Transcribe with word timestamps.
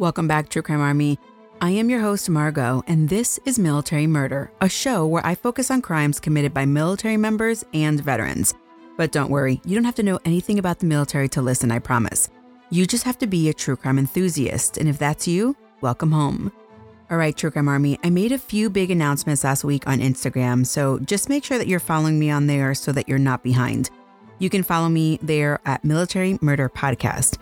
Welcome 0.00 0.26
back, 0.26 0.48
True 0.48 0.62
Crime 0.62 0.80
Army. 0.80 1.18
I 1.60 1.72
am 1.72 1.90
your 1.90 2.00
host, 2.00 2.30
Margot, 2.30 2.82
and 2.86 3.10
this 3.10 3.38
is 3.44 3.58
Military 3.58 4.06
Murder, 4.06 4.50
a 4.62 4.66
show 4.66 5.06
where 5.06 5.24
I 5.26 5.34
focus 5.34 5.70
on 5.70 5.82
crimes 5.82 6.18
committed 6.18 6.54
by 6.54 6.64
military 6.64 7.18
members 7.18 7.66
and 7.74 8.00
veterans. 8.00 8.54
But 8.96 9.12
don't 9.12 9.28
worry, 9.28 9.60
you 9.66 9.74
don't 9.74 9.84
have 9.84 9.96
to 9.96 10.02
know 10.02 10.18
anything 10.24 10.58
about 10.58 10.78
the 10.78 10.86
military 10.86 11.28
to 11.28 11.42
listen, 11.42 11.70
I 11.70 11.80
promise. 11.80 12.30
You 12.70 12.86
just 12.86 13.04
have 13.04 13.18
to 13.18 13.26
be 13.26 13.50
a 13.50 13.52
true 13.52 13.76
crime 13.76 13.98
enthusiast, 13.98 14.78
and 14.78 14.88
if 14.88 14.98
that's 14.98 15.28
you, 15.28 15.54
welcome 15.82 16.12
home. 16.12 16.50
All 17.10 17.18
right, 17.18 17.36
True 17.36 17.50
Crime 17.50 17.68
Army, 17.68 17.98
I 18.02 18.08
made 18.08 18.32
a 18.32 18.38
few 18.38 18.70
big 18.70 18.90
announcements 18.90 19.44
last 19.44 19.64
week 19.64 19.86
on 19.86 19.98
Instagram, 19.98 20.66
so 20.66 20.98
just 21.00 21.28
make 21.28 21.44
sure 21.44 21.58
that 21.58 21.68
you're 21.68 21.78
following 21.78 22.18
me 22.18 22.30
on 22.30 22.46
there 22.46 22.72
so 22.72 22.90
that 22.92 23.06
you're 23.06 23.18
not 23.18 23.42
behind. 23.42 23.90
You 24.38 24.48
can 24.48 24.62
follow 24.62 24.88
me 24.88 25.18
there 25.20 25.60
at 25.66 25.84
Military 25.84 26.38
Murder 26.40 26.70
Podcast. 26.70 27.36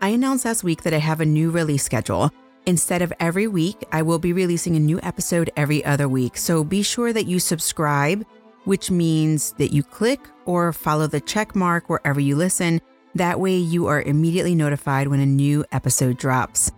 I 0.00 0.10
announced 0.10 0.44
last 0.44 0.62
week 0.62 0.84
that 0.84 0.94
I 0.94 0.98
have 0.98 1.20
a 1.20 1.26
new 1.26 1.50
release 1.50 1.82
schedule. 1.82 2.30
Instead 2.66 3.02
of 3.02 3.12
every 3.18 3.48
week, 3.48 3.84
I 3.90 4.02
will 4.02 4.20
be 4.20 4.32
releasing 4.32 4.76
a 4.76 4.80
new 4.80 5.00
episode 5.02 5.50
every 5.56 5.84
other 5.84 6.08
week. 6.08 6.36
So 6.36 6.62
be 6.62 6.82
sure 6.82 7.12
that 7.12 7.26
you 7.26 7.40
subscribe, 7.40 8.24
which 8.62 8.92
means 8.92 9.52
that 9.54 9.72
you 9.72 9.82
click 9.82 10.20
or 10.44 10.72
follow 10.72 11.08
the 11.08 11.20
check 11.20 11.56
mark 11.56 11.88
wherever 11.88 12.20
you 12.20 12.36
listen. 12.36 12.80
That 13.16 13.40
way, 13.40 13.56
you 13.56 13.88
are 13.88 14.00
immediately 14.02 14.54
notified 14.54 15.08
when 15.08 15.18
a 15.18 15.26
new 15.26 15.64
episode 15.72 16.16
drops. 16.16 16.70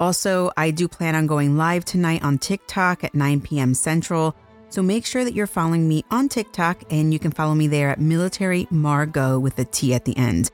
Also, 0.00 0.50
I 0.56 0.72
do 0.72 0.88
plan 0.88 1.14
on 1.14 1.28
going 1.28 1.56
live 1.56 1.84
tonight 1.84 2.24
on 2.24 2.36
TikTok 2.36 3.04
at 3.04 3.14
9 3.14 3.42
p.m. 3.42 3.74
Central. 3.74 4.34
So 4.70 4.82
make 4.82 5.06
sure 5.06 5.22
that 5.22 5.34
you're 5.34 5.46
following 5.46 5.88
me 5.88 6.04
on 6.10 6.28
TikTok 6.28 6.82
and 6.90 7.12
you 7.12 7.20
can 7.20 7.30
follow 7.30 7.54
me 7.54 7.68
there 7.68 7.90
at 7.90 8.00
Military 8.00 8.66
Margot 8.70 9.38
with 9.38 9.56
a 9.60 9.64
T 9.64 9.94
at 9.94 10.04
the 10.04 10.16
end. 10.16 10.50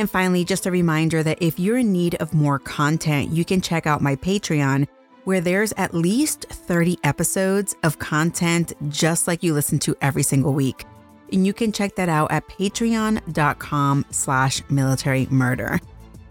And 0.00 0.10
finally, 0.10 0.46
just 0.46 0.64
a 0.64 0.70
reminder 0.70 1.22
that 1.22 1.42
if 1.42 1.60
you're 1.60 1.76
in 1.76 1.92
need 1.92 2.14
of 2.14 2.32
more 2.32 2.58
content, 2.58 3.32
you 3.32 3.44
can 3.44 3.60
check 3.60 3.86
out 3.86 4.00
my 4.00 4.16
Patreon, 4.16 4.88
where 5.24 5.42
there's 5.42 5.74
at 5.76 5.92
least 5.92 6.46
30 6.48 6.96
episodes 7.04 7.76
of 7.82 7.98
content 7.98 8.72
just 8.88 9.28
like 9.28 9.42
you 9.42 9.52
listen 9.52 9.78
to 9.80 9.94
every 10.00 10.22
single 10.22 10.54
week. 10.54 10.86
And 11.30 11.46
you 11.46 11.52
can 11.52 11.70
check 11.70 11.96
that 11.96 12.08
out 12.08 12.32
at 12.32 12.48
patreon.com 12.48 14.06
slash 14.10 14.62
military 14.70 15.26
murder. 15.30 15.78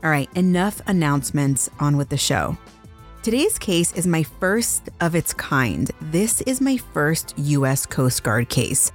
All 0.04 0.10
right, 0.10 0.36
enough 0.36 0.82
announcements 0.88 1.70
on 1.80 1.96
with 1.96 2.10
the 2.10 2.18
show. 2.18 2.58
Today's 3.22 3.60
case 3.60 3.94
is 3.94 4.08
my 4.08 4.24
first 4.24 4.90
of 5.00 5.14
its 5.14 5.32
kind. 5.32 5.92
This 6.02 6.42
is 6.42 6.60
my 6.60 6.78
first 6.78 7.36
US 7.38 7.86
Coast 7.86 8.24
Guard 8.24 8.50
case. 8.50 8.92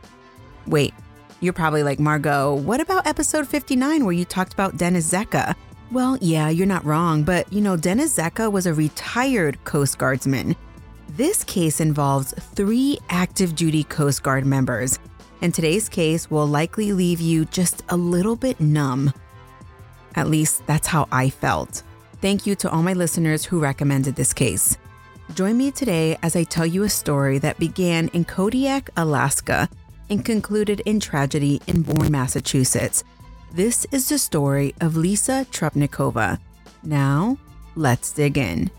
Wait, 0.67 0.95
you're 1.41 1.53
probably 1.53 1.83
like, 1.83 1.99
Margot, 1.99 2.55
what 2.55 2.81
about 2.81 3.07
episode 3.07 3.47
59 3.47 4.05
where 4.05 4.13
you 4.13 4.25
talked 4.25 4.53
about 4.53 4.77
Dennis 4.77 5.11
Zecca? 5.11 5.55
Well, 5.93 6.19
yeah, 6.21 6.49
you're 6.49 6.67
not 6.67 6.85
wrong, 6.85 7.23
but 7.23 7.53
you 7.53 7.61
know, 7.61 7.77
Dennis 7.77 8.17
Zecca 8.17 8.51
was 8.51 8.67
a 8.67 8.75
retired 8.75 9.63
Coast 9.65 9.99
Guardsman. 9.99 10.57
This 11.11 11.45
case 11.45 11.81
involves 11.81 12.33
three 12.33 12.99
active 13.11 13.55
duty 13.55 13.85
Coast 13.85 14.23
Guard 14.23 14.47
members, 14.47 14.99
and 15.43 15.55
today's 15.55 15.89
case 15.89 16.31
will 16.31 16.47
likely 16.47 16.93
leave 16.93 17.21
you 17.21 17.45
just 17.45 17.83
a 17.91 17.97
little 17.97 18.37
bit 18.37 18.59
numb. 18.61 19.13
At 20.17 20.29
least 20.29 20.67
that's 20.67 20.89
how 20.89 21.07
I 21.13 21.31
felt. 21.31 21.83
Thank 22.21 22.47
you 22.47 22.55
to 22.57 22.71
all 22.71 22.83
my 22.83 22.95
listeners 22.95 23.45
who 23.45 23.61
recommended 23.61 24.17
this 24.17 24.33
case. 24.33 24.79
Join 25.35 25.57
me 25.57 25.71
today 25.71 26.17
as 26.23 26.37
I 26.37 26.45
tell 26.45 26.67
you 26.67 26.85
a 26.85 26.89
story 26.89 27.39
that 27.39 27.59
began 27.59 28.09
in 28.09 28.25
Kodiak, 28.25 28.91
Alaska 28.97 29.69
and 30.15 30.25
concluded 30.25 30.81
in 30.87 31.01
tragedy 31.01 31.61
in 31.67 31.83
Bourne, 31.83 32.13
Massachusetts. 32.13 33.03
This 33.53 33.85
is 33.91 34.09
the 34.09 34.19
story 34.19 34.73
of 34.81 34.97
Lisa 34.97 35.45
Trupnikova. 35.51 36.39
Now, 36.85 37.37
let's 37.75 38.13
dig 38.13 38.39
in. 38.39 38.71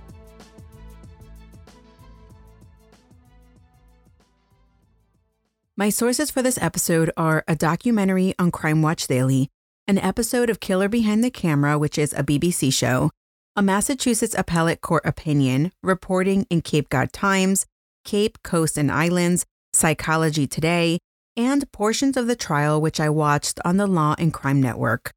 My 5.75 5.90
sources 5.90 6.31
for 6.31 6.41
this 6.41 6.57
episode 6.62 7.12
are 7.18 7.44
a 7.50 7.56
documentary 7.56 8.34
on 8.40 8.50
Crime 8.50 8.81
Watch 8.81 9.07
Daily, 9.07 9.50
an 9.88 9.97
episode 9.97 10.50
of 10.50 10.62
Killer 10.62 10.88
Behind 10.88 11.22
the 11.22 11.29
Camera, 11.29 11.78
which 11.78 11.97
is 11.97 12.13
a 12.13 12.23
BBC 12.23 12.72
show, 12.73 13.12
a 13.57 13.62
Massachusetts 13.62 14.35
Appellate 14.38 14.79
Court 14.79 15.06
opinion, 15.06 15.73
reporting 15.84 16.47
in 16.50 16.62
Cape 16.62 16.90
Cod 16.90 17.12
Times, 17.12 17.66
Cape 18.06 18.41
Coast 18.41 18.78
and 18.78 18.90
Islands, 18.90 19.46
Psychology 19.73 20.47
Today, 20.47 21.00
and 21.38 21.72
portions 21.72 22.18
of 22.18 22.28
the 22.28 22.35
trial 22.35 22.79
which 22.79 23.00
I 23.00 23.09
watched 23.09 23.59
on 23.66 23.78
the 23.78 23.88
Law 23.88 24.16
and 24.18 24.34
Crime 24.34 24.62
Network. 24.62 25.12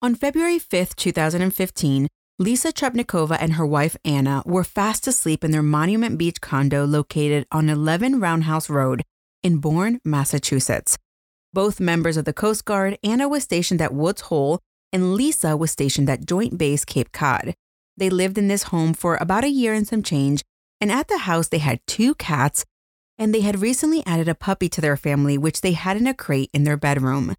On 0.00 0.14
February 0.14 0.58
5, 0.58 0.94
2015, 0.94 2.08
Lisa 2.38 2.72
Trepnikova 2.72 3.36
and 3.40 3.54
her 3.54 3.66
wife 3.66 3.96
Anna 4.04 4.42
were 4.46 4.62
fast 4.62 5.08
asleep 5.08 5.42
in 5.42 5.50
their 5.50 5.62
Monument 5.62 6.16
Beach 6.16 6.40
condo 6.40 6.84
located 6.84 7.46
on 7.50 7.68
11 7.68 8.20
Roundhouse 8.20 8.70
Road 8.70 9.02
in 9.42 9.58
Bourne, 9.58 10.00
Massachusetts. 10.04 10.96
Both 11.52 11.80
members 11.80 12.16
of 12.16 12.24
the 12.24 12.32
Coast 12.32 12.64
Guard, 12.64 12.98
Anna 13.02 13.28
was 13.28 13.42
stationed 13.42 13.80
at 13.80 13.92
Woods 13.92 14.22
Hole 14.22 14.60
and 14.92 15.14
Lisa 15.14 15.56
was 15.56 15.70
stationed 15.70 16.08
at 16.08 16.26
Joint 16.26 16.56
Base 16.56 16.84
Cape 16.84 17.12
Cod. 17.12 17.54
They 17.96 18.10
lived 18.10 18.38
in 18.38 18.48
this 18.48 18.64
home 18.64 18.94
for 18.94 19.16
about 19.16 19.44
a 19.44 19.50
year 19.50 19.74
and 19.74 19.86
some 19.86 20.02
change, 20.02 20.42
and 20.80 20.92
at 20.92 21.08
the 21.08 21.18
house 21.18 21.48
they 21.48 21.58
had 21.58 21.80
two 21.86 22.14
cats 22.14 22.64
and 23.18 23.34
they 23.34 23.40
had 23.40 23.60
recently 23.60 24.02
added 24.06 24.28
a 24.28 24.34
puppy 24.34 24.68
to 24.68 24.80
their 24.80 24.96
family, 24.96 25.36
which 25.36 25.60
they 25.60 25.72
had 25.72 25.96
in 25.96 26.06
a 26.06 26.14
crate 26.14 26.50
in 26.52 26.64
their 26.64 26.76
bedroom. 26.76 27.34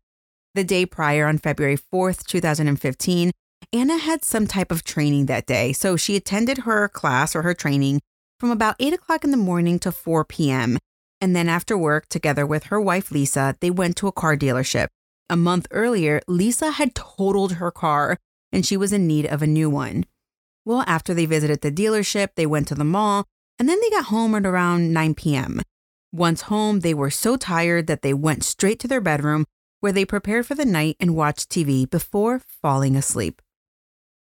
The 0.56 0.64
day 0.64 0.86
prior, 0.86 1.26
on 1.26 1.38
February 1.38 1.78
4th, 1.78 2.26
2015, 2.26 3.32
Anna 3.72 3.98
had 3.98 4.26
some 4.26 4.48
type 4.48 4.72
of 4.72 4.84
training 4.84 5.28
that 5.28 5.46
day, 5.46 5.74
so 5.74 5.96
she 5.96 6.16
attended 6.16 6.60
her 6.60 6.90
class 6.90 7.36
or 7.36 7.44
her 7.44 7.54
training 7.54 8.02
from 8.40 8.52
about 8.52 8.76
8 8.80 8.94
o'clock 8.94 9.24
in 9.24 9.32
the 9.32 9.38
morning 9.38 9.80
to 9.80 9.92
4 9.92 10.26
p.m. 10.26 10.78
And 11.22 11.36
then 11.36 11.50
after 11.50 11.78
work, 11.78 12.08
together 12.10 12.46
with 12.46 12.66
her 12.66 12.80
wife 12.80 13.12
Lisa, 13.12 13.56
they 13.60 13.70
went 13.70 13.96
to 13.98 14.08
a 14.08 14.12
car 14.12 14.36
dealership. 14.36 14.88
A 15.30 15.36
month 15.36 15.68
earlier, 15.72 16.22
Lisa 16.28 16.72
had 16.72 16.96
totaled 16.96 17.54
her 17.54 17.72
car 17.72 18.18
and 18.52 18.66
she 18.66 18.78
was 18.78 18.94
in 18.94 19.06
need 19.06 19.28
of 19.28 19.42
a 19.42 19.48
new 19.48 19.70
one. 19.70 20.06
Well, 20.66 20.84
after 20.88 21.14
they 21.14 21.26
visited 21.26 21.62
the 21.62 21.72
dealership, 21.72 22.30
they 22.36 22.46
went 22.46 22.68
to 22.70 22.76
the 22.76 22.84
mall 22.84 23.26
and 23.60 23.68
then 23.68 23.80
they 23.82 23.90
got 23.90 24.06
home 24.06 24.34
at 24.34 24.46
around 24.46 24.94
9 24.94 25.14
p.m. 25.16 25.62
Once 26.12 26.44
home, 26.44 26.80
they 26.80 26.94
were 26.94 27.12
so 27.12 27.38
tired 27.38 27.86
that 27.86 28.02
they 28.02 28.14
went 28.14 28.44
straight 28.44 28.80
to 28.80 28.88
their 28.88 29.02
bedroom 29.02 29.46
where 29.80 29.92
they 29.92 30.06
prepared 30.06 30.46
for 30.46 30.56
the 30.56 30.66
night 30.66 30.96
and 31.00 31.16
watched 31.16 31.50
TV 31.50 31.88
before 31.88 32.40
falling 32.40 32.96
asleep. 32.96 33.42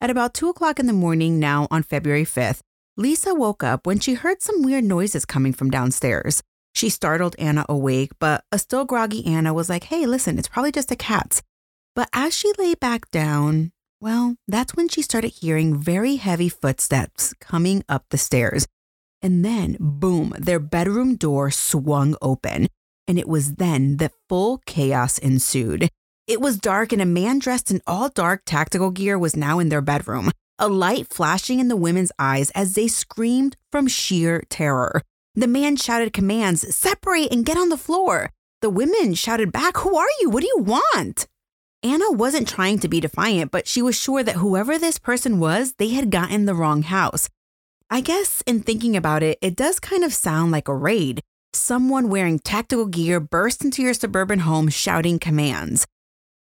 At 0.00 0.10
about 0.10 0.34
2 0.34 0.50
o'clock 0.50 0.78
in 0.78 0.86
the 0.86 0.92
morning, 0.92 1.38
now 1.38 1.66
on 1.70 1.82
February 1.82 2.24
5th, 2.24 2.60
Lisa 2.96 3.34
woke 3.34 3.64
up 3.64 3.86
when 3.86 4.00
she 4.00 4.14
heard 4.14 4.42
some 4.42 4.62
weird 4.62 4.84
noises 4.84 5.24
coming 5.24 5.52
from 5.52 5.70
downstairs. 5.70 6.42
She 6.74 6.90
startled 6.90 7.34
Anna 7.38 7.64
awake, 7.68 8.12
but 8.20 8.44
a 8.52 8.58
still 8.58 8.84
groggy 8.84 9.26
Anna 9.26 9.54
was 9.54 9.68
like, 9.68 9.84
hey, 9.84 10.04
listen, 10.04 10.38
it's 10.38 10.48
probably 10.48 10.72
just 10.72 10.90
the 10.90 10.96
cats. 10.96 11.42
But 11.94 12.08
as 12.12 12.36
she 12.36 12.52
lay 12.58 12.74
back 12.74 13.10
down, 13.10 13.72
well, 14.00 14.36
that's 14.46 14.76
when 14.76 14.88
she 14.88 15.02
started 15.02 15.28
hearing 15.28 15.76
very 15.76 16.16
heavy 16.16 16.48
footsteps 16.48 17.34
coming 17.40 17.82
up 17.88 18.04
the 18.10 18.18
stairs 18.18 18.66
and 19.22 19.44
then, 19.44 19.76
boom, 19.80 20.34
their 20.38 20.60
bedroom 20.60 21.16
door 21.16 21.50
swung 21.50 22.16
open. 22.22 22.68
And 23.06 23.18
it 23.18 23.28
was 23.28 23.54
then 23.54 23.96
that 23.96 24.12
full 24.28 24.58
chaos 24.66 25.18
ensued. 25.18 25.88
It 26.26 26.40
was 26.40 26.58
dark, 26.58 26.92
and 26.92 27.00
a 27.00 27.06
man 27.06 27.38
dressed 27.38 27.70
in 27.70 27.80
all 27.86 28.10
dark 28.10 28.42
tactical 28.44 28.90
gear 28.90 29.18
was 29.18 29.34
now 29.34 29.58
in 29.58 29.70
their 29.70 29.80
bedroom, 29.80 30.30
a 30.58 30.68
light 30.68 31.08
flashing 31.08 31.58
in 31.58 31.68
the 31.68 31.76
women's 31.76 32.12
eyes 32.18 32.50
as 32.50 32.74
they 32.74 32.86
screamed 32.86 33.56
from 33.72 33.88
sheer 33.88 34.44
terror. 34.50 35.02
The 35.34 35.46
man 35.46 35.76
shouted 35.76 36.12
commands 36.12 36.74
separate 36.74 37.32
and 37.32 37.46
get 37.46 37.56
on 37.56 37.70
the 37.70 37.78
floor. 37.78 38.30
The 38.60 38.70
women 38.70 39.14
shouted 39.14 39.52
back, 39.52 39.78
Who 39.78 39.96
are 39.96 40.08
you? 40.20 40.28
What 40.28 40.42
do 40.42 40.48
you 40.48 40.62
want? 40.62 41.26
Anna 41.82 42.10
wasn't 42.10 42.48
trying 42.48 42.80
to 42.80 42.88
be 42.88 43.00
defiant, 43.00 43.52
but 43.52 43.68
she 43.68 43.80
was 43.80 43.98
sure 43.98 44.22
that 44.22 44.36
whoever 44.36 44.78
this 44.78 44.98
person 44.98 45.38
was, 45.38 45.74
they 45.78 45.90
had 45.90 46.10
gotten 46.10 46.44
the 46.44 46.54
wrong 46.54 46.82
house. 46.82 47.28
I 47.90 48.02
guess 48.02 48.42
in 48.46 48.60
thinking 48.60 48.96
about 48.96 49.22
it, 49.22 49.38
it 49.40 49.56
does 49.56 49.80
kind 49.80 50.04
of 50.04 50.12
sound 50.12 50.52
like 50.52 50.68
a 50.68 50.74
raid. 50.74 51.22
Someone 51.54 52.10
wearing 52.10 52.38
tactical 52.38 52.84
gear 52.84 53.18
burst 53.18 53.64
into 53.64 53.82
your 53.82 53.94
suburban 53.94 54.40
home 54.40 54.68
shouting 54.68 55.18
commands. 55.18 55.86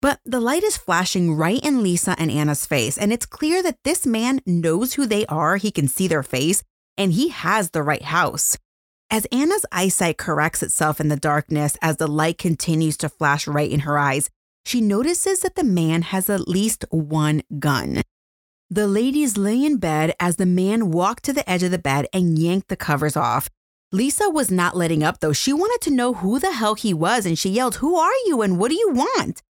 But 0.01 0.21
the 0.25 0.39
light 0.39 0.63
is 0.63 0.77
flashing 0.77 1.35
right 1.35 1.61
in 1.61 1.83
Lisa 1.83 2.15
and 2.17 2.31
Anna's 2.31 2.65
face, 2.65 2.97
and 2.97 3.11
it's 3.11 3.25
clear 3.25 3.61
that 3.63 3.79
this 3.83 4.05
man 4.05 4.39
knows 4.45 4.93
who 4.93 5.05
they 5.05 5.25
are. 5.25 5.57
He 5.57 5.71
can 5.71 5.89
see 5.89 6.07
their 6.07 6.23
face, 6.23 6.63
and 6.97 7.11
he 7.11 7.29
has 7.29 7.71
the 7.71 7.83
right 7.83 8.03
house. 8.03 8.57
As 9.11 9.25
Anna's 9.25 9.65
eyesight 9.73 10.17
corrects 10.17 10.63
itself 10.63 11.01
in 11.01 11.09
the 11.09 11.17
darkness 11.17 11.77
as 11.81 11.97
the 11.97 12.07
light 12.07 12.37
continues 12.37 12.95
to 12.97 13.09
flash 13.09 13.45
right 13.45 13.69
in 13.69 13.81
her 13.81 13.97
eyes, 13.97 14.29
she 14.63 14.79
notices 14.79 15.41
that 15.41 15.55
the 15.55 15.63
man 15.65 16.01
has 16.01 16.29
at 16.29 16.47
least 16.47 16.85
one 16.91 17.41
gun. 17.59 18.01
The 18.69 18.87
ladies 18.87 19.37
lay 19.37 19.63
in 19.63 19.77
bed 19.77 20.15
as 20.19 20.37
the 20.37 20.45
man 20.45 20.91
walked 20.91 21.23
to 21.25 21.33
the 21.33 21.47
edge 21.49 21.61
of 21.61 21.71
the 21.71 21.77
bed 21.77 22.07
and 22.11 22.39
yanked 22.39 22.67
the 22.67 22.75
covers 22.75 23.15
off. 23.15 23.49
Lisa 23.91 24.29
was 24.29 24.49
not 24.49 24.75
letting 24.75 25.03
up 25.03 25.19
though. 25.19 25.33
She 25.33 25.53
wanted 25.53 25.81
to 25.81 25.95
know 25.95 26.15
who 26.15 26.39
the 26.39 26.53
hell 26.53 26.73
he 26.73 26.93
was 26.93 27.25
and 27.25 27.37
she 27.37 27.49
yelled, 27.49 27.75
Who 27.75 27.95
are 27.95 28.15
you 28.25 28.41
and 28.41 28.57
what 28.57 28.69
do 28.69 28.75
you 28.75 28.89
want? 28.89 29.43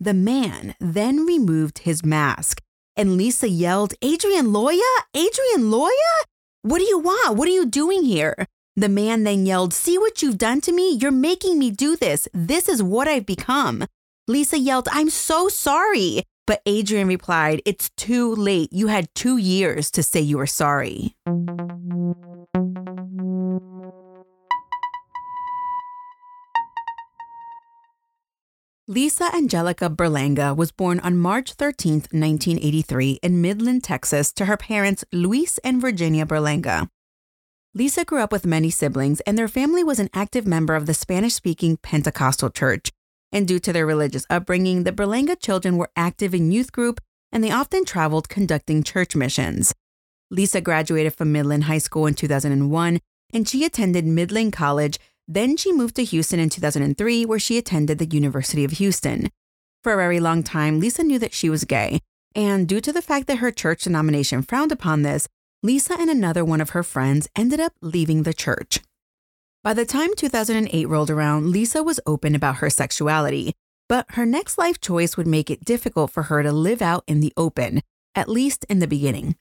The 0.00 0.14
man 0.14 0.74
then 0.80 1.24
removed 1.24 1.78
his 1.78 2.04
mask 2.04 2.60
and 2.96 3.16
Lisa 3.16 3.48
yelled, 3.48 3.94
Adrian 4.02 4.46
Loya? 4.46 4.80
Adrian 5.14 5.70
Loya? 5.70 6.24
What 6.62 6.78
do 6.78 6.84
you 6.84 6.98
want? 6.98 7.36
What 7.36 7.46
are 7.46 7.52
you 7.52 7.66
doing 7.66 8.04
here? 8.04 8.46
The 8.74 8.88
man 8.88 9.24
then 9.24 9.46
yelled, 9.46 9.72
See 9.74 9.96
what 9.96 10.22
you've 10.22 10.38
done 10.38 10.60
to 10.62 10.72
me? 10.72 10.92
You're 10.92 11.12
making 11.12 11.58
me 11.58 11.70
do 11.70 11.96
this. 11.96 12.26
This 12.34 12.68
is 12.68 12.82
what 12.82 13.06
I've 13.06 13.26
become. 13.26 13.84
Lisa 14.26 14.58
yelled, 14.58 14.88
I'm 14.90 15.10
so 15.10 15.48
sorry. 15.48 16.24
But 16.46 16.62
Adrian 16.64 17.08
replied, 17.08 17.60
It's 17.64 17.90
too 17.90 18.34
late. 18.34 18.72
You 18.72 18.86
had 18.86 19.12
two 19.14 19.36
years 19.36 19.90
to 19.90 20.02
say 20.02 20.20
you 20.20 20.38
were 20.38 20.46
sorry. 20.46 21.16
Lisa 28.88 29.34
Angelica 29.34 29.90
Berlanga 29.90 30.56
was 30.56 30.70
born 30.70 31.00
on 31.00 31.18
March 31.18 31.54
13, 31.54 31.94
1983, 32.12 33.18
in 33.20 33.40
Midland, 33.40 33.82
Texas, 33.82 34.32
to 34.32 34.44
her 34.44 34.56
parents 34.56 35.04
Luis 35.12 35.58
and 35.58 35.80
Virginia 35.80 36.24
Berlanga. 36.24 36.88
Lisa 37.74 38.04
grew 38.04 38.20
up 38.20 38.30
with 38.30 38.46
many 38.46 38.70
siblings, 38.70 39.18
and 39.22 39.36
their 39.36 39.48
family 39.48 39.82
was 39.82 39.98
an 39.98 40.08
active 40.14 40.46
member 40.46 40.76
of 40.76 40.86
the 40.86 40.94
Spanish 40.94 41.34
speaking 41.34 41.76
Pentecostal 41.76 42.48
church. 42.48 42.92
And 43.32 43.46
due 43.46 43.58
to 43.58 43.72
their 43.72 43.86
religious 43.86 44.26
upbringing, 44.30 44.84
the 44.84 44.92
Berlanga 44.92 45.38
children 45.38 45.76
were 45.76 45.90
active 45.96 46.34
in 46.34 46.52
youth 46.52 46.72
group 46.72 47.00
and 47.32 47.42
they 47.42 47.50
often 47.50 47.84
traveled 47.84 48.28
conducting 48.28 48.82
church 48.82 49.16
missions. 49.16 49.74
Lisa 50.30 50.60
graduated 50.60 51.14
from 51.14 51.32
Midland 51.32 51.64
High 51.64 51.78
School 51.78 52.06
in 52.06 52.14
2001 52.14 53.00
and 53.32 53.48
she 53.48 53.64
attended 53.64 54.06
Midland 54.06 54.52
College 54.52 54.98
then 55.28 55.56
she 55.56 55.72
moved 55.72 55.96
to 55.96 56.04
Houston 56.04 56.38
in 56.38 56.50
2003, 56.50 57.24
where 57.24 57.38
she 57.38 57.58
attended 57.58 57.98
the 57.98 58.06
University 58.06 58.64
of 58.64 58.72
Houston. 58.72 59.30
For 59.82 59.92
a 59.92 59.96
very 59.96 60.20
long 60.20 60.42
time, 60.42 60.78
Lisa 60.78 61.02
knew 61.02 61.18
that 61.18 61.34
she 61.34 61.50
was 61.50 61.64
gay, 61.64 62.00
and 62.34 62.68
due 62.68 62.80
to 62.80 62.92
the 62.92 63.02
fact 63.02 63.26
that 63.26 63.38
her 63.38 63.50
church 63.50 63.84
denomination 63.84 64.42
frowned 64.42 64.72
upon 64.72 65.02
this, 65.02 65.28
Lisa 65.62 65.96
and 65.98 66.10
another 66.10 66.44
one 66.44 66.60
of 66.60 66.70
her 66.70 66.82
friends 66.82 67.28
ended 67.34 67.58
up 67.58 67.72
leaving 67.80 68.22
the 68.22 68.34
church. 68.34 68.80
By 69.66 69.74
the 69.74 69.84
time 69.84 70.14
2008 70.14 70.88
rolled 70.88 71.10
around, 71.10 71.50
Lisa 71.50 71.82
was 71.82 71.98
open 72.06 72.36
about 72.36 72.58
her 72.58 72.70
sexuality, 72.70 73.52
but 73.88 74.06
her 74.10 74.24
next 74.24 74.58
life 74.58 74.80
choice 74.80 75.16
would 75.16 75.26
make 75.26 75.50
it 75.50 75.64
difficult 75.64 76.12
for 76.12 76.22
her 76.22 76.44
to 76.44 76.52
live 76.52 76.80
out 76.80 77.02
in 77.08 77.18
the 77.18 77.32
open, 77.36 77.80
at 78.14 78.28
least 78.28 78.64
in 78.68 78.78
the 78.78 78.86
beginning. 78.86 79.34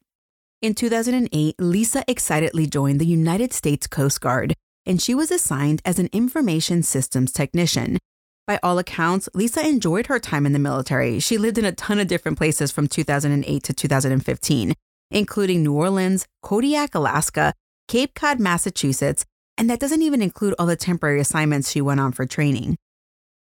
In 0.63 0.74
2008, 0.74 1.57
Lisa 1.60 2.04
excitedly 2.07 2.66
joined 2.66 3.00
the 3.00 3.06
United 3.06 3.54
States 3.54 3.86
Coast 3.86 4.19
Guard, 4.19 4.56
and 4.83 5.00
she 5.00 5.13
was 5.13 5.30
assigned 5.30 5.83
as 5.86 6.00
an 6.00 6.10
information 6.12 6.81
systems 6.81 7.31
technician. 7.31 8.00
By 8.48 8.60
all 8.63 8.80
accounts, 8.80 9.30
Lisa 9.36 9.63
enjoyed 9.63 10.07
her 10.07 10.18
time 10.18 10.48
in 10.48 10.54
the 10.54 10.57
military. 10.57 11.19
She 11.19 11.38
lived 11.38 11.60
in 11.60 11.66
a 11.66 11.72
ton 11.72 12.00
of 12.00 12.07
different 12.07 12.39
places 12.39 12.72
from 12.72 12.88
2008 12.88 13.62
to 13.62 13.74
2015, 13.74 14.74
including 15.12 15.62
New 15.62 15.74
Orleans, 15.74 16.25
Kodiak, 16.42 16.95
Alaska, 16.95 17.54
Cape 17.88 18.16
Cod, 18.16 18.39
Massachusetts, 18.39 19.24
and 19.57 19.69
that 19.69 19.79
doesn't 19.79 20.01
even 20.01 20.21
include 20.21 20.55
all 20.57 20.65
the 20.65 20.75
temporary 20.75 21.19
assignments 21.19 21.71
she 21.71 21.81
went 21.81 21.99
on 21.99 22.11
for 22.11 22.25
training. 22.25 22.77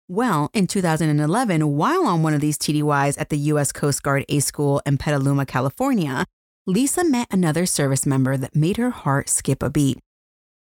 Well, 0.07 0.51
in 0.53 0.67
2011, 0.67 1.67
while 1.77 2.07
on 2.07 2.23
one 2.23 2.35
of 2.35 2.41
these 2.41 2.59
TDYs 2.59 3.19
at 3.19 3.31
the 3.31 3.39
U.S. 3.39 3.73
Coast 3.73 4.03
Guard 4.03 4.27
A 4.29 4.41
School 4.41 4.83
in 4.85 4.99
Petaluma, 4.99 5.47
California, 5.47 6.27
Lisa 6.67 7.05
met 7.05 7.29
another 7.31 7.65
service 7.65 8.05
member 8.05 8.37
that 8.37 8.55
made 8.55 8.77
her 8.77 8.91
heart 8.91 9.31
skip 9.31 9.63
a 9.63 9.71
beat. 9.71 9.99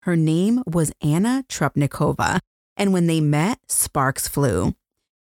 Her 0.02 0.17
name 0.17 0.62
was 0.67 0.93
Anna 1.00 1.44
Trupnikova, 1.49 2.40
and 2.76 2.93
when 2.93 3.06
they 3.06 3.20
met, 3.20 3.58
sparks 3.69 4.29
flew. 4.29 4.75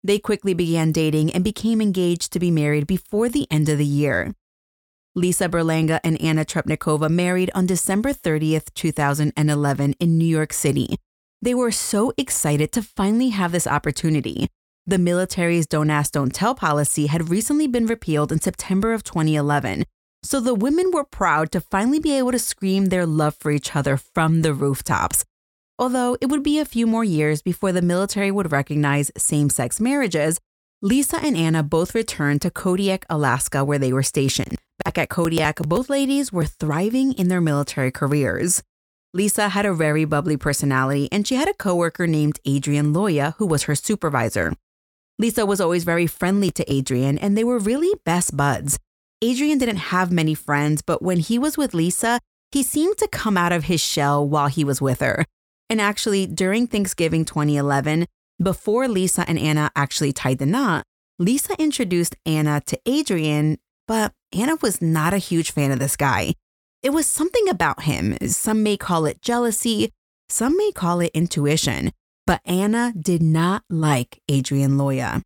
They 0.04 0.18
quickly 0.18 0.52
began 0.52 0.92
dating 0.92 1.32
and 1.32 1.44
became 1.44 1.80
engaged 1.80 2.32
to 2.32 2.38
be 2.38 2.50
married 2.50 2.86
before 2.86 3.28
the 3.28 3.46
end 3.50 3.68
of 3.68 3.78
the 3.78 3.86
year. 3.86 4.34
Lisa 5.14 5.46
Berlanga 5.46 6.00
and 6.02 6.18
Anna 6.22 6.42
Trepnikova 6.42 7.10
married 7.10 7.50
on 7.54 7.66
December 7.66 8.14
30th, 8.14 8.72
2011, 8.72 9.94
in 10.00 10.16
New 10.16 10.24
York 10.24 10.54
City. 10.54 10.96
They 11.42 11.54
were 11.54 11.70
so 11.70 12.14
excited 12.16 12.72
to 12.72 12.82
finally 12.82 13.28
have 13.28 13.52
this 13.52 13.66
opportunity. 13.66 14.48
The 14.86 14.96
military's 14.96 15.66
Don't 15.66 15.90
Ask, 15.90 16.12
Don't 16.12 16.34
Tell 16.34 16.54
policy 16.54 17.08
had 17.08 17.28
recently 17.28 17.66
been 17.66 17.84
repealed 17.84 18.32
in 18.32 18.40
September 18.40 18.94
of 18.94 19.04
2011, 19.04 19.84
so 20.22 20.40
the 20.40 20.54
women 20.54 20.90
were 20.90 21.04
proud 21.04 21.52
to 21.52 21.60
finally 21.60 21.98
be 21.98 22.16
able 22.16 22.32
to 22.32 22.38
scream 22.38 22.86
their 22.86 23.04
love 23.04 23.36
for 23.38 23.50
each 23.50 23.76
other 23.76 23.98
from 23.98 24.40
the 24.40 24.54
rooftops. 24.54 25.26
Although 25.78 26.16
it 26.22 26.30
would 26.30 26.42
be 26.42 26.58
a 26.58 26.64
few 26.64 26.86
more 26.86 27.04
years 27.04 27.42
before 27.42 27.72
the 27.72 27.82
military 27.82 28.30
would 28.30 28.50
recognize 28.50 29.10
same 29.18 29.50
sex 29.50 29.78
marriages, 29.78 30.38
Lisa 30.84 31.16
and 31.22 31.36
Anna 31.36 31.62
both 31.62 31.94
returned 31.94 32.42
to 32.42 32.50
Kodiak, 32.50 33.06
Alaska, 33.08 33.64
where 33.64 33.78
they 33.78 33.92
were 33.92 34.02
stationed. 34.02 34.56
Back 34.84 34.98
at 34.98 35.08
Kodiak, 35.08 35.58
both 35.58 35.88
ladies 35.88 36.32
were 36.32 36.44
thriving 36.44 37.12
in 37.12 37.28
their 37.28 37.40
military 37.40 37.92
careers. 37.92 38.64
Lisa 39.14 39.50
had 39.50 39.64
a 39.64 39.74
very 39.74 40.04
bubbly 40.04 40.36
personality, 40.36 41.08
and 41.12 41.24
she 41.24 41.36
had 41.36 41.48
a 41.48 41.54
coworker 41.54 42.08
named 42.08 42.40
Adrian 42.44 42.92
Loya, 42.92 43.36
who 43.36 43.46
was 43.46 43.62
her 43.64 43.76
supervisor. 43.76 44.54
Lisa 45.20 45.46
was 45.46 45.60
always 45.60 45.84
very 45.84 46.08
friendly 46.08 46.50
to 46.50 46.72
Adrian, 46.72 47.16
and 47.16 47.38
they 47.38 47.44
were 47.44 47.60
really 47.60 47.96
best 48.04 48.36
buds. 48.36 48.76
Adrian 49.22 49.58
didn't 49.58 49.92
have 49.92 50.10
many 50.10 50.34
friends, 50.34 50.82
but 50.82 51.00
when 51.00 51.20
he 51.20 51.38
was 51.38 51.56
with 51.56 51.74
Lisa, 51.74 52.18
he 52.50 52.64
seemed 52.64 52.98
to 52.98 53.06
come 53.06 53.36
out 53.36 53.52
of 53.52 53.64
his 53.64 53.80
shell 53.80 54.28
while 54.28 54.48
he 54.48 54.64
was 54.64 54.82
with 54.82 54.98
her. 54.98 55.26
And 55.70 55.80
actually, 55.80 56.26
during 56.26 56.66
Thanksgiving 56.66 57.24
2011, 57.24 58.06
before 58.42 58.88
Lisa 58.88 59.24
and 59.28 59.38
Anna 59.38 59.70
actually 59.76 60.12
tied 60.12 60.38
the 60.38 60.46
knot, 60.46 60.84
Lisa 61.18 61.54
introduced 61.58 62.16
Anna 62.26 62.62
to 62.66 62.78
Adrian, 62.86 63.58
but 63.86 64.12
Anna 64.32 64.56
was 64.62 64.80
not 64.80 65.14
a 65.14 65.18
huge 65.18 65.52
fan 65.52 65.70
of 65.70 65.78
this 65.78 65.96
guy. 65.96 66.34
It 66.82 66.90
was 66.90 67.06
something 67.06 67.48
about 67.48 67.82
him. 67.82 68.16
Some 68.26 68.62
may 68.62 68.76
call 68.76 69.06
it 69.06 69.22
jealousy, 69.22 69.92
some 70.28 70.56
may 70.56 70.72
call 70.72 71.00
it 71.00 71.10
intuition, 71.14 71.92
but 72.26 72.40
Anna 72.44 72.92
did 72.98 73.22
not 73.22 73.62
like 73.68 74.20
Adrian 74.28 74.72
Loya. 74.72 75.22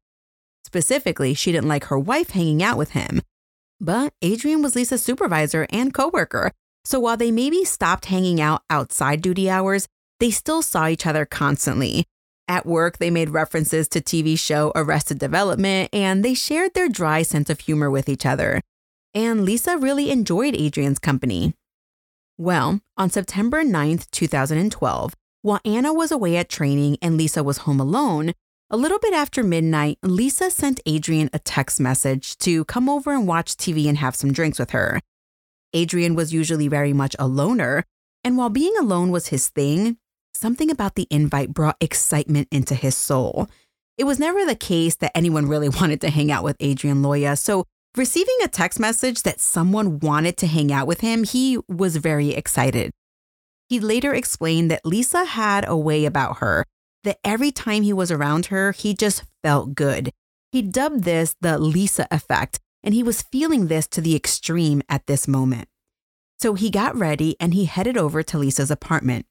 Specifically, 0.65 1.33
she 1.33 1.53
didn't 1.53 1.69
like 1.69 1.85
her 1.85 1.99
wife 1.99 2.31
hanging 2.31 2.63
out 2.63 2.77
with 2.77 2.91
him. 2.91 3.23
But 3.81 4.13
Adrian 4.21 4.63
was 4.63 4.75
Lisa's 4.75 5.03
supervisor 5.03 5.67
and 5.71 5.95
coworker, 5.95 6.51
so 6.85 6.99
while 6.99 7.17
they 7.17 7.31
maybe 7.31 7.65
stopped 7.65 8.07
hanging 8.07 8.41
out 8.41 8.63
outside 8.69 9.23
duty 9.23 9.49
hours, 9.49 9.87
they 10.19 10.31
still 10.31 10.63
saw 10.63 10.89
each 10.89 11.07
other 11.07 11.25
constantly. 11.25 12.07
At 12.49 12.65
work, 12.65 12.99
they 12.99 13.11
made 13.11 13.31
references 13.31 13.89
to 13.89 14.01
TV 14.01 14.39
show 14.39 14.71
Arrested 14.77 15.19
Development 15.19 15.89
and 15.93 16.25
they 16.25 16.35
shared 16.35 16.75
their 16.75 16.89
dry 16.89 17.23
sense 17.23 17.51
of 17.51 17.61
humor 17.61 17.91
with 17.91 18.09
each 18.09 18.25
other. 18.25 18.61
And 19.15 19.45
Lisa 19.45 19.77
really 19.77 20.11
enjoyed 20.11 20.55
Adrian's 20.55 21.01
company. 21.01 21.55
Well, 22.39 22.81
on 22.97 23.11
September 23.11 23.65
9th, 23.65 24.11
2012, 24.11 25.15
while 25.43 25.61
Anna 25.65 25.93
was 25.93 26.13
away 26.13 26.37
at 26.37 26.49
training 26.49 26.99
and 27.03 27.17
Lisa 27.17 27.43
was 27.43 27.59
home 27.59 27.81
alone, 27.81 28.33
a 28.69 28.77
little 28.77 28.99
bit 28.99 29.15
after 29.15 29.43
midnight, 29.43 29.99
Lisa 30.03 30.51
sent 30.51 30.81
Adrian 30.87 31.31
a 31.33 31.39
text 31.39 31.81
message 31.81 32.37
to 32.39 32.65
come 32.67 32.89
over 32.89 33.13
and 33.13 33.27
watch 33.27 33.57
TV 33.57 33.89
and 33.89 33.99
have 33.99 34.15
some 34.15 34.33
drinks 34.33 34.59
with 34.59 34.71
her. 34.71 35.01
Adrian 35.73 36.15
was 36.15 36.33
usually 36.33 36.69
very 36.69 36.93
much 36.93 37.17
a 37.19 37.27
loner, 37.27 37.85
and 38.23 38.37
while 38.37 38.51
being 38.51 38.75
alone 38.79 39.11
was 39.11 39.29
his 39.29 39.49
thing, 39.49 39.99
something 40.37 40.71
about 40.71 40.95
the 40.95 41.07
invite 41.11 41.53
brought 41.53 41.77
excitement 41.81 42.49
into 42.51 42.75
his 42.75 42.97
soul. 42.97 43.49
It 43.99 44.05
was 44.05 44.19
never 44.19 44.45
the 44.45 44.55
case 44.55 44.97
that 44.97 45.17
anyone 45.17 45.47
really 45.47 45.69
wanted 45.81 46.01
to 46.03 46.11
hang 46.11 46.31
out 46.31 46.45
with 46.45 46.57
Adrian 46.61 47.03
Loya, 47.03 47.39
so 47.39 47.65
receiving 47.97 48.37
a 48.43 48.49
text 48.49 48.79
message 48.79 49.23
that 49.23 49.41
someone 49.41 49.99
wanted 50.01 50.37
to 50.39 50.47
hang 50.47 50.71
out 50.73 50.87
with 50.87 51.01
him, 51.01 51.25
he 51.25 51.59
was 51.69 51.97
very 51.97 52.31
excited. 52.31 52.91
He 53.69 53.81
later 53.81 54.15
explained 54.15 54.71
that 54.71 54.87
Lisa 54.87 55.25
had 55.25 55.67
a 55.67 55.77
way 55.77 56.05
about 56.05 56.39
her 56.39 56.65
that 57.05 57.19
every 57.25 57.51
time 57.51 57.83
he 57.83 57.93
was 57.93 58.11
around 58.11 58.47
her, 58.47 58.73
he 58.73 58.95
just 58.95 59.25
felt 59.43 59.75
good. 59.75 60.13
He 60.53 60.63
dubbed 60.63 61.05
this 61.05 61.35
the 61.41 61.59
Lisa 61.59 62.07
effect, 62.11 62.59
and 62.83 62.95
he 62.95 63.03
was 63.03 63.23
feeling 63.23 63.67
this 63.67 63.87
to 63.89 64.01
the 64.01 64.15
extreme 64.15 64.83
at 64.89 65.07
this 65.07 65.27
moment. 65.27 65.69
So 66.39 66.55
he 66.55 66.71
got 66.71 66.97
ready 66.97 67.37
and 67.41 67.55
he 67.55 67.65
headed 67.65 67.97
over 67.97 68.23
to 68.23 68.39
Lisa's 68.39 68.71
apartment. 68.71 69.27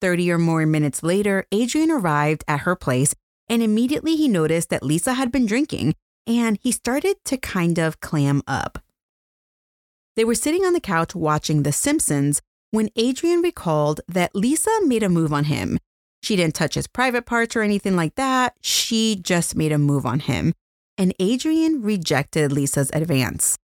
30 0.00 0.32
or 0.32 0.38
more 0.38 0.64
minutes 0.66 1.02
later, 1.02 1.46
Adrian 1.52 1.90
arrived 1.90 2.44
at 2.48 2.60
her 2.60 2.76
place 2.76 3.14
and 3.48 3.62
immediately 3.62 4.16
he 4.16 4.28
noticed 4.28 4.70
that 4.70 4.82
Lisa 4.82 5.14
had 5.14 5.32
been 5.32 5.46
drinking 5.46 5.94
and 6.26 6.58
he 6.62 6.70
started 6.70 7.16
to 7.24 7.36
kind 7.36 7.78
of 7.78 8.00
clam 8.00 8.42
up. 8.46 8.78
They 10.16 10.24
were 10.24 10.34
sitting 10.34 10.64
on 10.64 10.72
the 10.72 10.80
couch 10.80 11.14
watching 11.14 11.62
The 11.62 11.72
Simpsons 11.72 12.40
when 12.70 12.90
Adrian 12.96 13.40
recalled 13.40 14.00
that 14.06 14.34
Lisa 14.34 14.70
made 14.84 15.02
a 15.02 15.08
move 15.08 15.32
on 15.32 15.44
him. 15.44 15.78
She 16.22 16.36
didn't 16.36 16.54
touch 16.54 16.74
his 16.74 16.86
private 16.86 17.26
parts 17.26 17.56
or 17.56 17.62
anything 17.62 17.96
like 17.96 18.14
that. 18.16 18.54
She 18.60 19.16
just 19.16 19.56
made 19.56 19.72
a 19.72 19.78
move 19.78 20.06
on 20.06 20.20
him. 20.20 20.52
And 20.98 21.14
Adrian 21.18 21.82
rejected 21.82 22.52
Lisa's 22.52 22.90
advance. 22.92 23.58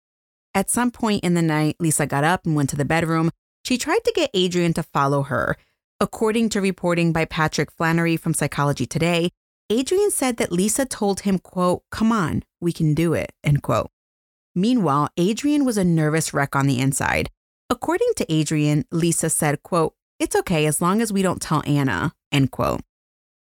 At 0.54 0.70
some 0.70 0.92
point 0.92 1.24
in 1.24 1.34
the 1.34 1.42
night, 1.42 1.76
Lisa 1.80 2.06
got 2.06 2.22
up 2.22 2.46
and 2.46 2.54
went 2.54 2.70
to 2.70 2.76
the 2.76 2.84
bedroom. 2.84 3.30
She 3.64 3.76
tried 3.76 4.04
to 4.04 4.12
get 4.14 4.30
Adrian 4.32 4.72
to 4.74 4.82
follow 4.82 5.22
her. 5.24 5.56
According 6.00 6.48
to 6.50 6.60
reporting 6.60 7.12
by 7.12 7.24
Patrick 7.24 7.70
Flannery 7.70 8.16
from 8.16 8.34
Psychology 8.34 8.84
Today, 8.84 9.30
Adrian 9.70 10.10
said 10.10 10.38
that 10.38 10.50
Lisa 10.50 10.84
told 10.84 11.20
him, 11.20 11.38
quote, 11.38 11.82
come 11.90 12.10
on, 12.10 12.42
we 12.60 12.72
can 12.72 12.94
do 12.94 13.14
it, 13.14 13.32
end 13.44 13.62
quote. 13.62 13.90
Meanwhile, 14.56 15.08
Adrian 15.16 15.64
was 15.64 15.78
a 15.78 15.84
nervous 15.84 16.34
wreck 16.34 16.56
on 16.56 16.66
the 16.66 16.80
inside. 16.80 17.30
According 17.70 18.10
to 18.16 18.32
Adrian, 18.32 18.84
Lisa 18.90 19.30
said, 19.30 19.62
quote, 19.62 19.94
it's 20.18 20.36
okay 20.36 20.66
as 20.66 20.82
long 20.82 21.00
as 21.00 21.12
we 21.12 21.22
don't 21.22 21.40
tell 21.40 21.62
Anna, 21.64 22.12
end 22.32 22.50
quote. 22.50 22.80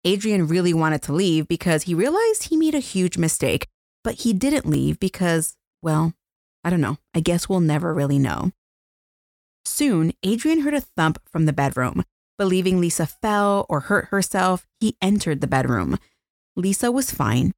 Adrian 0.04 0.48
really 0.48 0.74
wanted 0.74 1.02
to 1.04 1.14
leave 1.14 1.48
because 1.48 1.84
he 1.84 1.94
realized 1.94 2.44
he 2.44 2.58
made 2.58 2.76
a 2.76 2.80
huge 2.80 3.18
mistake, 3.18 3.68
but 4.04 4.16
he 4.16 4.34
didn't 4.34 4.66
leave 4.68 5.00
because, 5.00 5.56
well, 5.82 6.14
I 6.64 6.70
don't 6.70 6.82
know. 6.82 6.98
I 7.14 7.22
guess 7.22 7.48
we'll 7.48 7.62
never 7.62 7.94
really 7.94 8.20
know. 8.20 8.52
Soon, 9.66 10.14
Adrian 10.22 10.62
heard 10.62 10.76
a 10.76 10.82
thump 10.82 11.20
from 11.32 11.46
the 11.46 11.54
bedroom. 11.54 12.04
Believing 12.38 12.82
Lisa 12.82 13.06
fell 13.06 13.66
or 13.70 13.82
hurt 13.82 14.06
herself, 14.06 14.68
he 14.80 14.98
entered 15.02 15.42
the 15.42 15.48
bedroom. 15.48 15.98
Lisa 16.56 16.92
was 16.92 17.12
fine. 17.12 17.54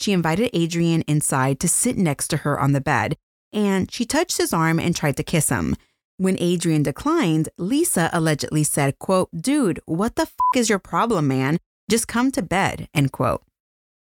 She 0.00 0.12
invited 0.12 0.50
Adrian 0.52 1.02
inside 1.02 1.58
to 1.60 1.68
sit 1.68 1.96
next 1.96 2.28
to 2.28 2.38
her 2.38 2.58
on 2.58 2.72
the 2.72 2.80
bed, 2.80 3.16
and 3.52 3.90
she 3.90 4.04
touched 4.04 4.36
his 4.36 4.52
arm 4.52 4.78
and 4.78 4.94
tried 4.94 5.16
to 5.16 5.22
kiss 5.22 5.48
him. 5.48 5.76
When 6.18 6.36
Adrian 6.40 6.82
declined, 6.82 7.48
Lisa 7.58 8.10
allegedly 8.12 8.64
said, 8.64 8.98
quote, 8.98 9.30
dude, 9.34 9.80
what 9.86 10.16
the 10.16 10.22
f 10.22 10.34
is 10.54 10.68
your 10.68 10.78
problem, 10.78 11.28
man? 11.28 11.58
Just 11.90 12.08
come 12.08 12.30
to 12.32 12.42
bed, 12.42 12.88
end 12.92 13.12
quote. 13.12 13.42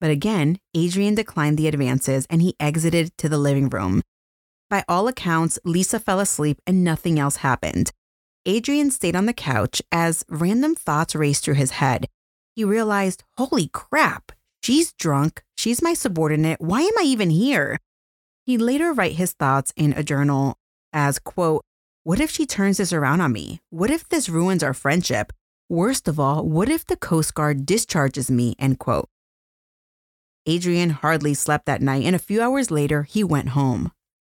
But 0.01 0.11
again, 0.11 0.59
Adrian 0.75 1.15
declined 1.15 1.59
the 1.59 1.67
advances 1.67 2.27
and 2.29 2.43
he 2.43 2.57
exited 2.61 3.17
to 3.19 3.29
the 3.29 3.39
living 3.39 3.69
room. 3.69 4.03
By 4.69 4.85
all 4.89 5.09
accounts, 5.09 5.59
Lisa 5.65 5.99
fell 5.99 6.21
asleep 6.21 6.61
and 6.67 6.85
nothing 6.85 7.19
else 7.19 7.37
happened. 7.37 7.91
Adrian 8.47 8.91
stayed 8.91 9.17
on 9.17 9.27
the 9.27 9.33
couch 9.33 9.81
as 9.91 10.25
random 10.29 10.75
thoughts 10.75 11.15
raced 11.15 11.45
through 11.45 11.55
his 11.55 11.73
head. 11.73 12.09
He 12.55 12.65
realized, 12.65 13.25
holy 13.39 13.69
crap, 13.69 14.33
she's 14.63 14.93
drunk, 14.93 15.43
she's 15.57 15.83
my 15.83 15.95
subordinate, 15.95 16.61
why 16.61 16.83
am 16.83 16.99
I 16.99 17.03
even 17.05 17.31
here? 17.31 17.79
He 18.45 18.59
later 18.59 18.93
write 18.93 19.15
his 19.15 19.33
thoughts 19.33 19.73
in 19.77 19.95
a 19.95 20.03
journal 20.03 20.59
as, 20.93 21.19
quote, 21.19 21.65
what 22.03 22.21
if 22.21 22.31
she 22.31 22.45
turns 22.45 22.77
this 22.77 22.93
around 22.93 23.23
on 23.23 23.33
me? 23.33 23.61
What 23.71 23.91
if 23.91 24.07
this 24.09 24.29
ruins 24.29 24.63
our 24.63 24.75
friendship? 24.75 25.33
Worst 25.71 26.07
of 26.07 26.21
all, 26.21 26.47
what 26.47 26.69
if 26.69 26.85
the 26.85 26.99
Coast 26.99 27.33
Guard 27.33 27.65
discharges 27.65 28.31
me? 28.31 28.55
End 28.59 28.79
quote. 28.79 29.09
Adrian 30.45 30.91
hardly 30.91 31.33
slept 31.33 31.65
that 31.65 31.81
night, 31.81 32.05
and 32.05 32.15
a 32.15 32.19
few 32.19 32.43
hours 32.43 32.71
later, 32.71 33.05
he 33.05 33.25
went 33.25 33.51
home. 33.51 33.91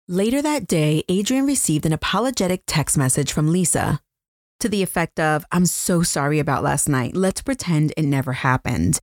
Later 0.10 0.42
that 0.42 0.68
day, 0.68 1.04
Adrian 1.10 1.46
received 1.46 1.86
an 1.86 1.92
apologetic 1.92 2.64
text 2.66 2.98
message 2.98 3.34
from 3.34 3.52
Lisa 3.52 4.00
to 4.62 4.70
the 4.70 4.82
effect 4.82 5.20
of, 5.20 5.44
I'm 5.52 5.66
so 5.66 6.02
sorry 6.02 6.40
about 6.40 6.64
last 6.64 6.88
night. 6.88 7.14
Let's 7.14 7.42
pretend 7.42 7.94
it 7.98 8.04
never 8.04 8.32
happened. 8.32 9.00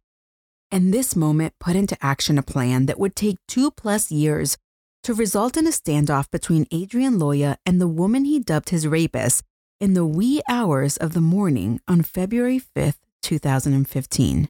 And 0.70 0.94
this 0.94 1.14
moment 1.14 1.52
put 1.60 1.76
into 1.76 1.98
action 2.00 2.38
a 2.38 2.42
plan 2.42 2.86
that 2.86 2.98
would 2.98 3.14
take 3.14 3.36
two 3.46 3.70
plus 3.70 4.10
years 4.10 4.56
to 5.02 5.12
result 5.12 5.58
in 5.58 5.66
a 5.66 5.70
standoff 5.70 6.30
between 6.30 6.66
Adrian 6.70 7.18
Loya 7.18 7.56
and 7.66 7.82
the 7.82 7.86
woman 7.86 8.24
he 8.24 8.40
dubbed 8.40 8.70
his 8.70 8.88
rapist 8.88 9.42
in 9.82 9.92
the 9.92 10.06
wee 10.06 10.40
hours 10.48 10.96
of 10.96 11.12
the 11.12 11.20
morning 11.20 11.82
on 11.86 12.00
February 12.00 12.62
5th, 12.74 12.96
2015. 13.22 14.48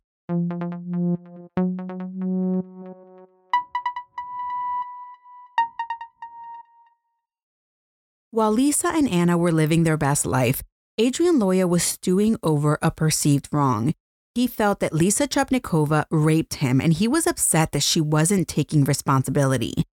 While 8.34 8.50
Lisa 8.50 8.88
and 8.88 9.08
Anna 9.08 9.38
were 9.38 9.52
living 9.52 9.84
their 9.84 9.96
best 9.96 10.26
life, 10.26 10.60
Adrian 10.98 11.38
Loya 11.38 11.68
was 11.68 11.84
stewing 11.84 12.36
over 12.42 12.80
a 12.82 12.90
perceived 12.90 13.46
wrong. 13.52 13.94
He 14.34 14.48
felt 14.48 14.80
that 14.80 14.92
Lisa 14.92 15.28
Trepnikova 15.28 16.06
raped 16.10 16.54
him 16.54 16.80
and 16.80 16.92
he 16.92 17.06
was 17.06 17.28
upset 17.28 17.70
that 17.70 17.84
she 17.84 18.00
wasn't 18.00 18.48
taking 18.48 18.82
responsibility. 18.82 19.84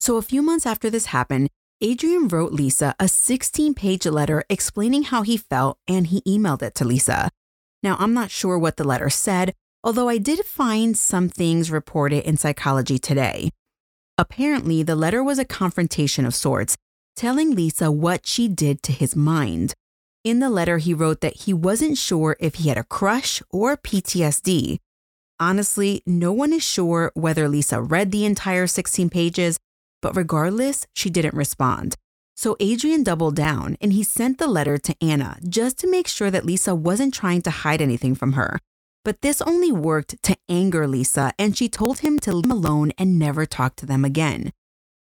So, 0.00 0.16
a 0.16 0.22
few 0.22 0.42
months 0.42 0.66
after 0.66 0.90
this 0.90 1.06
happened, 1.06 1.48
Adrian 1.80 2.26
wrote 2.26 2.50
Lisa 2.50 2.96
a 2.98 3.06
16 3.06 3.74
page 3.74 4.04
letter 4.04 4.42
explaining 4.50 5.04
how 5.04 5.22
he 5.22 5.36
felt 5.36 5.78
and 5.86 6.08
he 6.08 6.22
emailed 6.22 6.62
it 6.62 6.74
to 6.74 6.84
Lisa. 6.84 7.30
Now, 7.84 7.94
I'm 8.00 8.14
not 8.14 8.32
sure 8.32 8.58
what 8.58 8.78
the 8.78 8.88
letter 8.88 9.10
said, 9.10 9.54
although 9.84 10.08
I 10.08 10.18
did 10.18 10.44
find 10.44 10.98
some 10.98 11.28
things 11.28 11.70
reported 11.70 12.24
in 12.24 12.36
Psychology 12.36 12.98
Today. 12.98 13.52
Apparently, 14.18 14.82
the 14.82 14.96
letter 14.96 15.22
was 15.22 15.38
a 15.38 15.44
confrontation 15.44 16.26
of 16.26 16.34
sorts, 16.34 16.76
telling 17.16 17.54
Lisa 17.54 17.90
what 17.90 18.26
she 18.26 18.46
did 18.46 18.82
to 18.84 18.92
his 18.92 19.16
mind. 19.16 19.74
In 20.22 20.40
the 20.40 20.50
letter, 20.50 20.78
he 20.78 20.92
wrote 20.92 21.22
that 21.22 21.42
he 21.42 21.52
wasn't 21.52 21.98
sure 21.98 22.36
if 22.38 22.56
he 22.56 22.68
had 22.68 22.78
a 22.78 22.84
crush 22.84 23.42
or 23.50 23.76
PTSD. 23.76 24.78
Honestly, 25.40 26.02
no 26.06 26.32
one 26.32 26.52
is 26.52 26.62
sure 26.62 27.10
whether 27.14 27.48
Lisa 27.48 27.80
read 27.80 28.10
the 28.10 28.24
entire 28.24 28.66
16 28.66 29.08
pages, 29.10 29.58
but 30.02 30.16
regardless, 30.16 30.86
she 30.94 31.10
didn't 31.10 31.34
respond. 31.34 31.94
So 32.36 32.56
Adrian 32.60 33.02
doubled 33.02 33.34
down 33.34 33.78
and 33.80 33.94
he 33.94 34.02
sent 34.02 34.38
the 34.38 34.46
letter 34.46 34.76
to 34.76 34.94
Anna 35.00 35.38
just 35.48 35.78
to 35.78 35.90
make 35.90 36.06
sure 36.06 36.30
that 36.30 36.44
Lisa 36.44 36.74
wasn't 36.74 37.14
trying 37.14 37.40
to 37.42 37.50
hide 37.50 37.80
anything 37.80 38.14
from 38.14 38.34
her. 38.34 38.58
But 39.04 39.22
this 39.22 39.40
only 39.40 39.72
worked 39.72 40.22
to 40.24 40.36
anger 40.48 40.86
Lisa, 40.86 41.32
and 41.38 41.56
she 41.56 41.68
told 41.68 42.00
him 42.00 42.18
to 42.18 42.32
leave 42.32 42.42
them 42.42 42.50
alone 42.50 42.92
and 42.98 43.18
never 43.18 43.46
talk 43.46 43.76
to 43.76 43.86
them 43.86 44.04
again. 44.04 44.52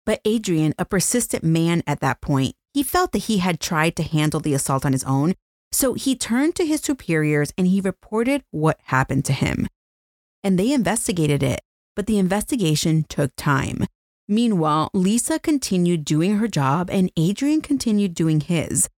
But 0.04 0.21
Adrian, 0.25 0.75
a 0.78 0.85
persistent 0.85 1.44
man 1.44 1.82
at 1.87 2.00
that 2.00 2.21
point, 2.21 2.54
he 2.75 2.82
felt 2.82 3.12
that 3.12 3.25
he 3.25 3.38
had 3.38 3.61
tried 3.61 3.97
to 3.97 4.02
handle 4.02 4.40
the 4.40 4.54
assault 4.54 4.85
on 4.85 4.92
his 4.92 5.04
own, 5.04 5.35
so 5.71 5.94
he 5.94 6.16
turned 6.16 6.54
to 6.56 6.66
his 6.66 6.80
superiors 6.80 7.52
and 7.56 7.66
he 7.66 7.80
reported 7.80 8.42
what 8.50 8.80
happened 8.85 9.25
to 9.26 9.32
him. 9.32 9.68
And 10.42 10.59
they 10.59 10.73
investigated 10.73 11.42
it, 11.42 11.61
but 11.94 12.06
the 12.06 12.18
investigation 12.18 13.04
took 13.09 13.30
time. 13.37 13.87
Meanwhile, 14.28 14.90
Lisa 14.94 15.38
continued 15.38 16.04
doing 16.04 16.38
her 16.38 16.49
job 16.49 16.90
and 16.90 17.12
Adrian 17.16 17.61
continued 17.61 18.14
doing 18.14 18.40
his. 18.40 18.88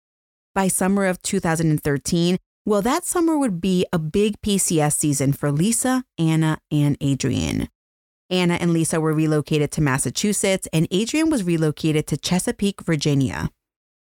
By 0.54 0.68
summer 0.68 1.06
of 1.06 1.20
2013, 1.22 2.38
well, 2.66 2.80
that 2.82 3.04
summer 3.04 3.36
would 3.36 3.60
be 3.60 3.84
a 3.92 3.98
big 3.98 4.40
PCS 4.40 4.94
season 4.94 5.32
for 5.32 5.52
Lisa, 5.52 6.04
Anna, 6.18 6.58
and 6.70 6.96
Adrian. 7.00 7.68
Anna 8.30 8.54
and 8.54 8.72
Lisa 8.72 9.00
were 9.00 9.12
relocated 9.12 9.70
to 9.72 9.80
Massachusetts, 9.80 10.68
and 10.72 10.88
Adrian 10.90 11.30
was 11.30 11.44
relocated 11.44 12.06
to 12.06 12.16
Chesapeake, 12.16 12.80
Virginia. 12.82 13.50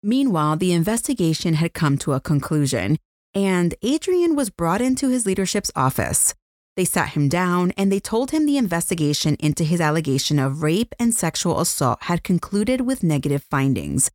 Meanwhile, 0.02 0.56
the 0.56 0.72
investigation 0.72 1.54
had 1.54 1.74
come 1.74 1.98
to 1.98 2.12
a 2.12 2.20
conclusion, 2.20 2.98
and 3.34 3.74
Adrian 3.82 4.36
was 4.36 4.50
brought 4.50 4.80
into 4.80 5.08
his 5.08 5.26
leadership's 5.26 5.72
office. 5.74 6.34
They 6.76 6.84
sat 6.84 7.10
him 7.10 7.28
down 7.28 7.72
and 7.76 7.90
they 7.90 8.00
told 8.00 8.30
him 8.30 8.44
the 8.44 8.58
investigation 8.58 9.36
into 9.40 9.64
his 9.64 9.80
allegation 9.80 10.38
of 10.38 10.62
rape 10.62 10.94
and 10.98 11.14
sexual 11.14 11.60
assault 11.60 12.02
had 12.02 12.22
concluded 12.22 12.82
with 12.82 13.02
negative 13.02 13.42
findings. 13.50 14.10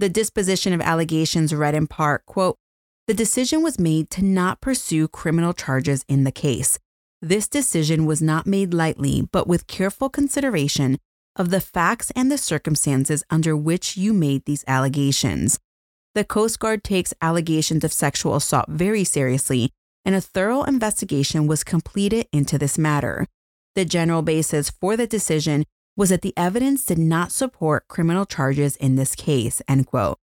The 0.00 0.08
disposition 0.08 0.72
of 0.72 0.80
allegations 0.80 1.54
read 1.54 1.76
in 1.76 1.86
part, 1.86 2.26
quote, 2.26 2.56
the 3.06 3.14
decision 3.14 3.62
was 3.62 3.78
made 3.78 4.10
to 4.10 4.24
not 4.24 4.60
pursue 4.60 5.06
criminal 5.08 5.52
charges 5.52 6.04
in 6.08 6.24
the 6.24 6.32
case. 6.32 6.78
This 7.24 7.46
decision 7.46 8.04
was 8.04 8.20
not 8.20 8.48
made 8.48 8.74
lightly, 8.74 9.28
but 9.30 9.46
with 9.46 9.68
careful 9.68 10.08
consideration 10.08 10.98
of 11.36 11.50
the 11.50 11.60
facts 11.60 12.10
and 12.16 12.32
the 12.32 12.36
circumstances 12.36 13.22
under 13.30 13.56
which 13.56 13.96
you 13.96 14.12
made 14.12 14.44
these 14.44 14.64
allegations. 14.66 15.60
The 16.16 16.24
Coast 16.24 16.58
Guard 16.58 16.82
takes 16.82 17.14
allegations 17.22 17.84
of 17.84 17.92
sexual 17.92 18.34
assault 18.34 18.66
very 18.68 19.04
seriously, 19.04 19.70
and 20.04 20.16
a 20.16 20.20
thorough 20.20 20.64
investigation 20.64 21.46
was 21.46 21.62
completed 21.62 22.26
into 22.32 22.58
this 22.58 22.76
matter. 22.76 23.28
The 23.76 23.84
general 23.84 24.22
basis 24.22 24.70
for 24.70 24.96
the 24.96 25.06
decision 25.06 25.64
was 25.96 26.10
that 26.10 26.22
the 26.22 26.34
evidence 26.36 26.84
did 26.84 26.98
not 26.98 27.30
support 27.30 27.86
criminal 27.86 28.26
charges 28.26 28.74
in 28.76 28.96
this 28.96 29.14
case, 29.14 29.62
end 29.68 29.86
quote. 29.86 30.18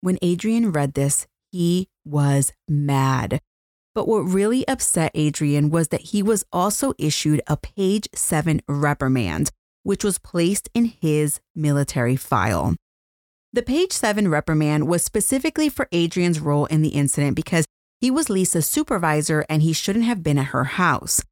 When 0.00 0.18
Adrian 0.22 0.72
read 0.72 0.94
this, 0.94 1.26
he 1.52 1.88
was 2.06 2.54
mad. 2.66 3.40
But 3.98 4.06
what 4.06 4.32
really 4.32 4.62
upset 4.68 5.10
Adrian 5.16 5.70
was 5.70 5.88
that 5.88 6.12
he 6.12 6.22
was 6.22 6.44
also 6.52 6.94
issued 6.98 7.42
a 7.48 7.56
page 7.56 8.06
7 8.14 8.60
reprimand, 8.68 9.50
which 9.82 10.04
was 10.04 10.20
placed 10.20 10.68
in 10.72 10.84
his 10.84 11.40
military 11.56 12.14
file. 12.14 12.76
The 13.52 13.64
page 13.64 13.90
7 13.90 14.28
reprimand 14.28 14.86
was 14.86 15.02
specifically 15.02 15.68
for 15.68 15.88
Adrian's 15.90 16.38
role 16.38 16.66
in 16.66 16.82
the 16.82 16.90
incident 16.90 17.34
because 17.34 17.64
he 18.00 18.08
was 18.08 18.30
Lisa's 18.30 18.68
supervisor 18.68 19.44
and 19.48 19.62
he 19.62 19.72
shouldn't 19.72 20.04
have 20.04 20.22
been 20.22 20.38
at 20.38 20.54
her 20.54 20.78
house. 20.78 21.24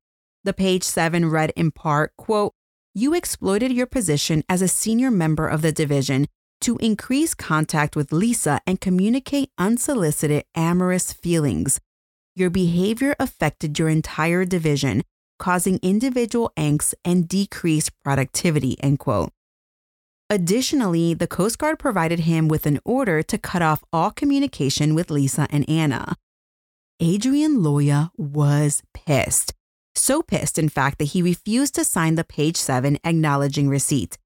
The 0.42 0.52
page 0.52 0.82
7 0.82 1.30
read 1.30 1.52
in 1.54 1.70
part, 1.70 2.16
quote, 2.18 2.52
"You 2.96 3.14
exploited 3.14 3.70
your 3.70 3.86
position 3.86 4.42
as 4.48 4.60
a 4.60 4.66
senior 4.66 5.12
member 5.12 5.46
of 5.46 5.62
the 5.62 5.70
division 5.70 6.26
to 6.62 6.78
increase 6.78 7.32
contact 7.32 7.94
with 7.94 8.10
Lisa 8.10 8.60
and 8.66 8.80
communicate 8.80 9.52
unsolicited 9.56 10.42
amorous 10.56 11.12
feelings. 11.12 11.78
Your 12.38 12.50
behavior 12.50 13.16
affected 13.18 13.78
your 13.78 13.88
entire 13.88 14.44
division, 14.44 15.02
causing 15.38 15.80
individual 15.82 16.52
angst 16.54 16.92
and 17.02 17.26
decreased 17.26 17.92
productivity, 18.04 18.76
end 18.82 18.98
quote. 18.98 19.32
Additionally, 20.28 21.14
the 21.14 21.26
Coast 21.26 21.56
Guard 21.56 21.78
provided 21.78 22.20
him 22.20 22.46
with 22.46 22.66
an 22.66 22.78
order 22.84 23.22
to 23.22 23.38
cut 23.38 23.62
off 23.62 23.82
all 23.90 24.10
communication 24.10 24.94
with 24.94 25.10
Lisa 25.10 25.46
and 25.50 25.66
Anna. 25.66 26.14
Adrian 27.00 27.58
Loya 27.60 28.10
was 28.18 28.82
pissed. 28.92 29.54
So 29.94 30.22
pissed, 30.22 30.58
in 30.58 30.68
fact, 30.68 30.98
that 30.98 31.12
he 31.12 31.22
refused 31.22 31.74
to 31.76 31.84
sign 31.84 32.16
the 32.16 32.24
page 32.24 32.58
7 32.58 32.98
acknowledging 33.02 33.70
receipt. 33.70 34.18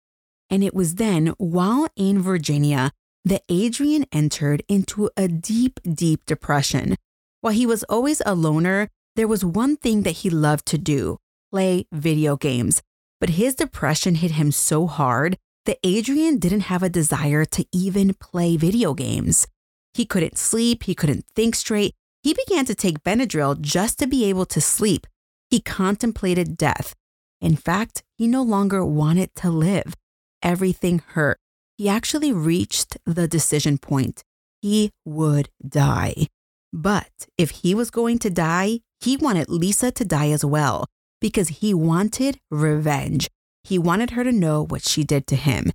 And 0.50 0.64
it 0.64 0.74
was 0.74 0.96
then, 0.96 1.28
while 1.38 1.86
in 1.94 2.20
Virginia, 2.20 2.90
that 3.24 3.44
Adrian 3.48 4.04
entered 4.10 4.64
into 4.68 5.10
a 5.16 5.28
deep, 5.28 5.78
deep 5.84 6.26
depression. 6.26 6.96
While 7.40 7.54
he 7.54 7.66
was 7.66 7.84
always 7.84 8.20
a 8.26 8.34
loner, 8.34 8.88
there 9.16 9.28
was 9.28 9.44
one 9.44 9.76
thing 9.76 10.02
that 10.02 10.18
he 10.22 10.30
loved 10.30 10.66
to 10.66 10.78
do 10.78 11.18
play 11.50 11.86
video 11.90 12.36
games. 12.36 12.82
But 13.18 13.30
his 13.30 13.54
depression 13.54 14.14
hit 14.16 14.32
him 14.32 14.52
so 14.52 14.86
hard 14.86 15.36
that 15.66 15.78
Adrian 15.82 16.38
didn't 16.38 16.70
have 16.72 16.82
a 16.82 16.88
desire 16.88 17.44
to 17.44 17.66
even 17.72 18.14
play 18.14 18.56
video 18.56 18.94
games. 18.94 19.46
He 19.94 20.06
couldn't 20.06 20.38
sleep, 20.38 20.84
he 20.84 20.94
couldn't 20.94 21.26
think 21.34 21.54
straight. 21.54 21.94
He 22.22 22.34
began 22.34 22.66
to 22.66 22.74
take 22.74 23.02
Benadryl 23.02 23.60
just 23.60 23.98
to 23.98 24.06
be 24.06 24.24
able 24.26 24.46
to 24.46 24.60
sleep. 24.60 25.06
He 25.50 25.60
contemplated 25.60 26.56
death. 26.56 26.94
In 27.40 27.56
fact, 27.56 28.02
he 28.16 28.26
no 28.26 28.42
longer 28.42 28.84
wanted 28.84 29.34
to 29.36 29.50
live. 29.50 29.94
Everything 30.42 31.02
hurt. 31.14 31.38
He 31.76 31.88
actually 31.88 32.32
reached 32.32 32.98
the 33.04 33.26
decision 33.26 33.78
point. 33.78 34.22
He 34.62 34.90
would 35.04 35.48
die. 35.66 36.26
But 36.72 37.10
if 37.36 37.50
he 37.50 37.74
was 37.74 37.90
going 37.90 38.18
to 38.20 38.30
die, 38.30 38.80
he 39.00 39.16
wanted 39.16 39.48
Lisa 39.48 39.90
to 39.92 40.04
die 40.04 40.30
as 40.30 40.44
well 40.44 40.86
because 41.20 41.48
he 41.48 41.74
wanted 41.74 42.38
revenge. 42.50 43.28
He 43.64 43.78
wanted 43.78 44.10
her 44.10 44.24
to 44.24 44.32
know 44.32 44.64
what 44.64 44.86
she 44.86 45.04
did 45.04 45.26
to 45.28 45.36
him. 45.36 45.72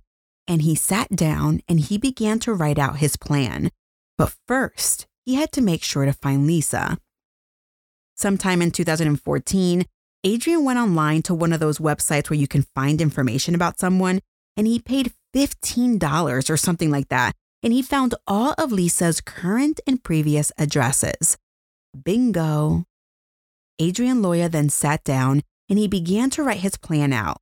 And 0.48 0.62
he 0.62 0.74
sat 0.74 1.10
down 1.10 1.60
and 1.68 1.80
he 1.80 1.98
began 1.98 2.38
to 2.40 2.54
write 2.54 2.78
out 2.78 2.98
his 2.98 3.16
plan. 3.16 3.70
But 4.16 4.34
first, 4.46 5.06
he 5.24 5.34
had 5.34 5.52
to 5.52 5.60
make 5.60 5.82
sure 5.82 6.04
to 6.04 6.12
find 6.12 6.46
Lisa. 6.46 6.98
Sometime 8.16 8.62
in 8.62 8.70
2014, 8.70 9.84
Adrian 10.24 10.64
went 10.64 10.78
online 10.78 11.22
to 11.22 11.34
one 11.34 11.52
of 11.52 11.60
those 11.60 11.78
websites 11.78 12.30
where 12.30 12.38
you 12.38 12.48
can 12.48 12.62
find 12.74 13.00
information 13.00 13.54
about 13.54 13.78
someone, 13.78 14.20
and 14.56 14.66
he 14.66 14.78
paid 14.78 15.12
$15 15.34 16.50
or 16.50 16.56
something 16.56 16.90
like 16.90 17.08
that. 17.08 17.34
And 17.62 17.72
he 17.72 17.82
found 17.82 18.14
all 18.26 18.54
of 18.58 18.72
Lisa's 18.72 19.20
current 19.20 19.78
and 19.86 20.02
previous 20.02 20.50
addresses. 20.58 21.38
Bingo. 22.04 22.84
Adrian 23.78 24.22
Loya 24.22 24.50
then 24.50 24.68
sat 24.68 25.04
down 25.04 25.42
and 25.68 25.78
he 25.78 25.86
began 25.88 26.30
to 26.30 26.42
write 26.42 26.60
his 26.60 26.76
plan 26.76 27.12
out. 27.12 27.40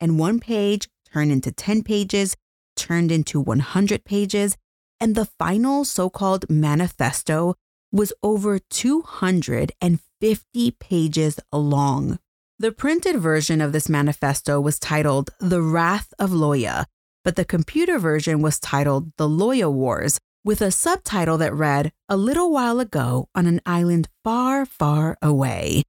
And 0.00 0.18
one 0.18 0.40
page 0.40 0.88
turned 1.12 1.32
into 1.32 1.52
10 1.52 1.82
pages, 1.82 2.36
turned 2.76 3.12
into 3.12 3.40
100 3.40 4.04
pages, 4.04 4.56
and 5.00 5.14
the 5.14 5.28
final 5.38 5.84
so 5.84 6.10
called 6.10 6.48
manifesto 6.48 7.54
was 7.92 8.12
over 8.22 8.58
250 8.58 10.70
pages 10.72 11.40
long. 11.52 12.18
The 12.58 12.72
printed 12.72 13.18
version 13.18 13.60
of 13.60 13.72
this 13.72 13.88
manifesto 13.88 14.60
was 14.60 14.78
titled 14.78 15.30
The 15.40 15.62
Wrath 15.62 16.14
of 16.18 16.30
Loya, 16.30 16.84
but 17.24 17.36
the 17.36 17.44
computer 17.44 17.98
version 17.98 18.42
was 18.42 18.60
titled 18.60 19.12
The 19.16 19.28
Loya 19.28 19.72
Wars, 19.72 20.18
with 20.44 20.60
a 20.60 20.70
subtitle 20.70 21.38
that 21.38 21.54
read, 21.54 21.90
A 22.08 22.16
Little 22.16 22.52
While 22.52 22.78
Ago 22.78 23.28
on 23.34 23.46
an 23.46 23.62
Island 23.64 24.08
Far, 24.22 24.66
Far 24.66 25.16
Away. 25.22 25.82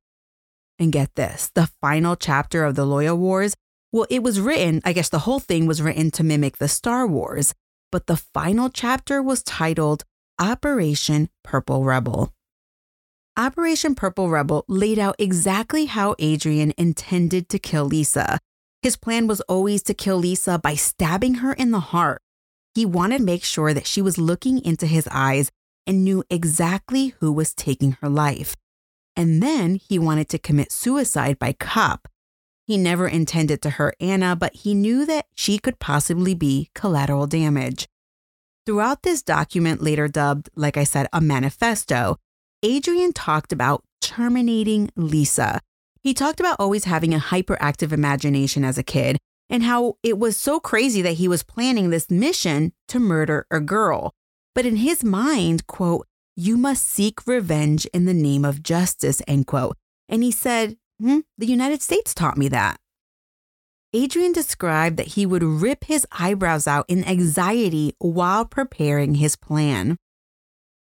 And 0.79 0.91
get 0.91 1.13
this 1.15 1.51
the 1.53 1.69
final 1.81 2.15
chapter 2.15 2.63
of 2.63 2.75
the 2.75 2.85
Loya 2.85 3.17
Wars, 3.17 3.55
well, 3.91 4.07
it 4.09 4.23
was 4.23 4.39
written, 4.39 4.81
I 4.83 4.93
guess 4.93 5.09
the 5.09 5.19
whole 5.19 5.39
thing 5.39 5.67
was 5.67 5.81
written 5.81 6.11
to 6.11 6.23
mimic 6.23 6.57
the 6.57 6.67
Star 6.67 7.05
Wars, 7.05 7.53
but 7.91 8.07
the 8.07 8.17
final 8.17 8.69
chapter 8.69 9.21
was 9.21 9.43
titled 9.43 10.03
Operation 10.39 11.29
Purple 11.43 11.83
Rebel. 11.83 12.33
Operation 13.37 13.95
Purple 13.95 14.29
Rebel 14.29 14.63
laid 14.67 14.97
out 14.99 15.15
exactly 15.19 15.85
how 15.85 16.15
Adrian 16.19 16.73
intended 16.77 17.49
to 17.49 17.59
kill 17.59 17.85
Lisa. 17.85 18.39
His 18.85 18.97
plan 18.97 19.25
was 19.25 19.41
always 19.41 19.81
to 19.85 19.95
kill 19.95 20.17
Lisa 20.17 20.59
by 20.59 20.75
stabbing 20.75 21.35
her 21.41 21.53
in 21.53 21.71
the 21.71 21.79
heart. 21.79 22.21
He 22.75 22.85
wanted 22.85 23.17
to 23.17 23.23
make 23.23 23.43
sure 23.43 23.73
that 23.73 23.87
she 23.87 23.99
was 23.99 24.19
looking 24.19 24.63
into 24.63 24.85
his 24.85 25.09
eyes 25.09 25.49
and 25.87 26.05
knew 26.05 26.23
exactly 26.29 27.15
who 27.19 27.31
was 27.31 27.55
taking 27.55 27.93
her 27.93 28.09
life. 28.09 28.55
And 29.15 29.41
then 29.41 29.73
he 29.73 29.97
wanted 29.97 30.29
to 30.29 30.37
commit 30.37 30.71
suicide 30.71 31.39
by 31.39 31.53
cop. 31.53 32.07
He 32.67 32.77
never 32.77 33.07
intended 33.07 33.63
to 33.63 33.71
hurt 33.71 33.95
Anna, 33.99 34.35
but 34.35 34.53
he 34.53 34.75
knew 34.75 35.03
that 35.07 35.25
she 35.33 35.57
could 35.57 35.79
possibly 35.79 36.35
be 36.35 36.69
collateral 36.75 37.25
damage. 37.25 37.87
Throughout 38.67 39.01
this 39.01 39.23
document, 39.23 39.81
later 39.81 40.07
dubbed, 40.07 40.51
like 40.55 40.77
I 40.77 40.83
said, 40.83 41.07
a 41.11 41.21
manifesto, 41.21 42.17
Adrian 42.61 43.13
talked 43.13 43.51
about 43.51 43.83
terminating 43.99 44.91
Lisa. 44.95 45.59
He 46.05 46.13
talked 46.13 46.39
about 46.39 46.57
always 46.59 46.83
having 46.83 47.15
a 47.15 47.19
hyperactive 47.19 47.91
imagination 47.91 48.63
as 48.63 48.77
a 48.77 48.83
kid 48.83 49.17
and 49.49 49.63
how 49.63 49.97
it 50.03 50.19
was 50.19 50.37
so 50.37 50.59
crazy 50.59 51.01
that 51.01 51.13
he 51.13 51.27
was 51.27 51.41
planning 51.41 51.89
this 51.89 52.11
mission 52.11 52.73
to 52.89 52.99
murder 52.99 53.47
a 53.49 53.59
girl. 53.59 54.13
But 54.53 54.67
in 54.67 54.75
his 54.75 55.03
mind, 55.03 55.65
quote, 55.65 56.05
you 56.35 56.57
must 56.57 56.87
seek 56.87 57.25
revenge 57.25 57.87
in 57.87 58.05
the 58.05 58.13
name 58.13 58.45
of 58.45 58.61
justice, 58.61 59.19
end 59.27 59.47
quote. 59.47 59.77
And 60.07 60.21
he 60.21 60.29
said, 60.29 60.77
hmm, 60.99 61.21
the 61.39 61.47
United 61.47 61.81
States 61.81 62.13
taught 62.13 62.37
me 62.37 62.49
that. 62.49 62.77
Adrian 63.91 64.31
described 64.31 64.97
that 64.97 65.13
he 65.15 65.25
would 65.25 65.41
rip 65.41 65.85
his 65.85 66.05
eyebrows 66.11 66.67
out 66.67 66.85
in 66.87 67.03
anxiety 67.05 67.95
while 67.97 68.45
preparing 68.45 69.15
his 69.15 69.35
plan. 69.35 69.97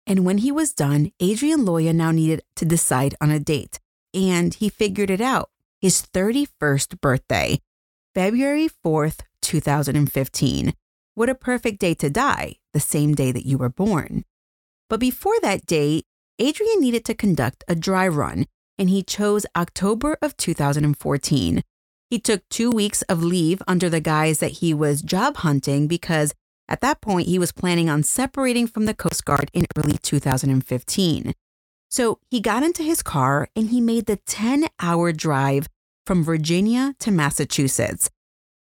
And 0.06 0.24
when 0.24 0.38
he 0.38 0.52
was 0.52 0.72
done, 0.72 1.10
Adrian 1.18 1.64
Loya 1.64 1.92
now 1.92 2.12
needed 2.12 2.44
to 2.54 2.64
decide 2.64 3.16
on 3.20 3.32
a 3.32 3.40
date. 3.40 3.80
And 4.14 4.54
he 4.54 4.68
figured 4.68 5.10
it 5.10 5.20
out 5.20 5.50
his 5.80 6.02
31st 6.02 7.00
birthday, 7.00 7.60
February 8.14 8.68
4th, 8.84 9.20
2015. 9.42 10.74
What 11.14 11.28
a 11.28 11.34
perfect 11.34 11.78
day 11.78 11.94
to 11.94 12.10
die, 12.10 12.56
the 12.72 12.80
same 12.80 13.14
day 13.14 13.32
that 13.32 13.46
you 13.46 13.58
were 13.58 13.68
born. 13.68 14.24
But 14.88 15.00
before 15.00 15.38
that 15.42 15.66
date, 15.66 16.04
Adrian 16.38 16.80
needed 16.80 17.04
to 17.06 17.14
conduct 17.14 17.64
a 17.68 17.74
dry 17.74 18.08
run, 18.08 18.46
and 18.78 18.88
he 18.88 19.02
chose 19.02 19.44
October 19.56 20.16
of 20.22 20.36
2014. 20.36 21.62
He 22.10 22.18
took 22.18 22.48
two 22.48 22.70
weeks 22.70 23.02
of 23.02 23.22
leave 23.22 23.60
under 23.66 23.90
the 23.90 24.00
guise 24.00 24.38
that 24.38 24.58
he 24.62 24.72
was 24.72 25.02
job 25.02 25.38
hunting 25.38 25.86
because 25.86 26.32
at 26.68 26.80
that 26.80 27.00
point 27.00 27.28
he 27.28 27.38
was 27.38 27.52
planning 27.52 27.90
on 27.90 28.02
separating 28.02 28.66
from 28.66 28.86
the 28.86 28.94
Coast 28.94 29.24
Guard 29.24 29.50
in 29.52 29.66
early 29.76 29.98
2015. 29.98 31.34
So 31.88 32.18
he 32.30 32.40
got 32.40 32.62
into 32.62 32.82
his 32.82 33.02
car 33.02 33.48
and 33.56 33.70
he 33.70 33.80
made 33.80 34.06
the 34.06 34.16
10 34.16 34.68
hour 34.80 35.12
drive 35.12 35.68
from 36.06 36.22
Virginia 36.22 36.94
to 37.00 37.10
Massachusetts. 37.10 38.10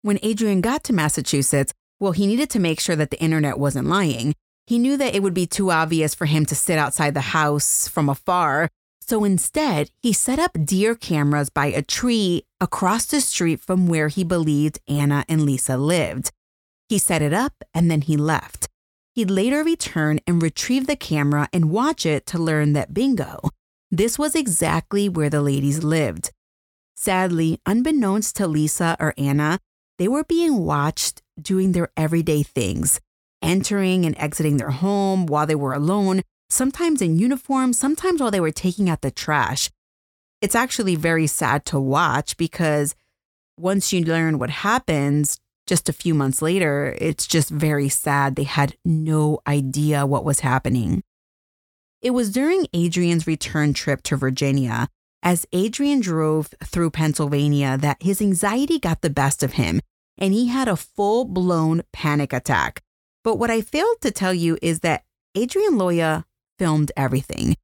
When 0.01 0.19
Adrian 0.23 0.61
got 0.61 0.83
to 0.85 0.93
Massachusetts, 0.93 1.73
well, 1.99 2.11
he 2.11 2.27
needed 2.27 2.49
to 2.51 2.59
make 2.59 2.79
sure 2.79 2.95
that 2.95 3.11
the 3.11 3.19
internet 3.19 3.57
wasn't 3.57 3.87
lying. 3.87 4.33
He 4.65 4.79
knew 4.79 4.97
that 4.97 5.15
it 5.15 5.23
would 5.23 5.33
be 5.33 5.47
too 5.47 5.71
obvious 5.71 6.13
for 6.13 6.25
him 6.25 6.45
to 6.45 6.55
sit 6.55 6.77
outside 6.77 7.13
the 7.13 7.21
house 7.21 7.87
from 7.87 8.09
afar. 8.09 8.69
So 9.01 9.23
instead, 9.23 9.89
he 10.01 10.13
set 10.13 10.39
up 10.39 10.57
deer 10.65 10.93
cameras 10.93 11.49
by 11.49 11.67
a 11.67 11.81
tree 11.81 12.43
across 12.59 13.05
the 13.05 13.21
street 13.21 13.61
from 13.61 13.87
where 13.87 14.09
he 14.09 14.23
believed 14.23 14.79
Anna 14.87 15.25
and 15.29 15.43
Lisa 15.43 15.77
lived. 15.77 16.31
He 16.89 16.97
set 16.97 17.21
it 17.21 17.33
up 17.33 17.63
and 17.73 17.89
then 17.89 18.01
he 18.01 18.17
left. 18.17 18.67
He'd 19.17 19.31
later 19.31 19.63
return 19.63 20.19
and 20.27 20.43
retrieve 20.43 20.85
the 20.85 20.95
camera 20.95 21.49
and 21.51 21.71
watch 21.71 22.05
it 22.05 22.27
to 22.27 22.37
learn 22.37 22.73
that 22.73 22.93
bingo, 22.93 23.49
this 23.89 24.19
was 24.19 24.35
exactly 24.35 25.09
where 25.09 25.27
the 25.27 25.41
ladies 25.41 25.83
lived. 25.83 26.29
Sadly, 26.95 27.59
unbeknownst 27.65 28.35
to 28.35 28.45
Lisa 28.45 28.95
or 28.99 29.15
Anna, 29.17 29.57
they 29.97 30.07
were 30.07 30.23
being 30.23 30.59
watched 30.59 31.23
doing 31.41 31.71
their 31.71 31.89
everyday 31.97 32.43
things 32.43 33.01
entering 33.41 34.05
and 34.05 34.15
exiting 34.19 34.57
their 34.57 34.69
home 34.69 35.25
while 35.25 35.47
they 35.47 35.55
were 35.55 35.73
alone, 35.73 36.21
sometimes 36.51 37.01
in 37.01 37.17
uniform, 37.17 37.73
sometimes 37.73 38.21
while 38.21 38.29
they 38.29 38.39
were 38.39 38.51
taking 38.51 38.87
out 38.87 39.01
the 39.01 39.09
trash. 39.09 39.71
It's 40.41 40.53
actually 40.53 40.95
very 40.95 41.25
sad 41.25 41.65
to 41.65 41.79
watch 41.79 42.37
because 42.37 42.93
once 43.57 43.91
you 43.91 44.05
learn 44.05 44.37
what 44.37 44.51
happens 44.51 45.39
just 45.67 45.89
a 45.89 45.93
few 45.93 46.13
months 46.13 46.41
later, 46.41 46.95
it's 46.99 47.27
just 47.27 47.49
very 47.49 47.89
sad. 47.89 48.35
They 48.35 48.43
had 48.43 48.75
no 48.83 49.39
idea 49.45 50.05
what 50.05 50.25
was 50.25 50.39
happening. 50.39 51.03
It 52.01 52.11
was 52.11 52.31
during 52.31 52.67
Adrian's 52.73 53.27
return 53.27 53.73
trip 53.73 54.01
to 54.03 54.15
Virginia 54.15 54.87
as 55.23 55.45
Adrian 55.51 55.99
drove 55.99 56.49
through 56.63 56.91
Pennsylvania 56.91 57.77
that 57.77 58.01
his 58.01 58.21
anxiety 58.21 58.79
got 58.79 59.01
the 59.01 59.09
best 59.09 59.43
of 59.43 59.53
him 59.53 59.81
and 60.17 60.33
he 60.33 60.47
had 60.47 60.67
a 60.67 60.75
full 60.75 61.25
blown 61.25 61.83
panic 61.91 62.33
attack. 62.33 62.81
But 63.23 63.35
what 63.35 63.51
I 63.51 63.61
failed 63.61 64.01
to 64.01 64.11
tell 64.11 64.33
you 64.33 64.57
is 64.61 64.79
that 64.81 65.03
Adrian 65.35 65.73
Loya 65.73 66.23
filmed 66.57 66.91
everything. 66.95 67.55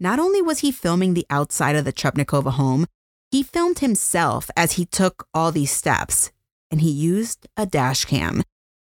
Not 0.00 0.18
only 0.18 0.42
was 0.42 0.60
he 0.60 0.72
filming 0.72 1.14
the 1.14 1.26
outside 1.30 1.76
of 1.76 1.84
the 1.84 1.92
Trepnikova 1.92 2.52
home, 2.52 2.86
he 3.30 3.42
filmed 3.42 3.78
himself 3.78 4.50
as 4.56 4.72
he 4.72 4.84
took 4.84 5.26
all 5.32 5.52
these 5.52 5.70
steps, 5.70 6.32
and 6.72 6.80
he 6.80 6.90
used 6.90 7.46
a 7.56 7.66
dash 7.66 8.06
cam. 8.06 8.42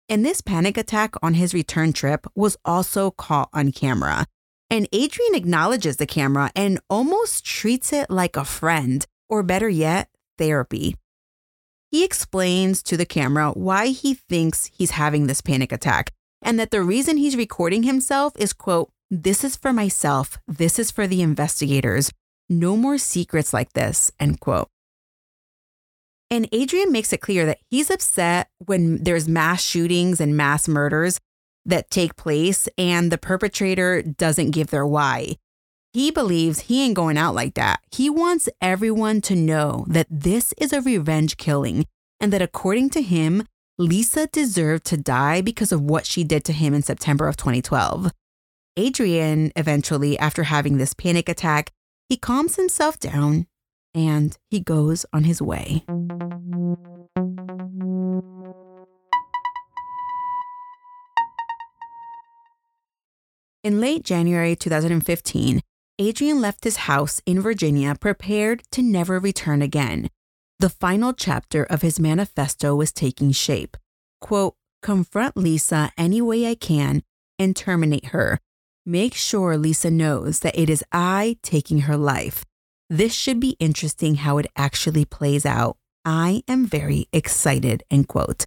And 0.08 0.24
this 0.24 0.40
panic 0.40 0.76
attack 0.76 1.14
on 1.22 1.34
his 1.34 1.54
return 1.54 1.92
trip 1.92 2.26
was 2.36 2.56
also 2.64 3.10
caught 3.10 3.48
on 3.52 3.72
camera. 3.72 4.26
And 4.68 4.86
Adrian 4.92 5.34
acknowledges 5.34 5.96
the 5.96 6.06
camera 6.06 6.52
and 6.54 6.78
almost 6.88 7.44
treats 7.44 7.92
it 7.92 8.10
like 8.10 8.36
a 8.36 8.44
friend, 8.44 9.04
or 9.28 9.42
better 9.42 9.68
yet, 9.68 10.10
therapy. 10.38 10.94
He 11.90 12.04
explains 12.04 12.82
to 12.84 12.96
the 12.96 13.06
camera 13.06 13.50
why 13.50 13.88
he 13.88 14.14
thinks 14.14 14.66
he's 14.66 14.92
having 14.92 15.26
this 15.26 15.40
panic 15.40 15.72
attack 15.72 16.12
and 16.42 16.58
that 16.60 16.70
the 16.70 16.82
reason 16.82 17.16
he's 17.16 17.36
recording 17.36 17.82
himself 17.82 18.32
is, 18.36 18.52
quote, 18.52 18.90
this 19.10 19.42
is 19.42 19.56
for 19.56 19.72
myself, 19.72 20.38
this 20.46 20.78
is 20.78 20.90
for 20.92 21.08
the 21.08 21.20
investigators. 21.20 22.12
No 22.48 22.76
more 22.76 22.98
secrets 22.98 23.52
like 23.52 23.72
this, 23.72 24.12
end 24.20 24.38
quote. 24.40 24.68
And 26.30 26.48
Adrian 26.52 26.92
makes 26.92 27.12
it 27.12 27.20
clear 27.20 27.44
that 27.46 27.58
he's 27.70 27.90
upset 27.90 28.48
when 28.64 29.02
there's 29.02 29.28
mass 29.28 29.62
shootings 29.62 30.20
and 30.20 30.36
mass 30.36 30.68
murders 30.68 31.18
that 31.66 31.90
take 31.90 32.16
place 32.16 32.68
and 32.78 33.10
the 33.10 33.18
perpetrator 33.18 34.02
doesn't 34.02 34.52
give 34.52 34.68
their 34.68 34.86
why. 34.86 35.36
He 35.92 36.12
believes 36.12 36.60
he 36.60 36.84
ain't 36.84 36.94
going 36.94 37.18
out 37.18 37.34
like 37.34 37.54
that. 37.54 37.80
He 37.90 38.08
wants 38.08 38.48
everyone 38.60 39.20
to 39.22 39.34
know 39.34 39.84
that 39.88 40.06
this 40.08 40.54
is 40.56 40.72
a 40.72 40.80
revenge 40.80 41.36
killing 41.36 41.84
and 42.20 42.32
that 42.32 42.42
according 42.42 42.90
to 42.90 43.02
him, 43.02 43.44
Lisa 43.76 44.28
deserved 44.28 44.84
to 44.84 44.96
die 44.96 45.40
because 45.40 45.72
of 45.72 45.80
what 45.80 46.06
she 46.06 46.22
did 46.22 46.44
to 46.44 46.52
him 46.52 46.74
in 46.74 46.82
September 46.82 47.26
of 47.26 47.36
2012. 47.36 48.12
Adrian, 48.76 49.50
eventually, 49.56 50.18
after 50.18 50.44
having 50.44 50.78
this 50.78 50.94
panic 50.94 51.28
attack, 51.28 51.72
he 52.08 52.16
calms 52.16 52.56
himself 52.56 52.98
down 52.98 53.46
and 53.94 54.36
he 54.50 54.60
goes 54.60 55.04
on 55.12 55.24
his 55.24 55.40
way. 55.42 55.84
In 63.62 63.78
late 63.78 64.04
January 64.04 64.56
2015, 64.56 65.60
Adrian 65.98 66.40
left 66.40 66.64
his 66.64 66.76
house 66.76 67.20
in 67.26 67.40
Virginia 67.40 67.94
prepared 67.94 68.62
to 68.72 68.82
never 68.82 69.18
return 69.18 69.60
again. 69.60 70.08
The 70.58 70.70
final 70.70 71.12
chapter 71.12 71.64
of 71.64 71.82
his 71.82 72.00
manifesto 72.00 72.74
was 72.74 72.90
taking 72.90 73.32
shape. 73.32 73.76
Quote, 74.20 74.54
confront 74.82 75.36
Lisa 75.36 75.92
any 75.98 76.22
way 76.22 76.46
I 76.48 76.54
can 76.54 77.02
and 77.38 77.54
terminate 77.54 78.06
her. 78.06 78.38
Make 78.86 79.14
sure 79.14 79.58
Lisa 79.58 79.90
knows 79.90 80.40
that 80.40 80.58
it 80.58 80.70
is 80.70 80.82
I 80.90 81.36
taking 81.42 81.80
her 81.80 81.98
life. 81.98 82.44
This 82.92 83.14
should 83.14 83.38
be 83.38 83.56
interesting 83.60 84.16
how 84.16 84.38
it 84.38 84.48
actually 84.56 85.04
plays 85.04 85.46
out. 85.46 85.76
I 86.04 86.42
am 86.48 86.66
very 86.66 87.06
excited, 87.12 87.84
end 87.88 88.08
quote. 88.08 88.46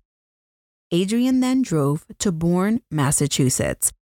Adrian 0.91 1.39
then 1.39 1.61
drove 1.61 2.05
to 2.19 2.33
Bourne, 2.33 2.81
Massachusetts. 2.91 3.93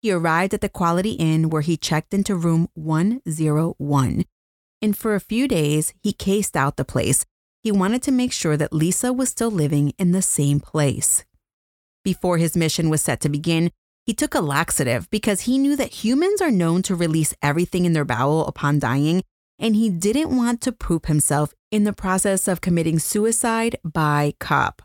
He 0.00 0.10
arrived 0.10 0.54
at 0.54 0.62
the 0.62 0.70
Quality 0.70 1.12
Inn 1.12 1.50
where 1.50 1.60
he 1.60 1.76
checked 1.76 2.14
into 2.14 2.34
room 2.34 2.68
101. 2.72 4.24
And 4.80 4.96
for 4.96 5.14
a 5.14 5.20
few 5.20 5.46
days, 5.46 5.92
he 6.02 6.14
cased 6.14 6.56
out 6.56 6.78
the 6.78 6.84
place. 6.86 7.26
He 7.62 7.70
wanted 7.70 8.02
to 8.04 8.10
make 8.10 8.32
sure 8.32 8.56
that 8.56 8.72
Lisa 8.72 9.12
was 9.12 9.28
still 9.28 9.50
living 9.50 9.92
in 9.98 10.12
the 10.12 10.22
same 10.22 10.60
place. 10.60 11.26
Before 12.04 12.38
his 12.38 12.56
mission 12.56 12.88
was 12.88 13.02
set 13.02 13.20
to 13.20 13.28
begin, 13.28 13.70
he 14.06 14.14
took 14.14 14.34
a 14.34 14.40
laxative 14.40 15.10
because 15.10 15.42
he 15.42 15.58
knew 15.58 15.76
that 15.76 16.02
humans 16.02 16.40
are 16.40 16.50
known 16.50 16.80
to 16.84 16.94
release 16.94 17.34
everything 17.42 17.84
in 17.84 17.92
their 17.92 18.06
bowel 18.06 18.46
upon 18.46 18.78
dying, 18.78 19.22
and 19.60 19.76
he 19.76 19.90
didn't 19.90 20.34
want 20.34 20.60
to 20.62 20.72
poop 20.72 21.06
himself 21.06 21.54
in 21.70 21.84
the 21.84 21.92
process 21.92 22.48
of 22.48 22.60
committing 22.60 22.98
suicide 22.98 23.76
by 23.84 24.34
cop. 24.40 24.82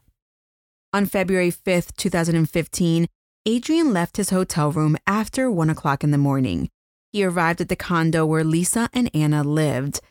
On 0.94 1.06
February 1.06 1.52
5th, 1.52 1.96
2015, 1.96 3.08
Adrian 3.48 3.94
left 3.94 4.18
his 4.18 4.30
hotel 4.30 4.72
room 4.72 4.98
after 5.08 5.50
1 5.50 5.70
o'clock 5.70 6.04
in 6.04 6.12
the 6.12 6.18
morning. 6.18 6.70
He 7.12 7.24
arrived 7.24 7.62
at 7.62 7.70
the 7.70 7.76
condo 7.76 8.26
where 8.26 8.44
Lisa 8.44 8.90
and 8.94 9.10
Anna 9.16 9.44
lived. 9.44 10.02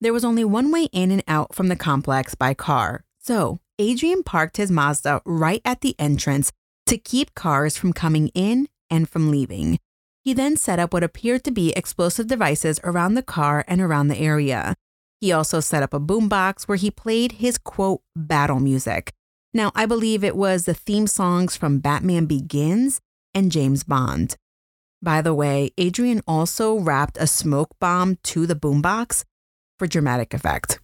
There 0.00 0.12
was 0.12 0.24
only 0.24 0.44
one 0.44 0.70
way 0.70 0.84
in 0.92 1.10
and 1.10 1.24
out 1.26 1.54
from 1.54 1.68
the 1.68 1.76
complex 1.76 2.34
by 2.34 2.54
car, 2.54 3.04
so 3.18 3.58
Adrian 3.78 4.22
parked 4.22 4.58
his 4.58 4.70
Mazda 4.70 5.22
right 5.24 5.62
at 5.64 5.80
the 5.80 5.94
entrance 5.98 6.52
to 6.86 6.98
keep 6.98 7.34
cars 7.34 7.76
from 7.76 7.92
coming 7.92 8.28
in 8.28 8.68
and 8.90 9.08
from 9.08 9.30
leaving. 9.30 9.78
He 10.22 10.34
then 10.34 10.56
set 10.56 10.78
up 10.78 10.92
what 10.92 11.02
appeared 11.02 11.44
to 11.44 11.50
be 11.50 11.72
explosive 11.72 12.26
devices 12.26 12.78
around 12.84 13.14
the 13.14 13.22
car 13.22 13.64
and 13.66 13.80
around 13.80 14.08
the 14.08 14.18
area. 14.18 14.74
He 15.20 15.32
also 15.32 15.60
set 15.60 15.82
up 15.82 15.94
a 15.94 16.00
boombox 16.00 16.64
where 16.64 16.76
he 16.76 16.90
played 16.90 17.32
his 17.32 17.58
quote 17.58 18.02
battle 18.14 18.60
music. 18.60 19.12
Now, 19.52 19.72
I 19.74 19.86
believe 19.86 20.22
it 20.22 20.36
was 20.36 20.64
the 20.64 20.74
theme 20.74 21.06
songs 21.06 21.56
from 21.56 21.80
Batman 21.80 22.26
Begins 22.26 23.00
and 23.34 23.50
James 23.50 23.82
Bond. 23.82 24.36
By 25.02 25.22
the 25.22 25.34
way, 25.34 25.70
Adrian 25.78 26.20
also 26.26 26.78
wrapped 26.78 27.16
a 27.18 27.26
smoke 27.26 27.70
bomb 27.80 28.18
to 28.24 28.46
the 28.46 28.54
boombox 28.54 29.24
for 29.78 29.86
dramatic 29.86 30.34
effect. 30.34 30.78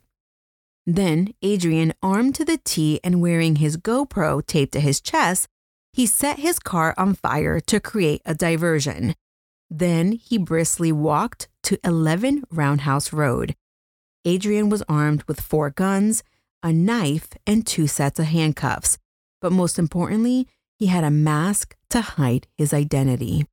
Then, 0.87 1.35
Adrian, 1.43 1.93
armed 2.03 2.35
to 2.37 2.45
the 2.45 2.59
T 2.65 3.01
and 3.05 3.21
wearing 3.21 3.57
his 3.57 3.77
GoPro 3.77 4.45
taped 4.47 4.73
to 4.73 4.81
his 4.81 5.01
chest, 5.01 5.47
he 5.93 6.07
set 6.07 6.39
his 6.39 6.59
car 6.59 6.95
on 6.97 7.15
fire 7.15 7.61
to 7.61 7.81
create 7.81 8.23
a 8.25 8.35
diversion. 8.35 9.15
Then 9.71 10.13
he 10.13 10.39
briskly 10.39 10.93
walked 10.93 11.49
to 11.65 11.79
11 11.85 12.45
Roundhouse 12.51 13.13
Road. 13.13 13.57
Adrian 14.25 14.69
was 14.69 14.83
armed 14.89 15.23
with 15.25 15.41
four 15.41 15.71
guns 15.71 16.23
a 16.67 16.73
knife, 16.73 17.29
and 17.47 17.65
two 17.65 17.87
sets 17.87 18.19
of 18.19 18.27
handcuffs. 18.27 18.99
But 19.41 19.53
most 19.53 19.79
importantly, 19.79 20.49
he 20.81 20.87
had 20.87 21.05
a 21.05 21.11
mask 21.11 21.77
to 21.91 22.01
hide 22.01 22.49
his 22.59 22.75
identity. 22.75 23.47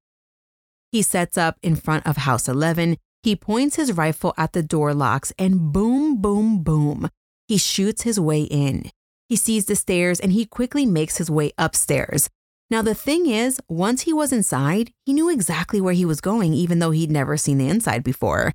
He 0.92 1.04
sets 1.04 1.38
up 1.38 1.58
in 1.62 1.76
front 1.76 2.08
of 2.08 2.18
House 2.18 2.48
11. 2.48 2.98
He 3.22 3.36
points 3.36 3.76
his 3.76 3.94
rifle 3.94 4.34
at 4.36 4.54
the 4.54 4.64
door 4.64 4.96
locks 4.96 5.32
and 5.38 5.72
boom, 5.72 6.22
boom, 6.22 6.64
boom. 6.64 7.10
He 7.48 7.58
shoots 7.58 8.02
his 8.02 8.20
way 8.20 8.42
in. 8.42 8.90
He 9.30 9.36
sees 9.36 9.66
the 9.66 9.76
stairs 9.76 10.20
and 10.20 10.32
he 10.32 10.46
quickly 10.46 10.86
makes 10.86 11.18
his 11.18 11.30
way 11.30 11.52
upstairs. 11.58 12.30
Now, 12.74 12.82
the 12.82 12.96
thing 12.96 13.28
is, 13.28 13.62
once 13.70 14.02
he 14.02 14.14
was 14.14 14.34
inside, 14.34 14.92
he 15.06 15.14
knew 15.14 15.30
exactly 15.30 15.80
where 15.80 15.94
he 15.94 16.06
was 16.06 16.20
going, 16.20 16.56
even 16.56 16.80
though 16.80 16.90
he'd 16.90 17.12
never 17.12 17.38
seen 17.38 17.60
the 17.60 17.70
inside 17.70 18.04
before. 18.04 18.52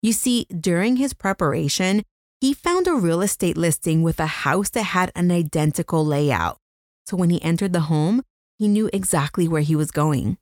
You 0.00 0.14
see, 0.14 0.46
during 0.46 0.96
his 0.96 1.12
preparation, 1.12 2.02
he 2.40 2.54
found 2.54 2.88
a 2.88 2.94
real 2.94 3.20
estate 3.20 3.58
listing 3.58 4.02
with 4.02 4.20
a 4.20 4.26
house 4.46 4.70
that 4.70 4.84
had 4.84 5.12
an 5.14 5.30
identical 5.30 6.02
layout. 6.02 6.56
So 7.06 7.14
when 7.18 7.28
he 7.28 7.42
entered 7.42 7.74
the 7.74 7.90
home, 7.92 8.22
he 8.58 8.68
knew 8.68 8.88
exactly 8.90 9.46
where 9.46 9.60
he 9.60 9.76
was 9.76 9.90
going. 9.90 10.38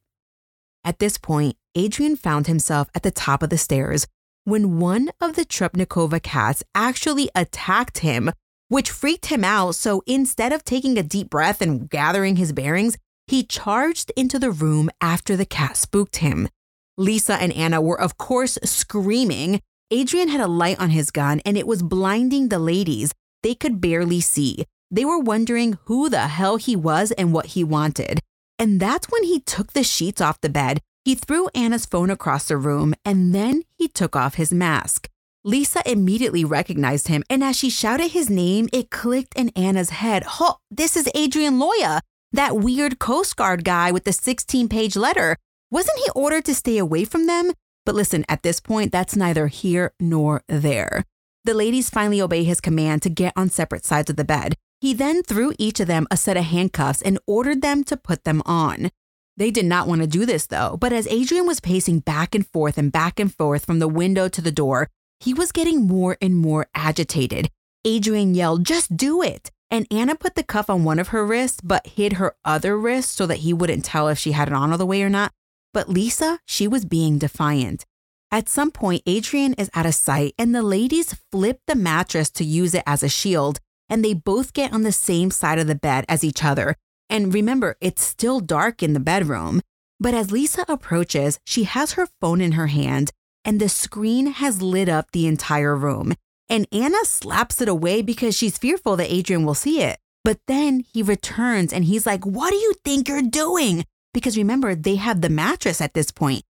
At 0.84 1.00
this 1.00 1.18
point, 1.18 1.56
Adrian 1.74 2.14
found 2.14 2.46
himself 2.46 2.88
at 2.94 3.02
the 3.02 3.10
top 3.10 3.42
of 3.42 3.50
the 3.50 3.58
stairs 3.58 4.06
when 4.44 4.78
one 4.78 5.10
of 5.20 5.34
the 5.34 5.44
Trepnikova 5.44 6.22
cats 6.22 6.62
actually 6.76 7.28
attacked 7.34 7.98
him, 7.98 8.30
which 8.68 8.88
freaked 8.88 9.26
him 9.26 9.42
out. 9.42 9.74
So 9.74 10.04
instead 10.06 10.52
of 10.52 10.62
taking 10.62 10.96
a 10.96 11.02
deep 11.02 11.28
breath 11.28 11.60
and 11.60 11.90
gathering 11.90 12.36
his 12.36 12.52
bearings, 12.52 12.96
he 13.26 13.42
charged 13.42 14.12
into 14.16 14.38
the 14.38 14.50
room 14.50 14.90
after 15.00 15.36
the 15.36 15.46
cat 15.46 15.76
spooked 15.76 16.16
him. 16.16 16.48
Lisa 16.96 17.34
and 17.34 17.52
Anna 17.52 17.80
were, 17.80 18.00
of 18.00 18.16
course, 18.16 18.58
screaming, 18.64 19.60
Adrian 19.90 20.28
had 20.28 20.40
a 20.40 20.48
light 20.48 20.80
on 20.80 20.90
his 20.90 21.10
gun 21.10 21.40
and 21.44 21.56
it 21.56 21.66
was 21.66 21.82
blinding 21.82 22.48
the 22.48 22.58
ladies. 22.58 23.12
They 23.42 23.54
could 23.54 23.80
barely 23.80 24.20
see. 24.20 24.64
They 24.90 25.04
were 25.04 25.18
wondering 25.18 25.78
who 25.84 26.08
the 26.08 26.28
hell 26.28 26.56
he 26.56 26.74
was 26.74 27.12
and 27.12 27.32
what 27.32 27.46
he 27.46 27.62
wanted. 27.62 28.20
And 28.58 28.80
that's 28.80 29.08
when 29.10 29.24
he 29.24 29.40
took 29.40 29.72
the 29.72 29.84
sheets 29.84 30.20
off 30.20 30.40
the 30.40 30.48
bed. 30.48 30.80
He 31.04 31.14
threw 31.14 31.48
Anna's 31.54 31.86
phone 31.86 32.10
across 32.10 32.48
the 32.48 32.56
room 32.56 32.94
and 33.04 33.34
then 33.34 33.62
he 33.76 33.86
took 33.86 34.16
off 34.16 34.34
his 34.34 34.52
mask. 34.52 35.08
Lisa 35.44 35.80
immediately 35.88 36.44
recognized 36.44 37.06
him, 37.06 37.22
and 37.30 37.44
as 37.44 37.56
she 37.56 37.70
shouted 37.70 38.10
his 38.10 38.28
name, 38.28 38.68
it 38.72 38.90
clicked 38.90 39.32
in 39.36 39.50
Anna's 39.50 39.90
head. 39.90 40.24
Oh, 40.40 40.56
this 40.72 40.96
is 40.96 41.08
Adrian 41.14 41.60
Loya, 41.60 42.00
that 42.32 42.56
weird 42.56 42.98
Coast 42.98 43.36
Guard 43.36 43.64
guy 43.64 43.90
with 43.90 44.04
the 44.04 44.12
16 44.12 44.68
page 44.68 44.96
letter. 44.96 45.36
Wasn't 45.70 45.98
he 45.98 46.10
ordered 46.14 46.44
to 46.46 46.54
stay 46.54 46.78
away 46.78 47.04
from 47.04 47.26
them? 47.26 47.52
But 47.84 47.94
listen, 47.94 48.24
at 48.28 48.42
this 48.42 48.60
point, 48.60 48.92
that's 48.92 49.16
neither 49.16 49.46
here 49.46 49.92
nor 50.00 50.42
there. 50.48 51.04
The 51.44 51.54
ladies 51.54 51.90
finally 51.90 52.20
obey 52.20 52.44
his 52.44 52.60
command 52.60 53.02
to 53.02 53.10
get 53.10 53.32
on 53.36 53.50
separate 53.50 53.84
sides 53.84 54.10
of 54.10 54.16
the 54.16 54.24
bed. 54.24 54.54
He 54.80 54.92
then 54.92 55.22
threw 55.22 55.54
each 55.58 55.80
of 55.80 55.86
them 55.86 56.06
a 56.10 56.16
set 56.16 56.36
of 56.36 56.44
handcuffs 56.44 57.02
and 57.02 57.18
ordered 57.26 57.62
them 57.62 57.84
to 57.84 57.96
put 57.96 58.24
them 58.24 58.42
on. 58.44 58.90
They 59.36 59.50
did 59.50 59.66
not 59.66 59.86
want 59.86 60.00
to 60.00 60.06
do 60.06 60.26
this 60.26 60.46
though, 60.46 60.76
but 60.80 60.92
as 60.92 61.06
Adrian 61.06 61.46
was 61.46 61.60
pacing 61.60 62.00
back 62.00 62.34
and 62.34 62.46
forth 62.46 62.78
and 62.78 62.90
back 62.90 63.20
and 63.20 63.32
forth 63.32 63.64
from 63.64 63.78
the 63.78 63.88
window 63.88 64.28
to 64.28 64.40
the 64.40 64.50
door, 64.50 64.88
he 65.20 65.32
was 65.32 65.52
getting 65.52 65.86
more 65.86 66.16
and 66.20 66.36
more 66.36 66.66
agitated. 66.74 67.50
Adrian 67.84 68.34
yelled, 68.34 68.64
Just 68.64 68.96
do 68.96 69.22
it. 69.22 69.50
And 69.70 69.86
Anna 69.90 70.14
put 70.14 70.36
the 70.36 70.44
cuff 70.44 70.70
on 70.70 70.84
one 70.84 70.98
of 70.98 71.08
her 71.08 71.26
wrists, 71.26 71.60
but 71.60 71.86
hid 71.86 72.14
her 72.14 72.36
other 72.44 72.78
wrist 72.78 73.12
so 73.12 73.26
that 73.26 73.38
he 73.38 73.52
wouldn't 73.52 73.84
tell 73.84 74.08
if 74.08 74.18
she 74.18 74.32
had 74.32 74.48
it 74.48 74.54
on 74.54 74.70
all 74.70 74.78
the 74.78 74.86
way 74.86 75.02
or 75.02 75.10
not. 75.10 75.32
But 75.74 75.88
Lisa, 75.88 76.38
she 76.46 76.68
was 76.68 76.84
being 76.84 77.18
defiant. 77.18 77.84
At 78.30 78.48
some 78.48 78.70
point, 78.70 79.02
Adrian 79.06 79.54
is 79.54 79.70
out 79.74 79.86
of 79.86 79.94
sight, 79.94 80.34
and 80.38 80.54
the 80.54 80.62
ladies 80.62 81.14
flip 81.30 81.60
the 81.66 81.74
mattress 81.74 82.30
to 82.30 82.44
use 82.44 82.74
it 82.74 82.82
as 82.86 83.02
a 83.02 83.08
shield, 83.08 83.60
and 83.88 84.04
they 84.04 84.14
both 84.14 84.52
get 84.52 84.72
on 84.72 84.82
the 84.82 84.92
same 84.92 85.30
side 85.30 85.58
of 85.58 85.66
the 85.66 85.74
bed 85.74 86.04
as 86.08 86.24
each 86.24 86.44
other. 86.44 86.76
And 87.08 87.32
remember, 87.32 87.76
it's 87.80 88.02
still 88.02 88.40
dark 88.40 88.82
in 88.82 88.94
the 88.94 89.00
bedroom. 89.00 89.62
But 89.98 90.14
as 90.14 90.32
Lisa 90.32 90.64
approaches, 90.68 91.38
she 91.44 91.64
has 91.64 91.92
her 91.92 92.08
phone 92.20 92.40
in 92.40 92.52
her 92.52 92.66
hand, 92.66 93.10
and 93.44 93.60
the 93.60 93.68
screen 93.68 94.26
has 94.26 94.60
lit 94.60 94.88
up 94.88 95.12
the 95.12 95.26
entire 95.26 95.76
room. 95.76 96.14
And 96.48 96.66
Anna 96.72 97.04
slaps 97.04 97.60
it 97.60 97.68
away 97.68 98.02
because 98.02 98.36
she's 98.36 98.58
fearful 98.58 98.96
that 98.96 99.12
Adrian 99.12 99.44
will 99.44 99.54
see 99.54 99.82
it. 99.82 99.98
But 100.24 100.38
then 100.46 100.84
he 100.92 101.02
returns 101.02 101.72
and 101.72 101.84
he's 101.84 102.06
like, 102.06 102.24
What 102.24 102.50
do 102.50 102.56
you 102.56 102.74
think 102.84 103.08
you're 103.08 103.22
doing? 103.22 103.84
Because 104.12 104.36
remember, 104.36 104.74
they 104.74 104.96
have 104.96 105.20
the 105.20 105.28
mattress 105.28 105.80
at 105.80 105.94
this 105.94 106.10
point. 106.10 106.42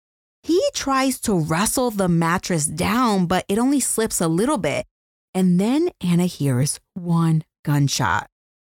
He 0.43 0.61
tries 0.73 1.19
to 1.21 1.39
wrestle 1.39 1.89
the 1.91 2.07
mattress 2.07 2.67
down, 2.67 3.25
but 3.25 3.45
it 3.49 3.57
only 3.57 3.79
slips 3.79 4.21
a 4.21 4.27
little 4.27 4.59
bit. 4.59 4.85
And 5.33 5.59
then 5.59 5.89
Anna 5.99 6.25
hears 6.27 6.79
one 6.93 7.43
gunshot. 7.63 8.29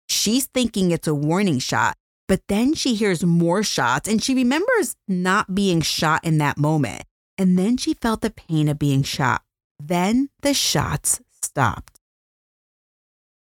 She's 0.07 0.45
thinking 0.45 0.91
it's 0.91 1.07
a 1.07 1.15
warning 1.15 1.59
shot, 1.59 1.97
but 2.27 2.41
then 2.47 2.73
she 2.75 2.93
hears 2.93 3.23
more 3.23 3.63
shots 3.63 4.07
and 4.07 4.23
she 4.23 4.35
remembers 4.35 4.95
not 5.07 5.55
being 5.55 5.81
shot 5.81 6.23
in 6.23 6.37
that 6.37 6.57
moment. 6.57 7.03
And 7.37 7.57
then 7.57 7.77
she 7.77 7.95
felt 7.95 8.21
the 8.21 8.29
pain 8.29 8.69
of 8.69 8.77
being 8.77 9.01
shot. 9.01 9.41
Then 9.85 10.29
the 10.41 10.53
shots 10.53 11.19
stopped. 11.41 11.99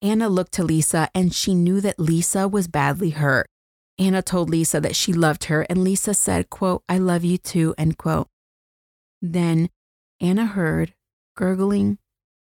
Anna 0.02 0.28
looked 0.30 0.54
to 0.54 0.64
Lisa 0.64 1.08
and 1.14 1.34
she 1.34 1.54
knew 1.54 1.80
that 1.82 2.00
Lisa 2.00 2.48
was 2.48 2.68
badly 2.68 3.12
hurt. 3.12 3.48
Anna 4.00 4.24
told 4.24 4.50
Lisa 4.50 4.82
that 4.82 4.96
she 4.96 5.14
loved 5.14 5.46
her 5.46 5.62
and 5.70 5.84
Lisa 5.84 6.16
said, 6.16 6.50
quote, 6.50 6.84
I 6.90 6.98
love 6.98 7.24
you 7.24 7.38
too, 7.38 7.76
end 7.78 8.00
quote. 8.00 8.28
Then 9.22 9.70
Anna 10.20 10.48
heard 10.48 10.96
gurgling, 11.38 12.00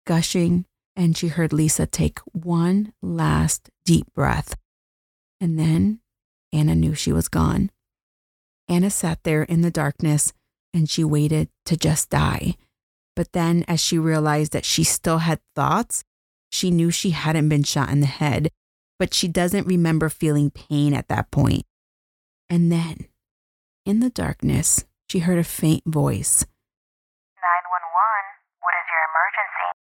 gushing, 0.06 0.66
and 0.96 1.18
she 1.18 1.30
heard 1.30 1.52
Lisa 1.52 1.88
take 1.88 2.20
one 2.34 2.94
last 3.02 3.72
deep 3.84 4.14
breath. 4.14 4.56
And 5.40 5.58
then 5.58 6.02
Anna 6.54 6.76
knew 6.76 6.94
she 6.94 7.12
was 7.12 7.28
gone. 7.28 7.72
Anna 8.70 8.92
sat 8.92 9.24
there 9.24 9.44
in 9.44 9.62
the 9.62 9.72
darkness 9.72 10.34
and 10.72 10.88
she 10.88 11.04
waited 11.04 11.50
to 11.66 11.76
just 11.76 12.12
die. 12.12 12.56
But 13.16 13.34
then, 13.34 13.66
as 13.68 13.80
she 13.80 13.98
realized 13.98 14.54
that 14.54 14.66
she 14.66 14.84
still 14.84 15.20
had 15.20 15.40
thoughts, 15.56 16.04
she 16.52 16.72
knew 16.72 16.92
she 16.92 17.12
hadn't 17.12 17.50
been 17.50 17.64
shot 17.64 17.90
in 17.90 18.00
the 18.00 18.06
head, 18.08 18.52
but 19.00 19.14
she 19.14 19.28
doesn't 19.28 19.68
remember 19.68 20.10
feeling 20.10 20.50
pain 20.50 20.94
at 20.94 21.08
that 21.10 21.32
point. 21.32 21.66
And 22.50 22.72
then, 22.72 23.08
in 23.86 24.00
the 24.00 24.10
darkness, 24.10 24.86
she 25.10 25.20
heard 25.20 25.40
a 25.40 25.44
faint 25.44 25.84
voice 25.86 26.46
911, 27.36 27.82
what 28.62 28.74
is 28.76 28.88
your 28.90 29.02
emergency? 29.10 29.82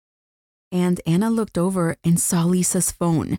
and 0.72 1.00
Anna 1.06 1.30
looked 1.30 1.58
over 1.58 1.96
and 2.04 2.20
saw 2.20 2.44
Lisa's 2.44 2.92
phone. 2.92 3.38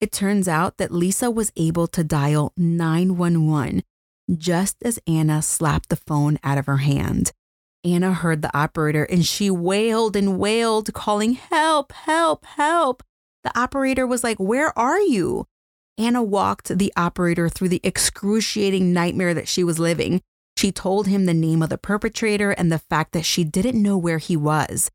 It 0.00 0.12
turns 0.12 0.46
out 0.46 0.76
that 0.78 0.92
Lisa 0.92 1.28
was 1.28 1.52
able 1.56 1.88
to 1.88 2.04
dial 2.04 2.52
911 2.56 3.82
just 4.36 4.76
as 4.84 5.00
Anna 5.06 5.42
slapped 5.42 5.88
the 5.88 5.96
phone 5.96 6.38
out 6.44 6.58
of 6.58 6.66
her 6.66 6.76
hand. 6.76 7.32
Anna 7.84 8.12
heard 8.12 8.42
the 8.42 8.56
operator 8.56 9.04
and 9.04 9.24
she 9.24 9.50
wailed 9.50 10.16
and 10.16 10.38
wailed, 10.38 10.92
calling, 10.94 11.34
Help, 11.34 11.92
help, 11.92 12.44
help. 12.44 13.02
The 13.44 13.58
operator 13.58 14.06
was 14.06 14.24
like, 14.24 14.38
Where 14.38 14.76
are 14.78 15.00
you? 15.00 15.46
Anna 15.96 16.22
walked 16.22 16.78
the 16.78 16.92
operator 16.96 17.48
through 17.48 17.70
the 17.70 17.80
excruciating 17.82 18.92
nightmare 18.92 19.34
that 19.34 19.48
she 19.48 19.64
was 19.64 19.78
living. 19.78 20.22
She 20.56 20.72
told 20.72 21.06
him 21.06 21.26
the 21.26 21.34
name 21.34 21.62
of 21.62 21.70
the 21.70 21.78
perpetrator 21.78 22.50
and 22.52 22.70
the 22.70 22.78
fact 22.78 23.12
that 23.12 23.24
she 23.24 23.44
didn't 23.44 23.82
know 23.82 23.96
where 23.96 24.18
he 24.18 24.36
was. 24.36 24.90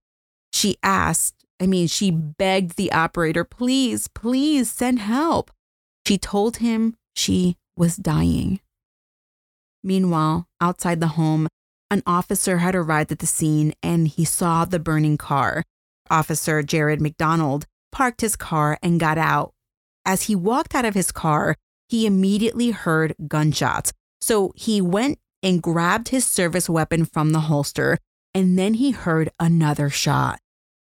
She 0.51 0.77
asked, 0.83 1.35
I 1.61 1.67
mean, 1.67 1.87
she 1.87 2.11
begged 2.11 2.75
the 2.75 2.91
operator, 2.91 3.43
please, 3.43 4.07
please 4.09 4.71
send 4.71 4.99
help. 4.99 5.51
She 6.05 6.17
told 6.17 6.57
him 6.57 6.95
she 7.15 7.57
was 7.77 7.95
dying. 7.95 8.59
Meanwhile, 9.83 10.47
outside 10.61 10.99
the 10.99 11.07
home, 11.07 11.47
an 11.93 12.03
officer 12.05 12.57
had 12.57 12.75
arrived 12.75 13.11
at 13.11 13.19
the 13.19 13.25
scene 13.25 13.73
and 13.81 14.07
he 14.07 14.25
saw 14.25 14.65
the 14.65 14.79
burning 14.79 15.17
car. 15.17 15.63
Officer 16.09 16.61
Jared 16.61 16.99
McDonald 16.99 17.65
parked 17.91 18.21
his 18.21 18.35
car 18.35 18.77
and 18.83 18.99
got 18.99 19.17
out. 19.17 19.53
As 20.05 20.23
he 20.23 20.35
walked 20.35 20.75
out 20.75 20.83
of 20.83 20.95
his 20.95 21.11
car, 21.11 21.55
he 21.87 22.05
immediately 22.05 22.71
heard 22.71 23.15
gunshots. 23.27 23.93
So 24.19 24.51
he 24.55 24.81
went 24.81 25.19
and 25.41 25.61
grabbed 25.61 26.09
his 26.09 26.25
service 26.25 26.69
weapon 26.69 27.05
from 27.05 27.31
the 27.31 27.41
holster, 27.41 27.97
and 28.33 28.57
then 28.57 28.75
he 28.75 28.91
heard 28.91 29.29
another 29.39 29.89
shot. 29.89 30.39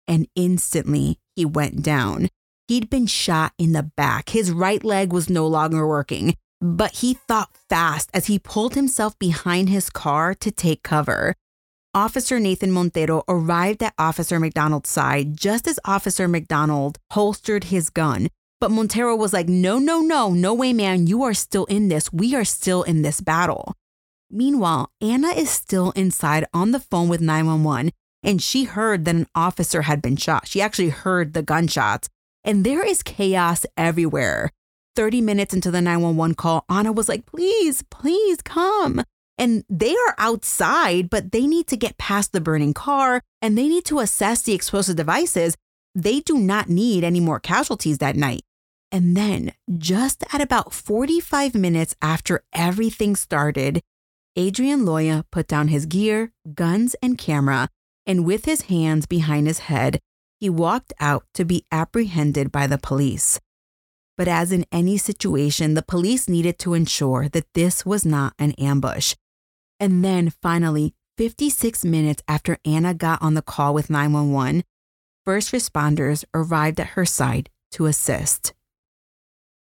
And 0.08 0.28
instantly 0.36 1.20
he 1.36 1.46
went 1.46 1.84
down. 1.84 2.30
He'd 2.68 2.90
been 2.90 3.06
shot 3.06 3.54
in 3.58 3.74
the 3.74 3.84
back. 3.84 4.30
His 4.30 4.52
right 4.52 4.84
leg 4.84 5.14
was 5.14 5.30
no 5.30 5.46
longer 5.46 5.88
working 5.88 6.36
but 6.62 6.98
he 6.98 7.14
thought 7.14 7.56
fast 7.70 8.10
as 8.14 8.28
he 8.28 8.40
pulled 8.40 8.76
himself 8.76 9.18
behind 9.20 9.70
his 9.70 9.90
car 9.90 10.34
to 10.36 10.52
take 10.52 10.84
cover. 10.84 11.36
Officer 11.94 12.40
Nathan 12.40 12.72
Montero 12.72 13.24
arrived 13.28 13.82
at 13.82 13.94
Officer 13.98 14.40
McDonald's 14.40 14.90
side 14.90 15.38
just 15.38 15.68
as 15.68 15.80
Officer 15.86 16.28
McDonald 16.28 16.98
holstered 17.12 17.66
his 17.66 17.90
gun. 17.90 18.28
But 18.60 18.72
Montero 18.72 19.16
was 19.16 19.32
like, 19.32 19.48
No, 19.48 19.80
no, 19.80 20.02
no, 20.02 20.32
no 20.32 20.54
way, 20.54 20.74
man. 20.74 21.08
You 21.08 21.24
are 21.24 21.34
still 21.34 21.66
in 21.66 21.88
this. 21.88 22.12
We 22.12 22.36
are 22.36 22.46
still 22.46 22.84
in 22.84 23.02
this 23.02 23.22
battle. 23.22 23.76
Meanwhile, 24.30 24.92
Anna 25.02 25.30
is 25.30 25.50
still 25.50 25.92
inside 25.92 26.46
on 26.54 26.72
the 26.72 26.80
phone 26.80 27.08
with 27.08 27.22
911, 27.22 27.92
and 28.24 28.42
she 28.42 28.64
heard 28.64 29.06
that 29.06 29.16
an 29.16 29.28
officer 29.36 29.84
had 29.84 30.02
been 30.02 30.18
shot. 30.18 30.48
She 30.48 30.62
actually 30.62 30.90
heard 30.90 31.34
the 31.34 31.44
gunshots, 31.44 32.10
and 32.44 32.66
there 32.66 32.86
is 32.86 33.04
chaos 33.04 33.66
everywhere. 33.78 34.52
30 34.96 35.22
minutes 35.22 35.54
into 35.54 35.72
the 35.72 35.82
911 35.82 36.36
call, 36.36 36.66
Anna 36.70 36.92
was 36.92 37.10
like, 37.10 37.26
please, 37.26 37.84
please 37.90 38.42
come. 38.42 39.04
And 39.38 39.66
they 39.70 39.92
are 39.92 40.16
outside, 40.18 41.10
but 41.10 41.32
they 41.32 41.46
need 41.46 41.68
to 41.68 41.78
get 41.78 41.98
past 41.98 42.32
the 42.32 42.42
burning 42.42 42.74
car 42.74 43.22
and 43.42 43.58
they 43.58 43.68
need 43.68 43.86
to 43.86 44.00
assess 44.00 44.42
the 44.42 44.54
explosive 44.54 44.96
devices. 44.96 45.56
They 45.94 46.20
do 46.22 46.38
not 46.38 46.70
need 46.70 47.04
any 47.04 47.20
more 47.20 47.40
casualties 47.40 47.98
that 47.98 48.16
night. 48.16 48.42
And 48.92 49.18
then, 49.18 49.54
just 49.78 50.24
at 50.34 50.42
about 50.42 50.74
45 50.74 51.54
minutes 51.56 51.96
after 52.02 52.44
everything 52.54 53.16
started, 53.16 53.82
Adrian 54.38 54.82
Loya 54.82 55.24
put 55.32 55.48
down 55.48 55.70
his 55.70 55.86
gear, 55.86 56.32
guns, 56.54 56.96
and 57.02 57.18
camera, 57.18 57.70
and 58.06 58.26
with 58.26 58.46
his 58.46 58.64
hands 58.64 59.06
behind 59.06 59.48
his 59.48 59.60
head, 59.60 60.00
he 60.40 60.50
walked 60.50 60.94
out 61.00 61.26
to 61.34 61.46
be 61.46 61.66
apprehended 61.72 62.52
by 62.52 62.68
the 62.68 62.78
police. 62.78 63.40
But 64.18 64.28
as 64.28 64.52
in 64.52 64.66
any 64.72 64.98
situation, 64.98 65.74
the 65.74 65.82
police 65.82 66.30
needed 66.30 66.58
to 66.60 66.74
ensure 66.74 67.28
that 67.30 67.54
this 67.54 67.86
was 67.86 68.06
not 68.06 68.34
an 68.40 68.52
ambush. 68.54 69.16
And 69.80 70.04
then 70.04 70.30
finally, 70.30 70.94
56 71.18 71.84
minutes 71.86 72.24
after 72.28 72.58
Anna 72.66 72.94
got 72.94 73.22
on 73.22 73.34
the 73.34 73.42
call 73.42 73.74
with 73.74 73.90
911, 73.90 74.64
first 75.24 75.52
responders 75.52 76.24
arrived 76.34 76.80
at 76.80 76.88
her 76.88 77.06
side 77.06 77.50
to 77.72 77.86
assist. 77.86 78.54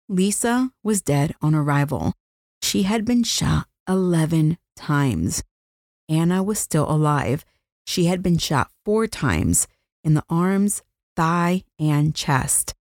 Lisa 0.10 0.71
was 0.84 1.02
dead 1.02 1.36
on 1.41 1.54
arrival. 1.54 2.13
She 2.62 2.84
had 2.84 3.06
been 3.06 3.23
shot 3.23 3.67
11 3.89 4.58
times. 4.76 5.43
Anna 6.10 6.41
was 6.43 6.60
still 6.60 6.89
alive. 6.89 7.43
She 7.86 8.06
had 8.06 8.23
been 8.23 8.38
shot 8.38 8.71
four 8.86 9.08
times 9.08 9.67
in 10.04 10.13
the 10.13 10.23
arms, 10.30 10.82
thigh, 11.15 11.63
and 11.80 12.15
chest. 12.15 12.73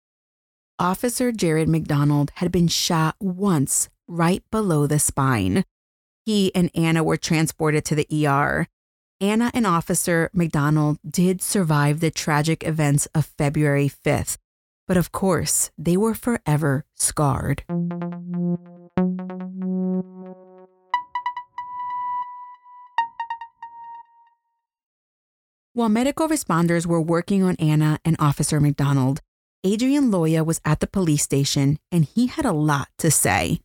Officer 0.80 1.32
Jared 1.32 1.70
McDonald 1.70 2.34
had 2.36 2.52
been 2.52 2.68
shot 2.68 3.16
once 3.22 3.88
right 4.10 4.44
below 4.52 4.88
the 4.88 5.00
spine. 5.00 5.64
He 6.26 6.54
and 6.54 6.70
Anna 6.76 7.02
were 7.02 7.16
transported 7.16 7.86
to 7.86 7.96
the 7.96 8.28
ER. 8.28 8.68
Anna 9.22 9.52
and 9.54 9.66
Officer 9.66 10.30
McDonald 10.34 10.98
did 11.10 11.42
survive 11.42 12.02
the 12.02 12.12
tragic 12.12 12.68
events 12.68 13.06
of 13.16 13.32
February 13.38 13.90
5th, 13.90 14.36
but 14.86 14.98
of 14.98 15.14
course, 15.14 15.72
they 15.78 15.96
were 15.96 16.14
forever 16.14 16.84
scarred. 16.94 17.64
While 25.72 25.90
medical 25.90 26.28
responders 26.28 26.86
were 26.86 27.02
working 27.02 27.44
on 27.44 27.56
Anna 27.56 28.00
and 28.04 28.18
Officer 28.20 28.60
McDonald, 28.60 29.22
Adrian 29.66 30.12
Loya 30.12 30.46
was 30.46 30.62
at 30.64 30.80
the 30.80 30.86
police 30.86 31.24
station 31.24 31.80
and 31.92 32.06
he 32.06 32.28
had 32.28 32.46
a 32.46 32.52
lot 32.52 32.88
to 33.00 33.10
say. 33.10 33.62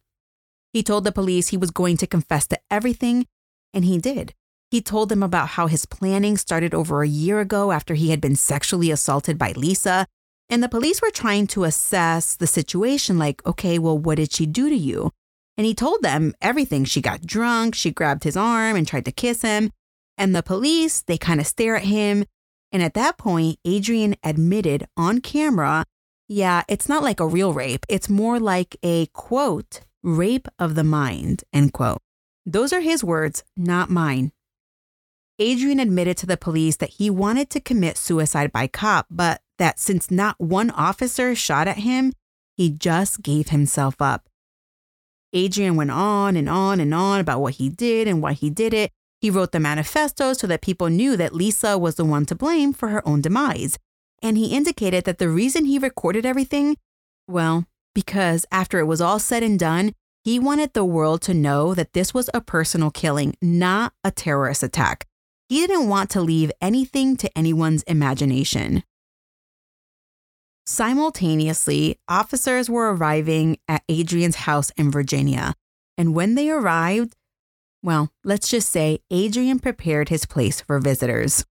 He 0.72 0.82
told 0.82 1.04
the 1.04 1.12
police 1.12 1.48
he 1.48 1.58
was 1.58 1.70
going 1.70 1.98
to 1.98 2.06
confess 2.06 2.46
to 2.46 2.58
everything, 2.70 3.26
and 3.74 3.84
he 3.84 3.98
did. 3.98 4.32
He 4.70 4.80
told 4.80 5.10
them 5.10 5.22
about 5.22 5.48
how 5.48 5.66
his 5.66 5.84
planning 5.84 6.38
started 6.38 6.74
over 6.74 7.02
a 7.02 7.08
year 7.08 7.40
ago 7.40 7.70
after 7.70 7.92
he 7.92 8.10
had 8.10 8.20
been 8.20 8.34
sexually 8.34 8.90
assaulted 8.90 9.36
by 9.36 9.52
Lisa. 9.52 10.06
And 10.48 10.62
the 10.62 10.70
police 10.70 11.02
were 11.02 11.10
trying 11.10 11.46
to 11.48 11.64
assess 11.64 12.34
the 12.34 12.46
situation 12.46 13.18
like, 13.18 13.44
okay, 13.44 13.78
well, 13.78 13.98
what 13.98 14.14
did 14.14 14.32
she 14.32 14.46
do 14.46 14.70
to 14.70 14.74
you? 14.74 15.10
And 15.58 15.66
he 15.66 15.74
told 15.74 16.00
them 16.00 16.32
everything. 16.40 16.86
She 16.86 17.02
got 17.02 17.26
drunk, 17.26 17.74
she 17.74 17.90
grabbed 17.90 18.24
his 18.24 18.38
arm 18.38 18.74
and 18.74 18.88
tried 18.88 19.04
to 19.04 19.12
kiss 19.12 19.42
him. 19.42 19.70
And 20.16 20.34
the 20.34 20.42
police, 20.42 21.02
they 21.02 21.18
kind 21.18 21.40
of 21.40 21.46
stare 21.46 21.76
at 21.76 21.84
him. 21.84 22.24
And 22.72 22.82
at 22.82 22.94
that 22.94 23.18
point, 23.18 23.58
Adrian 23.64 24.14
admitted 24.22 24.86
on 24.96 25.20
camera, 25.20 25.84
yeah, 26.32 26.62
it's 26.68 26.88
not 26.88 27.02
like 27.02 27.18
a 27.18 27.26
real 27.26 27.52
rape. 27.52 27.84
It's 27.88 28.08
more 28.08 28.38
like 28.38 28.76
a 28.84 29.06
quote, 29.06 29.80
rape 30.04 30.46
of 30.60 30.76
the 30.76 30.84
mind, 30.84 31.42
end 31.52 31.72
quote. 31.72 32.00
Those 32.46 32.72
are 32.72 32.80
his 32.80 33.02
words, 33.02 33.42
not 33.56 33.90
mine. 33.90 34.30
Adrian 35.40 35.80
admitted 35.80 36.16
to 36.18 36.26
the 36.26 36.36
police 36.36 36.76
that 36.76 36.90
he 36.90 37.10
wanted 37.10 37.50
to 37.50 37.60
commit 37.60 37.98
suicide 37.98 38.52
by 38.52 38.68
cop, 38.68 39.06
but 39.10 39.40
that 39.58 39.80
since 39.80 40.08
not 40.08 40.36
one 40.38 40.70
officer 40.70 41.34
shot 41.34 41.66
at 41.66 41.78
him, 41.78 42.12
he 42.56 42.70
just 42.70 43.22
gave 43.22 43.48
himself 43.48 44.00
up. 44.00 44.28
Adrian 45.32 45.74
went 45.74 45.90
on 45.90 46.36
and 46.36 46.48
on 46.48 46.78
and 46.78 46.94
on 46.94 47.18
about 47.18 47.40
what 47.40 47.54
he 47.54 47.68
did 47.68 48.06
and 48.06 48.22
why 48.22 48.34
he 48.34 48.50
did 48.50 48.72
it. 48.72 48.92
He 49.20 49.30
wrote 49.30 49.50
the 49.50 49.58
manifesto 49.58 50.34
so 50.34 50.46
that 50.46 50.62
people 50.62 50.90
knew 50.90 51.16
that 51.16 51.34
Lisa 51.34 51.76
was 51.76 51.96
the 51.96 52.04
one 52.04 52.24
to 52.26 52.36
blame 52.36 52.72
for 52.72 52.90
her 52.90 53.06
own 53.06 53.20
demise. 53.20 53.78
And 54.22 54.36
he 54.36 54.54
indicated 54.54 55.04
that 55.04 55.18
the 55.18 55.28
reason 55.28 55.64
he 55.64 55.78
recorded 55.78 56.26
everything, 56.26 56.76
well, 57.26 57.66
because 57.94 58.46
after 58.52 58.78
it 58.78 58.86
was 58.86 59.00
all 59.00 59.18
said 59.18 59.42
and 59.42 59.58
done, 59.58 59.94
he 60.22 60.38
wanted 60.38 60.74
the 60.74 60.84
world 60.84 61.22
to 61.22 61.34
know 61.34 61.74
that 61.74 61.94
this 61.94 62.12
was 62.12 62.28
a 62.34 62.40
personal 62.40 62.90
killing, 62.90 63.34
not 63.40 63.94
a 64.04 64.10
terrorist 64.10 64.62
attack. 64.62 65.06
He 65.48 65.66
didn't 65.66 65.88
want 65.88 66.10
to 66.10 66.20
leave 66.20 66.52
anything 66.60 67.16
to 67.16 67.38
anyone's 67.38 67.82
imagination. 67.84 68.84
Simultaneously, 70.66 71.98
officers 72.06 72.70
were 72.70 72.94
arriving 72.94 73.56
at 73.66 73.82
Adrian's 73.88 74.36
house 74.36 74.70
in 74.76 74.90
Virginia. 74.90 75.54
And 75.98 76.14
when 76.14 76.36
they 76.36 76.50
arrived, 76.50 77.16
well, 77.82 78.10
let's 78.22 78.48
just 78.48 78.68
say 78.68 79.00
Adrian 79.10 79.58
prepared 79.58 80.10
his 80.10 80.26
place 80.26 80.60
for 80.60 80.78
visitors. 80.78 81.44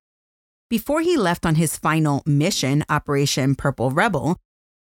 Before 0.69 1.01
he 1.01 1.17
left 1.17 1.45
on 1.47 1.55
his 1.55 1.75
final 1.75 2.21
mission, 2.27 2.85
Operation 2.89 3.55
Purple 3.55 3.89
Rebel, 3.89 4.37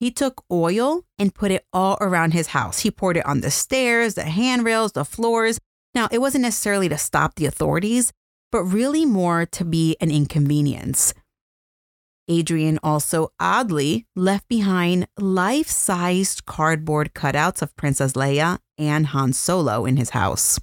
he 0.01 0.11
took 0.11 0.43
oil 0.51 1.03
and 1.19 1.35
put 1.35 1.51
it 1.51 1.67
all 1.73 1.99
around 2.01 2.33
his 2.33 2.49
house. 2.49 2.81
He 2.81 2.91
poured 2.91 3.19
it 3.19 3.27
on 3.27 3.43
the 3.43 3.51
stairs, 3.51 4.15
the 4.15 4.25
handrails, 4.25 4.93
the 4.93 5.05
floors. 5.05 5.59
Now, 5.95 6.09
it 6.11 6.19
wasn't 6.19 6.43
necessarily 6.43 6.89
to 6.89 6.97
stop 6.97 7.35
the 7.35 7.47
authorities, 7.47 8.13
but 8.51 8.65
really 8.65 9.05
more 9.05 9.45
to 9.47 9.65
be 9.65 9.97
an 10.01 10.11
inconvenience. 10.11 11.13
Adrian 12.29 12.79
also 12.83 13.29
oddly 13.39 14.07
left 14.17 14.49
behind 14.49 15.07
life 15.19 15.69
sized 15.69 16.45
cardboard 16.47 17.15
cutouts 17.15 17.63
of 17.63 17.77
Princess 17.77 18.15
Leia 18.15 18.59
and 18.79 19.09
Han 19.09 19.33
Solo 19.33 19.85
in 19.85 19.97
his 19.97 20.11
house. 20.11 20.59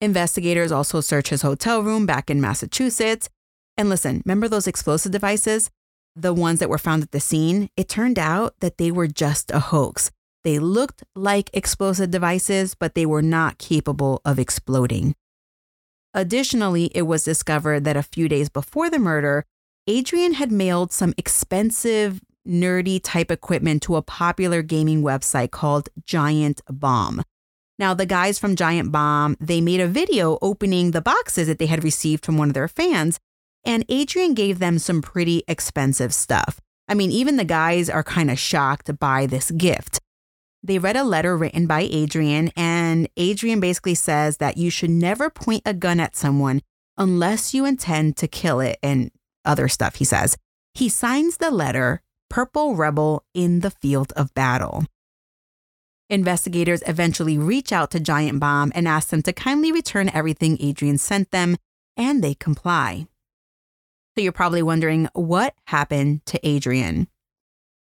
Investigators 0.00 0.72
also 0.72 1.00
searched 1.00 1.30
his 1.30 1.42
hotel 1.42 1.82
room 1.82 2.04
back 2.04 2.30
in 2.30 2.40
Massachusetts. 2.40 3.28
And 3.80 3.88
listen, 3.88 4.20
remember 4.26 4.46
those 4.46 4.66
explosive 4.66 5.10
devices? 5.10 5.70
The 6.14 6.34
ones 6.34 6.58
that 6.60 6.68
were 6.68 6.76
found 6.76 7.02
at 7.02 7.12
the 7.12 7.18
scene? 7.18 7.70
It 7.78 7.88
turned 7.88 8.18
out 8.18 8.52
that 8.60 8.76
they 8.76 8.90
were 8.90 9.06
just 9.06 9.50
a 9.50 9.58
hoax. 9.58 10.10
They 10.44 10.58
looked 10.58 11.02
like 11.16 11.48
explosive 11.54 12.10
devices, 12.10 12.74
but 12.74 12.94
they 12.94 13.06
were 13.06 13.22
not 13.22 13.56
capable 13.56 14.20
of 14.22 14.38
exploding. 14.38 15.14
Additionally, 16.12 16.90
it 16.94 17.02
was 17.02 17.24
discovered 17.24 17.84
that 17.84 17.96
a 17.96 18.02
few 18.02 18.28
days 18.28 18.50
before 18.50 18.90
the 18.90 18.98
murder, 18.98 19.46
Adrian 19.86 20.34
had 20.34 20.52
mailed 20.52 20.92
some 20.92 21.14
expensive, 21.16 22.20
nerdy 22.46 23.00
type 23.02 23.30
equipment 23.30 23.80
to 23.84 23.96
a 23.96 24.02
popular 24.02 24.60
gaming 24.60 25.00
website 25.00 25.52
called 25.52 25.88
Giant 26.04 26.60
Bomb. 26.68 27.22
Now, 27.78 27.94
the 27.94 28.04
guys 28.04 28.38
from 28.38 28.56
Giant 28.56 28.92
Bomb, 28.92 29.38
they 29.40 29.62
made 29.62 29.80
a 29.80 29.88
video 29.88 30.36
opening 30.42 30.90
the 30.90 31.00
boxes 31.00 31.46
that 31.46 31.58
they 31.58 31.64
had 31.64 31.82
received 31.82 32.26
from 32.26 32.36
one 32.36 32.50
of 32.50 32.54
their 32.54 32.68
fans, 32.68 33.18
and 33.64 33.84
Adrian 33.88 34.34
gave 34.34 34.58
them 34.58 34.78
some 34.78 35.02
pretty 35.02 35.42
expensive 35.48 36.14
stuff. 36.14 36.60
I 36.88 36.94
mean, 36.94 37.10
even 37.10 37.36
the 37.36 37.44
guys 37.44 37.88
are 37.88 38.02
kind 38.02 38.30
of 38.30 38.38
shocked 38.38 38.98
by 38.98 39.26
this 39.26 39.50
gift. 39.52 40.00
They 40.62 40.78
read 40.78 40.96
a 40.96 41.04
letter 41.04 41.36
written 41.36 41.66
by 41.66 41.88
Adrian, 41.90 42.50
and 42.56 43.08
Adrian 43.16 43.60
basically 43.60 43.94
says 43.94 44.38
that 44.38 44.56
you 44.56 44.70
should 44.70 44.90
never 44.90 45.30
point 45.30 45.62
a 45.64 45.72
gun 45.72 46.00
at 46.00 46.16
someone 46.16 46.60
unless 46.98 47.54
you 47.54 47.64
intend 47.64 48.16
to 48.18 48.28
kill 48.28 48.60
it 48.60 48.78
and 48.82 49.10
other 49.44 49.68
stuff, 49.68 49.96
he 49.96 50.04
says. 50.04 50.36
He 50.74 50.88
signs 50.88 51.38
the 51.38 51.50
letter 51.50 52.02
Purple 52.28 52.76
Rebel 52.76 53.24
in 53.34 53.60
the 53.60 53.70
field 53.70 54.12
of 54.16 54.34
battle. 54.34 54.84
Investigators 56.10 56.82
eventually 56.86 57.38
reach 57.38 57.72
out 57.72 57.90
to 57.92 58.00
Giant 58.00 58.40
Bomb 58.40 58.72
and 58.74 58.86
ask 58.86 59.08
them 59.08 59.22
to 59.22 59.32
kindly 59.32 59.72
return 59.72 60.10
everything 60.12 60.58
Adrian 60.60 60.98
sent 60.98 61.30
them, 61.30 61.56
and 61.96 62.22
they 62.22 62.34
comply. 62.34 63.06
So 64.20 64.22
you're 64.22 64.32
probably 64.32 64.62
wondering 64.62 65.08
what 65.14 65.54
happened 65.64 66.26
to 66.26 66.46
Adrian? 66.46 67.08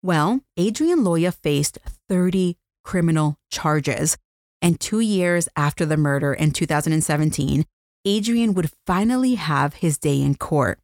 Well, 0.04 0.42
Adrian 0.58 1.00
Loya 1.00 1.34
faced 1.34 1.78
30 2.10 2.58
criminal 2.84 3.38
charges. 3.50 4.18
And 4.62 4.78
two 4.78 5.00
years 5.00 5.48
after 5.56 5.86
the 5.86 5.96
murder 5.96 6.34
in 6.34 6.52
2017, 6.52 7.66
Adrian 8.04 8.54
would 8.56 8.72
finally 8.86 9.36
have 9.36 9.76
his 9.76 9.98
day 9.98 10.22
in 10.22 10.36
court. 10.36 10.80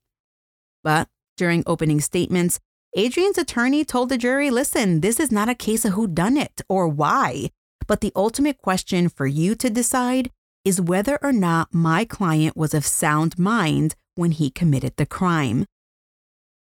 But 0.81 1.09
during 1.35 1.63
opening 1.67 1.99
statements, 1.99 2.61
Adrian's 2.95 3.37
attorney 3.37 3.83
told 3.83 4.07
the 4.07 4.17
jury 4.17 4.49
listen, 4.49 5.01
this 5.01 5.19
is 5.19 5.29
not 5.29 5.49
a 5.49 5.55
case 5.55 5.83
of 5.83 5.91
who 5.91 6.07
done 6.07 6.37
it 6.37 6.61
or 6.69 6.87
why, 6.87 7.49
but 7.85 7.99
the 7.99 8.13
ultimate 8.15 8.59
question 8.59 9.09
for 9.09 9.27
you 9.27 9.55
to 9.55 9.69
decide 9.69 10.31
is 10.63 10.79
whether 10.79 11.19
or 11.21 11.33
not 11.33 11.73
my 11.73 12.05
client 12.05 12.55
was 12.55 12.73
of 12.73 12.85
sound 12.85 13.37
mind 13.37 13.95
when 14.15 14.31
he 14.31 14.49
committed 14.49 14.95
the 14.97 15.05
crime. 15.05 15.65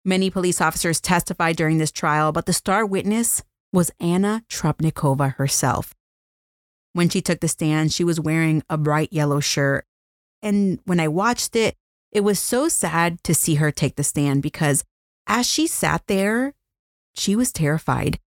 Many 0.06 0.30
police 0.30 0.62
officers 0.62 1.02
testified 1.02 1.56
during 1.56 1.78
this 1.78 1.92
trial, 1.92 2.32
but 2.32 2.46
the 2.46 2.54
star 2.54 2.86
witness 2.86 3.44
was 3.72 3.92
Anna 4.00 4.44
Trepnikova 4.50 5.36
herself. 5.36 5.94
When 6.94 7.10
she 7.10 7.22
took 7.22 7.40
the 7.40 7.48
stand, 7.48 7.94
she 7.94 8.04
was 8.04 8.20
wearing 8.20 8.64
a 8.70 8.78
bright 8.78 9.14
yellow 9.14 9.40
shirt. 9.40 9.86
And 10.42 10.80
when 10.86 11.00
I 11.00 11.08
watched 11.08 11.56
it, 11.56 11.76
it 12.12 12.22
was 12.22 12.40
so 12.40 12.68
sad 12.68 13.24
to 13.24 13.36
see 13.36 13.56
her 13.56 13.72
take 13.72 13.96
the 13.96 14.04
stand 14.04 14.42
because 14.42 14.84
as 15.28 15.46
she 15.46 15.68
sat 15.68 16.04
there, 16.08 16.54
she 17.14 17.36
was 17.36 17.52
terrified. 17.52 18.20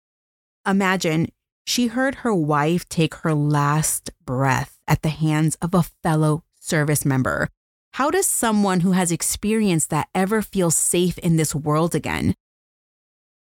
Imagine 0.66 1.28
she 1.66 1.88
heard 1.88 2.16
her 2.16 2.34
wife 2.34 2.88
take 2.88 3.14
her 3.16 3.34
last 3.34 4.10
breath 4.24 4.78
at 4.86 5.02
the 5.02 5.08
hands 5.08 5.56
of 5.56 5.74
a 5.74 5.82
fellow 6.02 6.44
service 6.60 7.04
member. 7.04 7.48
How 7.96 8.10
does 8.10 8.26
someone 8.26 8.80
who 8.80 8.92
has 8.92 9.12
experienced 9.12 9.90
that 9.90 10.08
ever 10.14 10.40
feel 10.40 10.70
safe 10.70 11.18
in 11.18 11.36
this 11.36 11.54
world 11.54 11.94
again? 11.94 12.34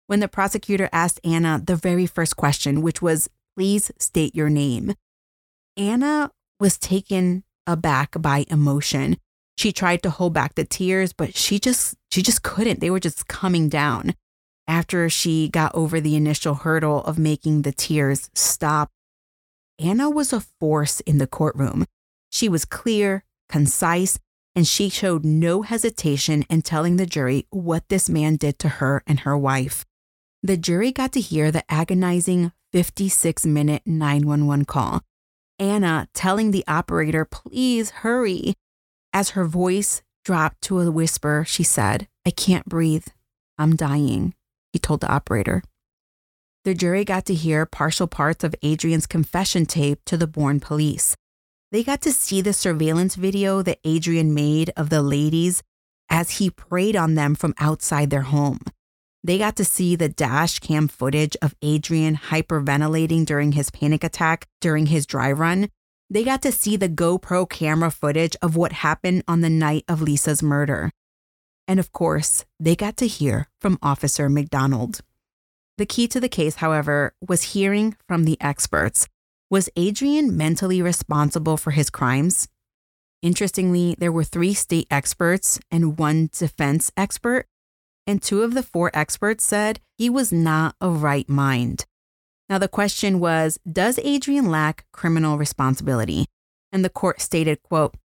When 0.08 0.20
the 0.20 0.28
prosecutor 0.28 0.90
asked 0.92 1.20
Anna 1.24 1.62
the 1.64 1.76
very 1.76 2.08
first 2.08 2.38
question, 2.38 2.82
which 2.82 3.04
was, 3.04 3.30
please 3.56 3.92
state 4.00 4.34
your 4.36 4.50
name, 4.50 4.96
Anna 5.78 6.32
was 6.60 6.80
taken 6.80 7.44
aback 7.68 8.20
by 8.20 8.46
emotion. 8.50 9.18
She 9.60 9.72
tried 9.72 10.02
to 10.04 10.10
hold 10.10 10.34
back 10.34 10.56
the 10.56 10.64
tears, 10.64 11.14
but 11.14 11.36
she 11.38 11.60
just 11.60 11.96
she 12.12 12.24
just 12.24 12.42
couldn't. 12.42 12.80
They 12.80 12.90
were 12.90 13.00
just 13.00 13.28
coming 13.28 13.70
down. 13.70 14.16
After 14.68 15.08
she 15.08 15.50
got 15.50 15.76
over 15.76 16.02
the 16.02 16.16
initial 16.16 16.56
hurdle 16.56 17.04
of 17.04 17.20
making 17.20 17.62
the 17.62 17.72
tears 17.72 18.32
stop, 18.34 18.90
Anna 19.78 20.10
was 20.10 20.34
a 20.34 20.40
force 20.40 21.00
in 21.02 21.20
the 21.20 21.28
courtroom. 21.28 21.86
She 22.32 22.50
was 22.50 22.66
clear, 22.66 23.24
concise, 23.48 24.18
and 24.56 24.68
she 24.68 24.90
showed 24.90 25.24
no 25.24 25.62
hesitation 25.62 26.44
in 26.50 26.62
telling 26.62 26.98
the 26.98 27.06
jury 27.06 27.48
what 27.50 27.88
this 27.90 28.10
man 28.10 28.36
did 28.36 28.60
to 28.60 28.70
her 28.70 29.04
and 29.08 29.22
her 29.22 29.38
wife. 29.38 29.86
The 30.44 30.58
jury 30.58 30.92
got 30.92 31.12
to 31.14 31.22
hear 31.22 31.52
the 31.52 31.64
agonizing 31.72 32.52
56 32.74 33.46
minute 33.46 33.84
911 33.86 34.66
call. 34.66 35.02
Anna 35.60 36.08
telling 36.14 36.52
the 36.52 36.64
operator, 36.68 37.26
please 37.26 37.92
hurry. 37.92 38.54
As 39.14 39.32
her 39.32 39.46
voice 39.46 40.02
dropped 40.26 40.62
to 40.64 40.80
a 40.80 40.92
whisper, 40.92 41.46
she 41.48 41.64
said, 41.64 42.08
I 42.26 42.32
can't 42.32 42.66
breathe. 42.66 43.06
I'm 43.58 43.76
dying, 43.76 44.34
he 44.74 44.80
told 44.80 45.02
the 45.02 45.12
operator. 45.12 45.64
The 46.64 46.74
jury 46.74 47.04
got 47.04 47.26
to 47.26 47.34
hear 47.34 47.66
partial 47.66 48.08
parts 48.08 48.44
of 48.44 48.56
Adrian's 48.64 49.08
confession 49.08 49.66
tape 49.66 50.00
to 50.06 50.18
the 50.18 50.28
Bourne 50.28 50.60
police. 50.60 51.16
They 51.72 51.84
got 51.84 52.02
to 52.02 52.12
see 52.12 52.42
the 52.42 52.52
surveillance 52.52 53.16
video 53.16 53.62
that 53.62 53.80
Adrian 53.86 54.34
made 54.34 54.72
of 54.76 54.90
the 54.90 55.02
ladies 55.02 55.64
as 56.10 56.32
he 56.32 56.50
preyed 56.50 56.98
on 56.98 57.16
them 57.16 57.34
from 57.34 57.54
outside 57.60 58.10
their 58.10 58.24
home. 58.24 58.60
They 59.24 59.38
got 59.38 59.56
to 59.56 59.64
see 59.64 59.96
the 59.96 60.10
dash 60.10 60.60
cam 60.60 60.90
footage 60.90 61.38
of 61.42 61.56
Adrian 61.62 62.18
hyperventilating 62.18 63.26
during 63.26 63.54
his 63.54 63.70
panic 63.70 64.04
attack 64.04 64.48
during 64.60 64.88
his 64.88 65.06
dry 65.06 65.32
run. 65.32 65.70
they 66.10 66.26
got 66.26 66.42
to 66.42 66.52
see 66.52 66.76
the 66.76 66.90
GoPro 66.90 67.50
camera 67.50 67.90
footage 67.90 68.36
of 68.42 68.58
what 68.58 68.74
happened 68.74 69.24
on 69.30 69.40
the 69.40 69.50
night 69.50 69.86
of 69.88 70.02
Lisa's 70.02 70.44
murder. 70.44 70.92
And 71.70 71.80
of 71.80 71.94
course, 71.94 72.44
they 72.60 72.76
got 72.76 72.98
to 72.98 73.08
hear 73.08 73.48
from 73.62 73.80
Officer 73.82 74.28
McDonald. 74.28 75.00
The 75.78 75.86
key 75.86 76.10
to 76.10 76.20
the 76.20 76.28
case, 76.28 76.56
however, 76.56 77.14
was 77.26 77.54
hearing 77.54 77.96
from 78.10 78.26
the 78.26 78.38
experts. 78.42 79.08
Was 79.52 79.70
Adrian 79.76 80.38
mentally 80.38 80.82
responsible 80.82 81.58
for 81.58 81.72
his 81.72 81.90
crimes? 81.90 82.48
Interestingly, 83.22 83.98
there 84.00 84.12
were 84.12 84.24
three 84.24 84.54
state 84.54 84.88
experts 84.90 85.60
and 85.70 86.00
one 86.00 86.30
defense 86.32 86.90
expert, 86.96 87.48
and 88.08 88.22
two 88.22 88.44
of 88.44 88.54
the 88.54 88.64
four 88.64 88.92
experts 88.94 89.44
said 89.44 89.82
he 89.98 90.10
was 90.10 90.32
not 90.32 90.76
of 90.80 91.04
right 91.04 91.28
mind. 91.28 91.84
Now, 92.48 92.60
the 92.60 92.70
question 92.70 93.20
was 93.20 93.60
Does 93.70 94.00
Adrian 94.02 94.50
lack 94.50 94.86
criminal 94.94 95.38
responsibility? 95.38 96.28
And 96.72 96.86
the 96.86 96.90
court 96.90 97.20
stated, 97.20 97.62
quote, 97.62 97.98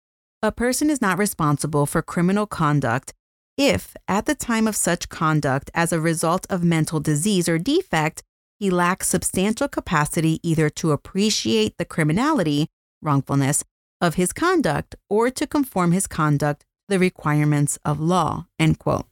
A 0.42 0.50
person 0.50 0.88
is 0.88 1.02
not 1.02 1.18
responsible 1.18 1.84
for 1.84 2.00
criminal 2.00 2.46
conduct 2.46 3.12
if, 3.58 3.94
at 4.08 4.24
the 4.24 4.34
time 4.34 4.66
of 4.66 4.76
such 4.76 5.10
conduct 5.10 5.70
as 5.74 5.92
a 5.92 6.00
result 6.00 6.46
of 6.48 6.64
mental 6.64 7.00
disease 7.00 7.50
or 7.50 7.58
defect, 7.58 8.22
he 8.64 8.70
lacks 8.70 9.06
substantial 9.06 9.68
capacity 9.68 10.40
either 10.42 10.70
to 10.70 10.92
appreciate 10.92 11.76
the 11.76 11.84
criminality, 11.84 12.70
wrongfulness, 13.02 13.62
of 14.00 14.14
his 14.14 14.32
conduct 14.32 14.94
or 15.10 15.28
to 15.28 15.46
conform 15.46 15.92
his 15.92 16.06
conduct 16.06 16.60
to 16.62 16.66
the 16.88 16.98
requirements 16.98 17.78
of 17.84 18.00
law. 18.00 18.46
End 18.58 18.78
quote. 18.78 19.04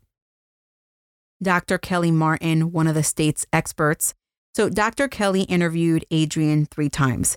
Dr. 1.43 1.77
Kelly 1.77 2.11
Martin, 2.11 2.73
one 2.73 2.87
of 2.87 2.95
the 2.95 3.03
state's 3.03 3.45
experts. 3.53 4.15
So, 4.55 4.71
Dr. 4.71 5.07
Kelly 5.07 5.43
interviewed 5.43 6.07
Adrian 6.11 6.65
three 6.65 6.89
times, 6.89 7.37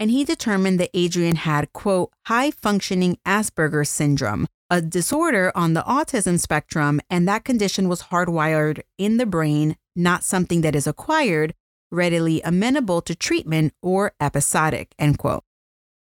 and 0.00 0.10
he 0.10 0.24
determined 0.24 0.80
that 0.80 0.90
Adrian 0.94 1.36
had, 1.36 1.72
quote, 1.72 2.10
high 2.26 2.50
functioning 2.50 3.18
Asperger's 3.24 3.88
syndrome, 3.88 4.48
a 4.68 4.82
disorder 4.82 5.52
on 5.54 5.74
the 5.74 5.82
autism 5.82 6.40
spectrum, 6.40 7.00
and 7.08 7.28
that 7.28 7.44
condition 7.44 7.88
was 7.88 8.02
hardwired 8.10 8.80
in 8.98 9.18
the 9.18 9.26
brain, 9.26 9.76
not 9.94 10.24
something 10.24 10.60
that 10.62 10.74
is 10.74 10.86
acquired, 10.86 11.54
readily 11.90 12.40
amenable 12.42 13.02
to 13.02 13.14
treatment, 13.14 13.74
or 13.82 14.12
episodic, 14.20 14.94
end 14.98 15.18
quote. 15.18 15.44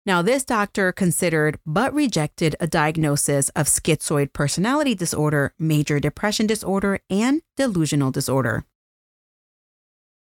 Now, 0.06 0.22
this 0.22 0.44
doctor 0.44 0.92
considered 0.92 1.58
but 1.66 1.92
rejected 1.92 2.56
a 2.58 2.66
diagnosis 2.66 3.48
of 3.50 3.66
schizoid 3.66 4.32
personality 4.32 4.94
disorder, 4.94 5.54
major 5.58 6.00
depression 6.00 6.46
disorder, 6.46 7.00
and 7.10 7.42
delusional 7.56 8.10
disorder. 8.10 8.64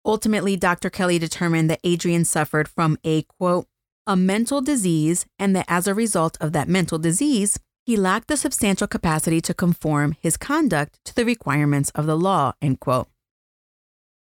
Ultimately, 0.05 0.57
Dr. 0.57 0.89
Kelly 0.89 1.19
determined 1.19 1.69
that 1.69 1.81
Adrian 1.85 2.25
suffered 2.25 2.69
from 2.69 2.97
a 3.05 3.23
quote, 3.23 3.67
a 4.07 4.17
mental 4.17 4.61
disease, 4.61 5.27
and 5.39 5.55
that 5.55 5.67
as 5.69 5.87
a 5.87 5.95
result 5.95 6.39
of 6.41 6.53
that 6.53 6.69
mental 6.69 6.99
disease, 6.99 7.59
he 7.85 7.97
lacked 7.97 8.29
the 8.29 8.37
substantial 8.37 8.87
capacity 8.87 9.41
to 9.41 9.55
conform 9.55 10.17
his 10.21 10.37
conduct 10.37 10.99
to 11.05 11.15
the 11.15 11.25
requirements 11.25 11.91
of 11.91 12.07
the 12.07 12.17
law, 12.17 12.53
end 12.63 12.81
quote. 12.81 13.09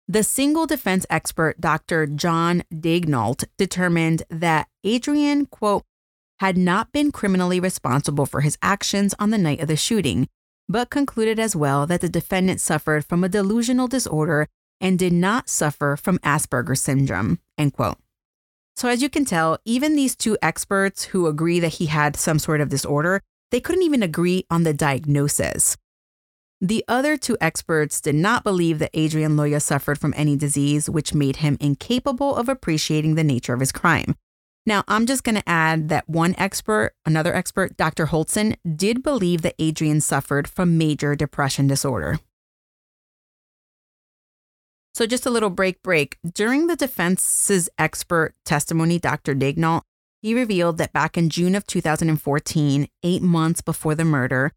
The 0.07 0.23
single 0.23 0.65
defense 0.65 1.05
expert, 1.09 1.59
Dr. 1.59 2.07
John 2.07 2.63
Daignault, 2.73 3.43
determined 3.57 4.23
that 4.29 4.67
Adrian, 4.83 5.45
quote, 5.47 5.83
had 6.39 6.57
not 6.57 6.91
been 6.91 7.11
criminally 7.11 7.59
responsible 7.59 8.25
for 8.25 8.41
his 8.41 8.57
actions 8.61 9.13
on 9.19 9.31
the 9.31 9.37
night 9.37 9.59
of 9.59 9.67
the 9.67 9.75
shooting, 9.75 10.29
but 10.69 10.89
concluded 10.89 11.39
as 11.39 11.55
well 11.55 11.85
that 11.87 12.01
the 12.01 12.09
defendant 12.09 12.61
suffered 12.61 13.03
from 13.03 13.23
a 13.23 13.29
delusional 13.29 13.87
disorder 13.87 14.47
and 14.79 14.97
did 14.97 15.11
not 15.11 15.49
suffer 15.49 15.97
from 15.97 16.19
Asperger's 16.19 16.81
syndrome, 16.81 17.39
end 17.57 17.73
quote. 17.73 17.97
So, 18.77 18.87
as 18.87 19.01
you 19.01 19.09
can 19.09 19.25
tell, 19.25 19.57
even 19.65 19.95
these 19.95 20.15
two 20.15 20.37
experts 20.41 21.05
who 21.05 21.27
agree 21.27 21.59
that 21.59 21.73
he 21.75 21.87
had 21.87 22.15
some 22.15 22.39
sort 22.39 22.61
of 22.61 22.69
disorder 22.69 23.21
they 23.49 23.59
couldn't 23.59 23.83
even 23.83 24.03
agree 24.03 24.45
on 24.49 24.63
the 24.63 24.73
diagnosis. 24.73 25.77
The 26.59 26.83
other 26.87 27.17
two 27.17 27.37
experts 27.39 28.01
did 28.01 28.15
not 28.15 28.43
believe 28.43 28.79
that 28.79 28.89
Adrian 28.95 29.35
Loya 29.35 29.61
suffered 29.61 29.99
from 29.99 30.13
any 30.17 30.35
disease 30.35 30.89
which 30.89 31.13
made 31.13 31.37
him 31.37 31.55
incapable 31.59 32.35
of 32.35 32.49
appreciating 32.49 33.13
the 33.13 33.23
nature 33.23 33.53
of 33.53 33.59
his 33.59 33.71
crime. 33.71 34.15
Now, 34.65 34.83
I'm 34.87 35.05
just 35.05 35.23
going 35.23 35.35
to 35.35 35.47
add 35.47 35.89
that 35.89 36.09
one 36.09 36.33
expert, 36.37 36.93
another 37.05 37.33
expert, 37.33 37.77
Dr. 37.77 38.07
Holtzen, 38.07 38.55
did 38.75 39.03
believe 39.03 39.43
that 39.43 39.55
Adrian 39.59 40.01
suffered 40.01 40.47
from 40.47 40.79
major 40.79 41.15
depression 41.15 41.67
disorder. 41.67 42.19
So, 44.95 45.05
just 45.05 45.27
a 45.27 45.29
little 45.29 45.51
break 45.51 45.83
break. 45.83 46.17
During 46.33 46.65
the 46.65 46.75
defense's 46.75 47.69
expert 47.77 48.33
testimony, 48.45 48.97
Dr. 48.97 49.35
Dignall, 49.35 49.83
he 50.23 50.33
revealed 50.33 50.79
that 50.79 50.91
back 50.91 51.17
in 51.19 51.29
June 51.29 51.53
of 51.53 51.67
2014, 51.67 52.87
eight 53.03 53.21
months 53.21 53.61
before 53.61 53.93
the 53.93 54.03
murder, 54.03 54.51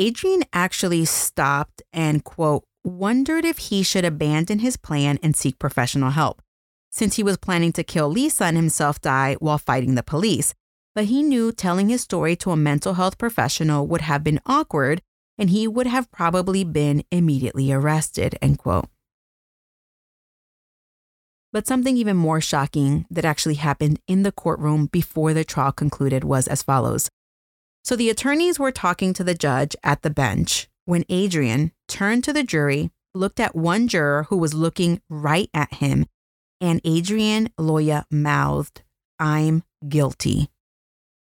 Adrian 0.00 0.42
actually 0.54 1.04
stopped 1.04 1.82
and, 1.92 2.24
quote, 2.24 2.64
wondered 2.82 3.44
if 3.44 3.58
he 3.58 3.82
should 3.82 4.04
abandon 4.06 4.60
his 4.60 4.78
plan 4.78 5.18
and 5.22 5.36
seek 5.36 5.58
professional 5.58 6.08
help, 6.08 6.40
since 6.90 7.16
he 7.16 7.22
was 7.22 7.36
planning 7.36 7.70
to 7.70 7.84
kill 7.84 8.08
Lisa 8.08 8.44
and 8.44 8.56
himself 8.56 8.98
die 9.02 9.36
while 9.40 9.58
fighting 9.58 9.96
the 9.96 10.02
police. 10.02 10.54
But 10.94 11.04
he 11.04 11.22
knew 11.22 11.52
telling 11.52 11.90
his 11.90 12.00
story 12.00 12.34
to 12.36 12.50
a 12.50 12.56
mental 12.56 12.94
health 12.94 13.18
professional 13.18 13.86
would 13.88 14.00
have 14.00 14.24
been 14.24 14.40
awkward 14.46 15.02
and 15.36 15.50
he 15.50 15.68
would 15.68 15.86
have 15.86 16.10
probably 16.10 16.64
been 16.64 17.04
immediately 17.10 17.70
arrested, 17.70 18.38
end 18.40 18.58
quote. 18.58 18.86
But 21.52 21.66
something 21.66 21.98
even 21.98 22.16
more 22.16 22.40
shocking 22.40 23.04
that 23.10 23.26
actually 23.26 23.56
happened 23.56 24.00
in 24.06 24.22
the 24.22 24.32
courtroom 24.32 24.86
before 24.86 25.34
the 25.34 25.44
trial 25.44 25.72
concluded 25.72 26.24
was 26.24 26.48
as 26.48 26.62
follows. 26.62 27.10
So 27.84 27.96
the 27.96 28.10
attorneys 28.10 28.58
were 28.58 28.72
talking 28.72 29.12
to 29.14 29.24
the 29.24 29.34
judge 29.34 29.74
at 29.82 30.02
the 30.02 30.10
bench 30.10 30.68
when 30.84 31.04
Adrian 31.08 31.72
turned 31.88 32.24
to 32.24 32.32
the 32.32 32.42
jury, 32.42 32.90
looked 33.14 33.40
at 33.40 33.54
one 33.54 33.88
juror 33.88 34.24
who 34.28 34.36
was 34.36 34.54
looking 34.54 35.00
right 35.08 35.48
at 35.54 35.74
him, 35.74 36.06
and 36.60 36.80
Adrian 36.84 37.48
Loya 37.58 38.04
mouthed, 38.10 38.82
I'm 39.18 39.62
guilty. 39.88 40.50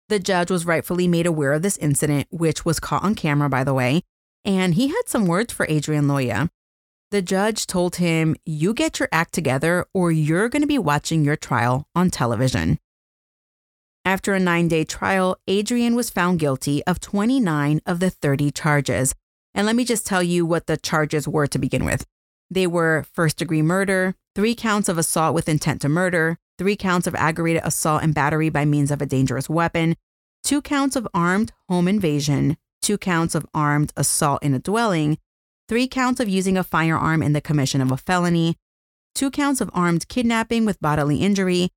The 0.08 0.18
judge 0.18 0.50
was 0.50 0.66
rightfully 0.66 1.06
made 1.06 1.26
aware 1.26 1.52
of 1.52 1.62
this 1.62 1.76
incident, 1.78 2.26
which 2.30 2.64
was 2.64 2.80
caught 2.80 3.04
on 3.04 3.14
camera, 3.14 3.48
by 3.48 3.62
the 3.62 3.74
way, 3.74 4.02
and 4.44 4.74
he 4.74 4.88
had 4.88 5.02
some 5.06 5.26
words 5.26 5.52
for 5.52 5.66
Adrian 5.68 6.06
Loya. 6.06 6.48
The 7.10 7.22
judge 7.22 7.66
told 7.66 7.96
him, 7.96 8.36
You 8.44 8.74
get 8.74 8.98
your 8.98 9.08
act 9.12 9.34
together, 9.34 9.86
or 9.92 10.10
you're 10.10 10.48
going 10.48 10.62
to 10.62 10.68
be 10.68 10.78
watching 10.78 11.24
your 11.24 11.36
trial 11.36 11.86
on 11.94 12.10
television. 12.10 12.78
After 14.04 14.32
a 14.32 14.40
nine 14.40 14.68
day 14.68 14.84
trial, 14.84 15.36
Adrian 15.46 15.94
was 15.94 16.10
found 16.10 16.38
guilty 16.38 16.82
of 16.84 17.00
29 17.00 17.80
of 17.84 18.00
the 18.00 18.10
30 18.10 18.50
charges. 18.50 19.14
And 19.54 19.66
let 19.66 19.76
me 19.76 19.84
just 19.84 20.06
tell 20.06 20.22
you 20.22 20.46
what 20.46 20.66
the 20.66 20.76
charges 20.76 21.28
were 21.28 21.46
to 21.48 21.58
begin 21.58 21.84
with. 21.84 22.06
They 22.50 22.66
were 22.66 23.06
first 23.12 23.36
degree 23.36 23.62
murder, 23.62 24.14
three 24.34 24.54
counts 24.54 24.88
of 24.88 24.96
assault 24.96 25.34
with 25.34 25.48
intent 25.48 25.82
to 25.82 25.88
murder, 25.88 26.38
three 26.58 26.76
counts 26.76 27.06
of 27.06 27.14
aggravated 27.14 27.62
assault 27.64 28.02
and 28.02 28.14
battery 28.14 28.48
by 28.48 28.64
means 28.64 28.90
of 28.90 29.02
a 29.02 29.06
dangerous 29.06 29.48
weapon, 29.48 29.96
two 30.42 30.62
counts 30.62 30.96
of 30.96 31.06
armed 31.12 31.52
home 31.68 31.86
invasion, 31.86 32.56
two 32.80 32.96
counts 32.96 33.34
of 33.34 33.46
armed 33.54 33.92
assault 33.96 34.42
in 34.42 34.54
a 34.54 34.58
dwelling, 34.58 35.18
three 35.68 35.86
counts 35.86 36.20
of 36.20 36.28
using 36.28 36.56
a 36.56 36.64
firearm 36.64 37.22
in 37.22 37.34
the 37.34 37.40
commission 37.40 37.80
of 37.80 37.92
a 37.92 37.96
felony, 37.96 38.56
two 39.14 39.30
counts 39.30 39.60
of 39.60 39.70
armed 39.74 40.08
kidnapping 40.08 40.64
with 40.64 40.80
bodily 40.80 41.18
injury, 41.18 41.70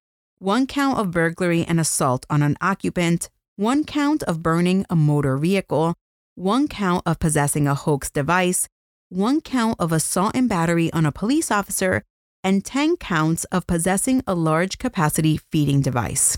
one 0.43 0.67
count 0.67 0.99
of 0.99 1.09
burglary 1.09 1.63
and 1.63 1.79
assault 1.79 2.25
on 2.29 2.43
an 2.43 2.57
occupant, 2.59 3.29
one 3.55 3.85
count 3.85 4.21
of 4.23 4.43
burning 4.43 4.85
a 4.89 4.95
motor 4.95 5.37
vehicle, 5.37 5.95
one 6.35 6.67
count 6.67 7.01
of 7.05 7.17
possessing 7.17 7.65
a 7.65 7.73
hoax 7.73 8.11
device, 8.11 8.67
one 9.07 9.39
count 9.39 9.73
of 9.79 9.93
assault 9.93 10.35
and 10.35 10.49
battery 10.49 10.91
on 10.91 11.05
a 11.05 11.13
police 11.13 11.49
officer, 11.49 12.03
and 12.43 12.65
10 12.65 12.97
counts 12.97 13.45
of 13.45 13.65
possessing 13.65 14.21
a 14.27 14.35
large 14.35 14.77
capacity 14.77 15.39
feeding 15.49 15.79
device. 15.79 16.37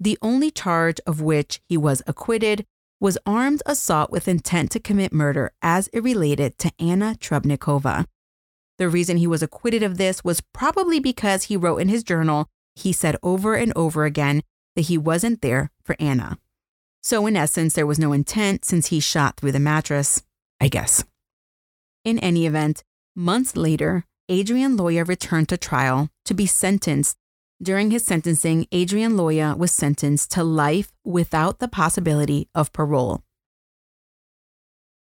The 0.00 0.16
only 0.22 0.50
charge 0.50 0.98
of 1.06 1.20
which 1.20 1.60
he 1.68 1.76
was 1.76 2.00
acquitted 2.06 2.64
was 3.00 3.18
armed 3.26 3.62
assault 3.66 4.12
with 4.12 4.28
intent 4.28 4.70
to 4.70 4.80
commit 4.80 5.12
murder 5.12 5.52
as 5.60 5.88
it 5.92 6.02
related 6.02 6.56
to 6.56 6.72
Anna 6.78 7.16
Trepnikova. 7.20 8.06
The 8.78 8.88
reason 8.88 9.18
he 9.18 9.26
was 9.26 9.42
acquitted 9.42 9.82
of 9.82 9.98
this 9.98 10.24
was 10.24 10.42
probably 10.54 11.00
because 11.00 11.44
he 11.44 11.56
wrote 11.58 11.82
in 11.82 11.88
his 11.88 12.02
journal 12.02 12.48
he 12.74 12.92
said 12.92 13.16
over 13.22 13.54
and 13.54 13.72
over 13.76 14.04
again 14.04 14.42
that 14.76 14.82
he 14.82 14.98
wasn't 14.98 15.42
there 15.42 15.70
for 15.82 15.96
Anna. 15.98 16.38
So, 17.02 17.26
in 17.26 17.36
essence, 17.36 17.74
there 17.74 17.86
was 17.86 17.98
no 17.98 18.12
intent 18.12 18.64
since 18.64 18.86
he 18.86 19.00
shot 19.00 19.36
through 19.36 19.52
the 19.52 19.60
mattress, 19.60 20.22
I 20.60 20.68
guess. 20.68 21.04
In 22.04 22.18
any 22.18 22.46
event, 22.46 22.82
months 23.14 23.56
later, 23.56 24.04
Adrian 24.28 24.76
Loya 24.76 25.06
returned 25.06 25.48
to 25.50 25.56
trial 25.56 26.08
to 26.24 26.34
be 26.34 26.46
sentenced 26.46 27.16
during 27.62 27.90
his 27.90 28.04
sentencing, 28.04 28.66
Adrian 28.72 29.12
Loya 29.12 29.56
was 29.56 29.70
sentenced 29.72 30.30
to 30.32 30.44
life 30.44 30.92
without 31.04 31.60
the 31.60 31.68
possibility 31.68 32.48
of 32.54 32.72
parole. 32.72 33.22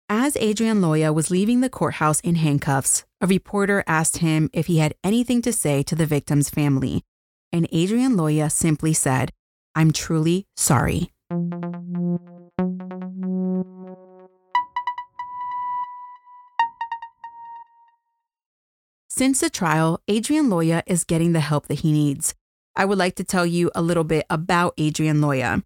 As 0.07 0.37
Adrian 0.37 0.79
Loya 0.79 1.13
was 1.13 1.31
leaving 1.31 1.59
the 1.59 1.69
courthouse 1.69 2.21
in 2.21 2.35
handcuffs, 2.35 3.03
a 3.19 3.27
reporter 3.27 3.83
asked 3.85 4.17
him 4.17 4.49
if 4.53 4.67
he 4.67 4.77
had 4.77 4.95
anything 5.03 5.41
to 5.41 5.51
say 5.51 5.83
to 5.83 5.95
the 5.95 6.05
victim's 6.05 6.49
family, 6.49 7.03
and 7.51 7.67
Adrian 7.71 8.13
Loya 8.13 8.51
simply 8.51 8.93
said, 8.93 9.31
I'm 9.75 9.91
truly 9.91 10.47
sorry. 10.55 11.11
Since 19.09 19.39
the 19.39 19.49
trial, 19.49 19.99
Adrian 20.07 20.47
Loya 20.47 20.83
is 20.85 21.03
getting 21.03 21.33
the 21.33 21.39
help 21.39 21.67
that 21.67 21.79
he 21.79 21.91
needs. 21.91 22.35
I 22.75 22.85
would 22.85 22.99
like 22.99 23.15
to 23.15 23.23
tell 23.23 23.47
you 23.47 23.71
a 23.73 23.81
little 23.81 24.03
bit 24.03 24.25
about 24.29 24.75
Adrian 24.77 25.17
Loya. 25.21 25.63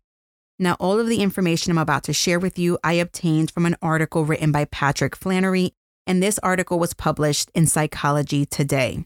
Now, 0.57 0.77
all 0.79 0.99
of 0.99 1.07
the 1.07 1.21
information 1.21 1.71
I'm 1.71 1.77
about 1.77 2.03
to 2.05 2.13
share 2.13 2.39
with 2.39 2.57
you, 2.57 2.77
I 2.83 2.93
obtained 2.93 3.51
from 3.51 3.65
an 3.65 3.75
article 3.81 4.23
written 4.23 4.53
by 4.53 4.65
Patrick 4.65 5.15
Flannery, 5.17 5.73
and 6.07 6.23
this 6.23 6.39
article 6.39 6.79
was 6.79 6.93
published 6.93 7.51
in 7.53 7.67
Psychology 7.67 8.45
Today. 8.45 9.03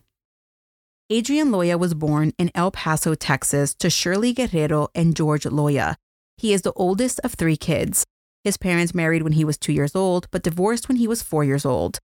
Adrian 1.11 1.49
Loya 1.49 1.77
was 1.77 1.93
born 1.93 2.33
in 2.39 2.49
El 2.55 2.71
Paso, 2.71 3.13
Texas, 3.13 3.75
to 3.75 3.91
Shirley 3.91 4.33
Guerrero 4.33 4.87
and 4.95 5.15
George 5.15 5.43
Loya. 5.43 5.97
He 6.35 6.51
is 6.51 6.63
the 6.63 6.73
oldest 6.73 7.19
of 7.23 7.35
three 7.35 7.57
kids. 7.57 8.07
His 8.43 8.57
parents 8.57 8.95
married 8.95 9.21
when 9.21 9.33
he 9.33 9.45
was 9.45 9.55
two 9.55 9.71
years 9.71 9.95
old, 9.95 10.27
but 10.31 10.41
divorced 10.41 10.87
when 10.87 10.97
he 10.97 11.07
was 11.07 11.21
four 11.21 11.43
years 11.43 11.63
old. 11.63 11.99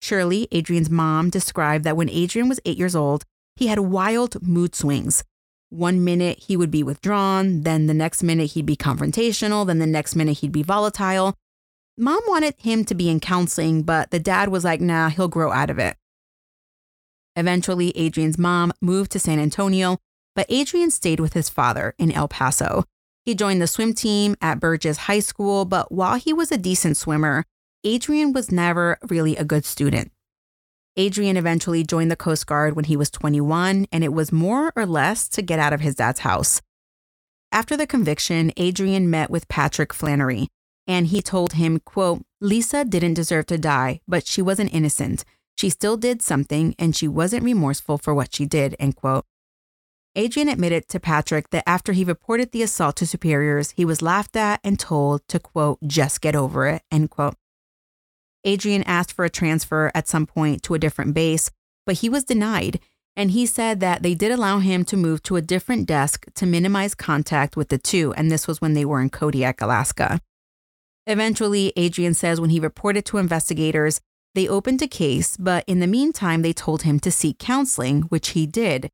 Shirley, 0.00 0.46
Adrian's 0.52 0.88
mom, 0.88 1.30
described 1.30 1.82
that 1.82 1.96
when 1.96 2.08
Adrian 2.08 2.48
was 2.48 2.60
eight 2.64 2.78
years 2.78 2.94
old, 2.94 3.24
he 3.56 3.66
had 3.66 3.80
wild 3.80 4.40
mood 4.40 4.76
swings. 4.76 5.24
One 5.70 6.04
minute 6.04 6.38
he 6.38 6.56
would 6.56 6.70
be 6.70 6.84
withdrawn, 6.84 7.64
then 7.64 7.88
the 7.88 7.94
next 7.94 8.22
minute 8.22 8.52
he'd 8.52 8.66
be 8.66 8.76
confrontational, 8.76 9.66
then 9.66 9.80
the 9.80 9.86
next 9.86 10.14
minute 10.14 10.38
he'd 10.38 10.52
be 10.52 10.62
volatile. 10.62 11.34
Mom 11.96 12.20
wanted 12.28 12.54
him 12.58 12.84
to 12.84 12.94
be 12.94 13.08
in 13.08 13.18
counseling, 13.18 13.82
but 13.82 14.12
the 14.12 14.20
dad 14.20 14.48
was 14.48 14.62
like, 14.62 14.80
nah, 14.80 15.08
he'll 15.08 15.26
grow 15.26 15.50
out 15.50 15.70
of 15.70 15.80
it. 15.80 15.96
Eventually, 17.38 17.96
Adrian's 17.96 18.36
mom 18.36 18.72
moved 18.80 19.12
to 19.12 19.20
San 19.20 19.38
Antonio, 19.38 19.98
but 20.34 20.46
Adrian 20.48 20.90
stayed 20.90 21.20
with 21.20 21.34
his 21.34 21.48
father 21.48 21.94
in 21.96 22.10
El 22.10 22.26
Paso. 22.26 22.82
He 23.24 23.36
joined 23.36 23.62
the 23.62 23.68
swim 23.68 23.94
team 23.94 24.34
at 24.40 24.58
Burgess 24.58 24.96
High 24.96 25.20
School, 25.20 25.64
but 25.64 25.92
while 25.92 26.16
he 26.16 26.32
was 26.32 26.50
a 26.50 26.58
decent 26.58 26.96
swimmer, 26.96 27.44
Adrian 27.84 28.32
was 28.32 28.50
never 28.50 28.98
really 29.08 29.36
a 29.36 29.44
good 29.44 29.64
student. 29.64 30.10
Adrian 30.96 31.36
eventually 31.36 31.84
joined 31.84 32.10
the 32.10 32.16
Coast 32.16 32.44
Guard 32.44 32.74
when 32.74 32.86
he 32.86 32.96
was 32.96 33.08
21, 33.08 33.86
and 33.92 34.02
it 34.02 34.12
was 34.12 34.32
more 34.32 34.72
or 34.74 34.84
less 34.84 35.28
to 35.28 35.40
get 35.40 35.60
out 35.60 35.72
of 35.72 35.80
his 35.80 35.94
dad's 35.94 36.20
house. 36.20 36.60
After 37.52 37.76
the 37.76 37.86
conviction, 37.86 38.50
Adrian 38.56 39.08
met 39.08 39.30
with 39.30 39.46
Patrick 39.46 39.94
Flannery, 39.94 40.48
and 40.88 41.06
he 41.06 41.22
told 41.22 41.52
him, 41.52 41.78
quote, 41.78 42.24
Lisa 42.40 42.84
didn't 42.84 43.14
deserve 43.14 43.46
to 43.46 43.58
die, 43.58 44.00
but 44.08 44.26
she 44.26 44.42
wasn't 44.42 44.74
innocent. 44.74 45.24
She 45.58 45.70
still 45.70 45.96
did 45.96 46.22
something, 46.22 46.76
and 46.78 46.94
she 46.94 47.08
wasn't 47.08 47.42
remorseful 47.42 47.98
for 47.98 48.14
what 48.14 48.32
she 48.32 48.46
did, 48.46 48.76
end 48.78 48.94
quote. 48.94 49.24
Adrian 50.14 50.48
admitted 50.48 50.86
to 50.88 51.00
Patrick 51.00 51.50
that 51.50 51.68
after 51.68 51.92
he 51.92 52.04
reported 52.04 52.52
the 52.52 52.62
assault 52.62 52.94
to 52.96 53.06
superiors, 53.06 53.72
he 53.72 53.84
was 53.84 54.00
laughed 54.00 54.36
at 54.36 54.60
and 54.62 54.78
told 54.78 55.26
to, 55.26 55.40
quote, 55.40 55.80
just 55.84 56.20
get 56.20 56.36
over 56.36 56.68
it, 56.68 56.82
end 56.92 57.10
quote. 57.10 57.34
Adrian 58.44 58.84
asked 58.84 59.12
for 59.12 59.24
a 59.24 59.30
transfer 59.30 59.90
at 59.96 60.06
some 60.06 60.26
point 60.26 60.62
to 60.62 60.74
a 60.74 60.78
different 60.78 61.12
base, 61.12 61.50
but 61.84 61.96
he 61.96 62.08
was 62.08 62.22
denied. 62.22 62.78
And 63.16 63.32
he 63.32 63.44
said 63.44 63.80
that 63.80 64.04
they 64.04 64.14
did 64.14 64.30
allow 64.30 64.60
him 64.60 64.84
to 64.84 64.96
move 64.96 65.24
to 65.24 65.34
a 65.34 65.42
different 65.42 65.86
desk 65.88 66.26
to 66.36 66.46
minimize 66.46 66.94
contact 66.94 67.56
with 67.56 67.68
the 67.68 67.78
two. 67.78 68.14
And 68.14 68.30
this 68.30 68.46
was 68.46 68.60
when 68.60 68.74
they 68.74 68.84
were 68.84 69.00
in 69.00 69.10
Kodiak, 69.10 69.60
Alaska. 69.60 70.20
Eventually, 71.04 71.72
Adrian 71.74 72.14
says 72.14 72.40
when 72.40 72.50
he 72.50 72.60
reported 72.60 73.04
to 73.06 73.18
investigators, 73.18 74.00
they 74.34 74.48
opened 74.48 74.82
a 74.82 74.88
case, 74.88 75.36
but 75.36 75.64
in 75.66 75.80
the 75.80 75.86
meantime, 75.86 76.42
they 76.42 76.52
told 76.52 76.82
him 76.82 77.00
to 77.00 77.10
seek 77.10 77.38
counseling, 77.38 78.02
which 78.02 78.30
he 78.30 78.46
did. 78.46 78.88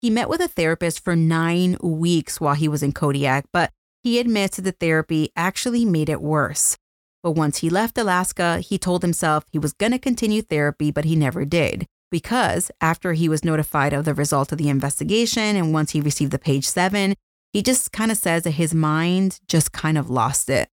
He 0.00 0.10
met 0.10 0.28
with 0.28 0.40
a 0.40 0.48
therapist 0.48 1.02
for 1.02 1.16
nine 1.16 1.76
weeks 1.82 2.40
while 2.40 2.54
he 2.54 2.68
was 2.68 2.82
in 2.82 2.92
Kodiak, 2.92 3.46
but 3.52 3.72
he 4.02 4.18
admits 4.18 4.56
that 4.56 4.62
the 4.62 4.72
therapy 4.72 5.30
actually 5.34 5.84
made 5.84 6.08
it 6.08 6.20
worse. 6.20 6.76
But 7.22 7.32
once 7.32 7.58
he 7.58 7.70
left 7.70 7.98
Alaska, 7.98 8.60
he 8.60 8.78
told 8.78 9.02
himself 9.02 9.44
he 9.50 9.58
was 9.58 9.72
going 9.72 9.92
to 9.92 9.98
continue 9.98 10.42
therapy, 10.42 10.92
but 10.92 11.04
he 11.04 11.16
never 11.16 11.44
did. 11.44 11.86
Because 12.10 12.70
after 12.80 13.14
he 13.14 13.28
was 13.28 13.44
notified 13.44 13.92
of 13.92 14.04
the 14.04 14.14
result 14.14 14.52
of 14.52 14.58
the 14.58 14.68
investigation 14.68 15.56
and 15.56 15.72
once 15.72 15.90
he 15.90 16.00
received 16.00 16.30
the 16.30 16.38
page 16.38 16.68
seven, 16.68 17.16
he 17.52 17.62
just 17.62 17.90
kind 17.90 18.12
of 18.12 18.16
says 18.16 18.44
that 18.44 18.52
his 18.52 18.72
mind 18.72 19.40
just 19.48 19.72
kind 19.72 19.98
of 19.98 20.08
lost 20.08 20.48
it. 20.48 20.68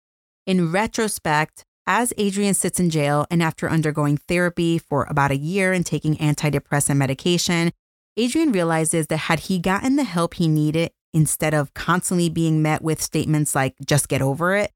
In 0.48 0.72
retrospect, 0.72 1.66
as 1.90 2.14
Adrian 2.18 2.54
sits 2.54 2.80
in 2.80 2.92
jail 2.92 3.26
and 3.32 3.42
after 3.42 3.68
undergoing 3.68 4.16
therapy 4.16 4.78
for 4.78 5.08
about 5.10 5.32
a 5.32 5.38
year 5.38 5.74
and 5.74 5.84
taking 5.84 6.16
antidepressant 6.18 6.96
medication, 6.96 7.72
Adrian 8.16 8.52
realizes 8.52 9.08
that 9.08 9.18
had 9.18 9.40
he 9.40 9.58
gotten 9.58 9.96
the 9.96 10.04
help 10.04 10.36
he 10.36 10.48
needed 10.48 10.92
instead 11.14 11.56
of 11.56 11.74
constantly 11.74 12.30
being 12.30 12.62
met 12.62 12.84
with 12.84 13.02
statements 13.02 13.56
like, 13.56 13.74
just 13.84 14.08
get 14.08 14.22
over 14.22 14.56
it, 14.56 14.72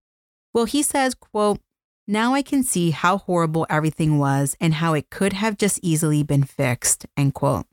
well, 0.56 0.66
he 0.66 0.82
says, 0.82 1.14
quote, 1.14 1.60
now 2.08 2.34
I 2.34 2.42
can 2.42 2.64
see 2.64 2.90
how 2.90 3.20
horrible 3.20 3.68
everything 3.70 4.18
was 4.18 4.58
and 4.60 4.74
how 4.74 4.96
it 4.96 5.12
could 5.12 5.34
have 5.34 5.56
just 5.56 5.80
easily 5.84 6.24
been 6.24 6.44
fixed, 6.44 7.06
end 7.16 7.36
quote. 7.36 7.68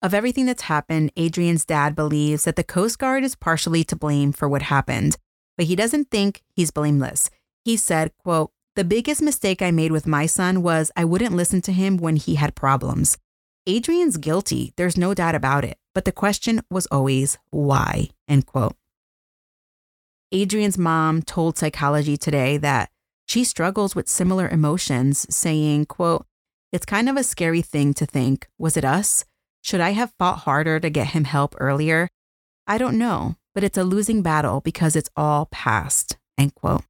Of 0.00 0.14
everything 0.14 0.46
that's 0.46 0.62
happened, 0.62 1.10
Adrian's 1.16 1.64
dad 1.64 1.96
believes 1.96 2.44
that 2.44 2.54
the 2.54 2.62
Coast 2.62 3.00
Guard 3.00 3.24
is 3.24 3.34
partially 3.34 3.82
to 3.82 3.96
blame 3.96 4.30
for 4.30 4.48
what 4.48 4.62
happened, 4.62 5.16
but 5.56 5.66
he 5.66 5.74
doesn't 5.74 6.08
think 6.08 6.44
he's 6.54 6.70
blameless. 6.70 7.30
He 7.66 7.76
said, 7.76 8.12
quote, 8.22 8.52
the 8.76 8.84
biggest 8.84 9.20
mistake 9.20 9.60
I 9.60 9.72
made 9.72 9.90
with 9.90 10.06
my 10.06 10.26
son 10.26 10.62
was 10.62 10.92
I 10.94 11.04
wouldn't 11.04 11.34
listen 11.34 11.60
to 11.62 11.72
him 11.72 11.96
when 11.96 12.14
he 12.14 12.36
had 12.36 12.54
problems. 12.54 13.18
Adrian's 13.66 14.18
guilty, 14.18 14.72
there's 14.76 14.96
no 14.96 15.14
doubt 15.14 15.34
about 15.34 15.64
it, 15.64 15.76
but 15.92 16.04
the 16.04 16.12
question 16.12 16.62
was 16.70 16.86
always 16.92 17.38
why, 17.50 18.10
end 18.28 18.46
quote. 18.46 18.76
Adrian's 20.30 20.78
mom 20.78 21.22
told 21.22 21.58
Psychology 21.58 22.16
Today 22.16 22.56
that 22.56 22.88
she 23.26 23.42
struggles 23.42 23.96
with 23.96 24.08
similar 24.08 24.48
emotions, 24.48 25.26
saying, 25.28 25.86
quote, 25.86 26.24
It's 26.70 26.86
kind 26.86 27.08
of 27.08 27.16
a 27.16 27.24
scary 27.24 27.62
thing 27.62 27.94
to 27.94 28.06
think, 28.06 28.46
was 28.60 28.76
it 28.76 28.84
us? 28.84 29.24
Should 29.60 29.80
I 29.80 29.90
have 29.90 30.14
fought 30.20 30.44
harder 30.46 30.78
to 30.78 30.88
get 30.88 31.08
him 31.08 31.24
help 31.24 31.56
earlier? 31.58 32.10
I 32.68 32.78
don't 32.78 32.96
know, 32.96 33.34
but 33.56 33.64
it's 33.64 33.76
a 33.76 33.82
losing 33.82 34.22
battle 34.22 34.60
because 34.60 34.94
it's 34.94 35.10
all 35.16 35.46
past, 35.46 36.16
end 36.38 36.54
quote. 36.54 36.84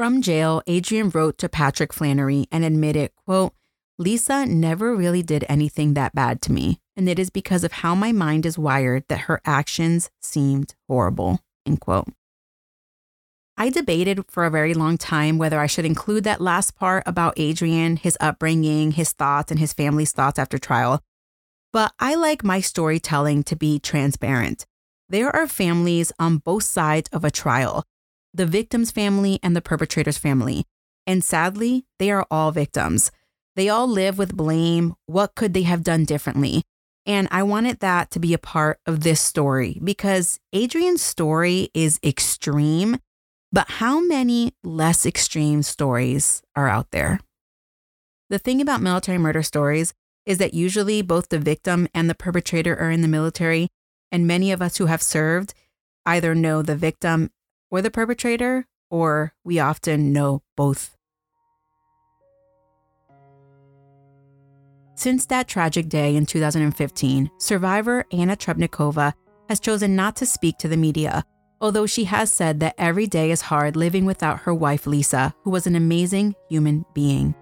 From 0.00 0.22
jail, 0.22 0.62
Adrian 0.66 1.10
wrote 1.10 1.36
to 1.36 1.48
Patrick 1.50 1.92
Flannery 1.92 2.46
and 2.50 2.64
admitted, 2.64 3.10
quote, 3.26 3.52
Lisa 3.98 4.46
never 4.46 4.96
really 4.96 5.22
did 5.22 5.44
anything 5.46 5.92
that 5.92 6.14
bad 6.14 6.40
to 6.40 6.52
me, 6.52 6.80
and 6.96 7.06
it 7.06 7.18
is 7.18 7.28
because 7.28 7.64
of 7.64 7.72
how 7.72 7.94
my 7.94 8.10
mind 8.10 8.46
is 8.46 8.56
wired 8.56 9.04
that 9.10 9.28
her 9.28 9.42
actions 9.44 10.10
seemed 10.22 10.74
horrible. 10.88 11.40
End 11.66 11.82
quote. 11.82 12.08
I 13.58 13.68
debated 13.68 14.24
for 14.30 14.46
a 14.46 14.50
very 14.50 14.72
long 14.72 14.96
time 14.96 15.36
whether 15.36 15.60
I 15.60 15.66
should 15.66 15.84
include 15.84 16.24
that 16.24 16.40
last 16.40 16.76
part 16.76 17.02
about 17.04 17.34
Adrian, 17.36 17.96
his 17.96 18.16
upbringing, 18.22 18.92
his 18.92 19.12
thoughts, 19.12 19.50
and 19.50 19.60
his 19.60 19.74
family's 19.74 20.12
thoughts 20.12 20.38
after 20.38 20.56
trial. 20.56 21.02
But 21.74 21.92
I 21.98 22.14
like 22.14 22.42
my 22.42 22.62
storytelling 22.62 23.42
to 23.42 23.54
be 23.54 23.78
transparent. 23.78 24.64
There 25.10 25.28
are 25.36 25.46
families 25.46 26.10
on 26.18 26.38
both 26.38 26.62
sides 26.62 27.10
of 27.12 27.22
a 27.22 27.30
trial 27.30 27.84
the 28.32 28.46
victim's 28.46 28.90
family 28.90 29.38
and 29.42 29.54
the 29.56 29.60
perpetrator's 29.60 30.18
family. 30.18 30.64
And 31.06 31.24
sadly, 31.24 31.84
they 31.98 32.10
are 32.10 32.26
all 32.30 32.52
victims. 32.52 33.10
They 33.56 33.68
all 33.68 33.88
live 33.88 34.18
with 34.18 34.36
blame. 34.36 34.94
What 35.06 35.34
could 35.34 35.54
they 35.54 35.62
have 35.62 35.82
done 35.82 36.04
differently? 36.04 36.62
And 37.06 37.28
I 37.30 37.42
wanted 37.42 37.80
that 37.80 38.10
to 38.12 38.20
be 38.20 38.34
a 38.34 38.38
part 38.38 38.78
of 38.86 39.00
this 39.00 39.20
story 39.20 39.80
because 39.82 40.38
Adrian's 40.52 41.02
story 41.02 41.70
is 41.74 41.98
extreme, 42.04 42.98
but 43.50 43.68
how 43.68 44.00
many 44.00 44.52
less 44.62 45.06
extreme 45.06 45.62
stories 45.62 46.42
are 46.54 46.68
out 46.68 46.90
there? 46.92 47.20
The 48.28 48.38
thing 48.38 48.60
about 48.60 48.82
military 48.82 49.18
murder 49.18 49.42
stories 49.42 49.92
is 50.24 50.38
that 50.38 50.54
usually 50.54 51.02
both 51.02 51.30
the 51.30 51.38
victim 51.38 51.88
and 51.92 52.08
the 52.08 52.14
perpetrator 52.14 52.76
are 52.78 52.90
in 52.90 53.00
the 53.00 53.08
military, 53.08 53.68
and 54.12 54.26
many 54.26 54.52
of 54.52 54.62
us 54.62 54.76
who 54.76 54.86
have 54.86 55.02
served 55.02 55.54
either 56.06 56.34
know 56.34 56.62
the 56.62 56.76
victim 56.76 57.30
or 57.70 57.82
the 57.82 57.90
perpetrator, 57.90 58.66
or 58.90 59.34
we 59.44 59.58
often 59.58 60.12
know 60.12 60.42
both 60.56 60.96
Since 65.00 65.24
that 65.26 65.48
tragic 65.48 65.88
day 65.88 66.14
in 66.14 66.26
2015, 66.26 67.30
survivor 67.38 68.04
Anna 68.12 68.36
Trepnikova 68.36 69.14
has 69.48 69.58
chosen 69.58 69.96
not 69.96 70.14
to 70.16 70.26
speak 70.26 70.58
to 70.58 70.68
the 70.68 70.76
media, 70.76 71.24
although 71.58 71.86
she 71.86 72.04
has 72.04 72.30
said 72.30 72.60
that 72.60 72.74
every 72.76 73.06
day 73.06 73.30
is 73.30 73.40
hard 73.40 73.76
living 73.76 74.04
without 74.04 74.40
her 74.40 74.52
wife 74.52 74.86
Lisa, 74.86 75.34
who 75.42 75.48
was 75.48 75.66
an 75.66 75.74
amazing 75.74 76.34
human 76.50 76.84
being. 76.92 77.34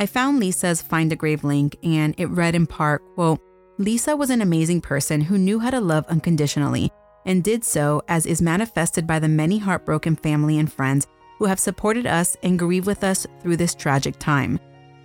I 0.00 0.06
found 0.06 0.40
Lisa's 0.40 0.80
Find 0.80 1.12
a 1.12 1.16
Grave 1.16 1.44
link 1.44 1.76
and 1.82 2.14
it 2.16 2.30
read 2.30 2.54
in 2.54 2.66
part, 2.66 3.02
quote, 3.14 3.40
Lisa 3.76 4.16
was 4.16 4.30
an 4.30 4.40
amazing 4.40 4.80
person 4.80 5.20
who 5.20 5.36
knew 5.36 5.58
how 5.58 5.68
to 5.68 5.82
love 5.82 6.06
unconditionally 6.06 6.90
and 7.26 7.42
did 7.42 7.64
so 7.64 8.02
as 8.08 8.26
is 8.26 8.42
manifested 8.42 9.06
by 9.06 9.18
the 9.18 9.28
many 9.28 9.58
heartbroken 9.58 10.16
family 10.16 10.58
and 10.58 10.72
friends 10.72 11.06
who 11.38 11.46
have 11.46 11.58
supported 11.58 12.06
us 12.06 12.36
and 12.42 12.58
grieved 12.58 12.86
with 12.86 13.04
us 13.04 13.26
through 13.40 13.56
this 13.56 13.74
tragic 13.74 14.18
time. 14.18 14.58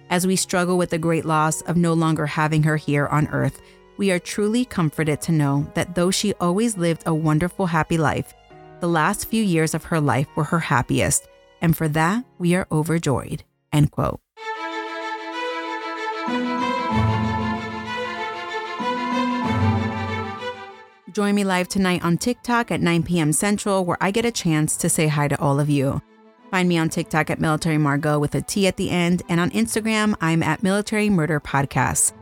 As 0.10 0.26
we 0.26 0.36
struggle 0.36 0.78
with 0.78 0.90
the 0.90 0.98
great 0.98 1.26
loss 1.26 1.62
of 1.64 1.78
no 1.78 1.94
longer 1.94 2.26
having 2.26 2.64
her 2.64 2.78
here 2.78 3.08
on 3.08 3.28
earth, 3.28 3.62
we 3.98 4.12
are 4.12 4.20
truly 4.20 4.66
comforted 4.66 5.22
to 5.22 5.32
know 5.32 5.70
that 5.76 5.96
though 5.96 6.12
she 6.12 6.34
always 6.36 6.78
lived 6.78 7.04
a 7.06 7.14
wonderful, 7.14 7.66
happy 7.66 7.98
life, 7.98 8.34
the 8.80 8.88
last 8.88 9.26
few 9.26 9.44
years 9.44 9.74
of 9.74 9.84
her 9.86 10.00
life 10.00 10.28
were 10.36 10.46
her 10.46 10.60
happiest, 10.60 11.28
and 11.62 11.76
for 11.76 11.90
that, 11.90 12.24
we 12.38 12.56
are 12.56 12.68
overjoyed. 12.72 13.44
End 13.74 13.92
quote. 13.92 14.22
Join 21.12 21.34
me 21.34 21.43
live 21.43 21.68
tonight 21.68 22.03
on 22.03 22.20
TikTok 22.20 22.70
at 22.70 22.82
9 22.82 23.01
p.m. 23.01 23.34
Central, 23.34 23.84
where 23.84 23.97
I 23.99 24.12
get 24.12 24.26
a 24.26 24.32
chance 24.32 24.78
to 24.78 24.89
say 24.89 25.07
hi 25.07 25.28
to 25.28 25.39
all 25.41 25.60
of 25.60 25.68
you. 25.68 26.03
Find 26.51 26.70
me 26.70 26.78
on 26.78 26.89
TikTok 26.89 27.32
at 27.32 27.39
Military 27.39 27.80
Margot 27.80 28.20
with 28.20 28.36
a 28.36 28.41
T 28.41 28.68
at 28.68 28.78
the 28.78 28.91
end, 28.91 29.24
and 29.28 29.39
on 29.39 29.49
Instagram, 29.49 30.14
I'm 30.22 30.43
at 30.43 30.62
Military 30.62 31.10
Murder 31.10 31.39
Podcast. 31.39 32.14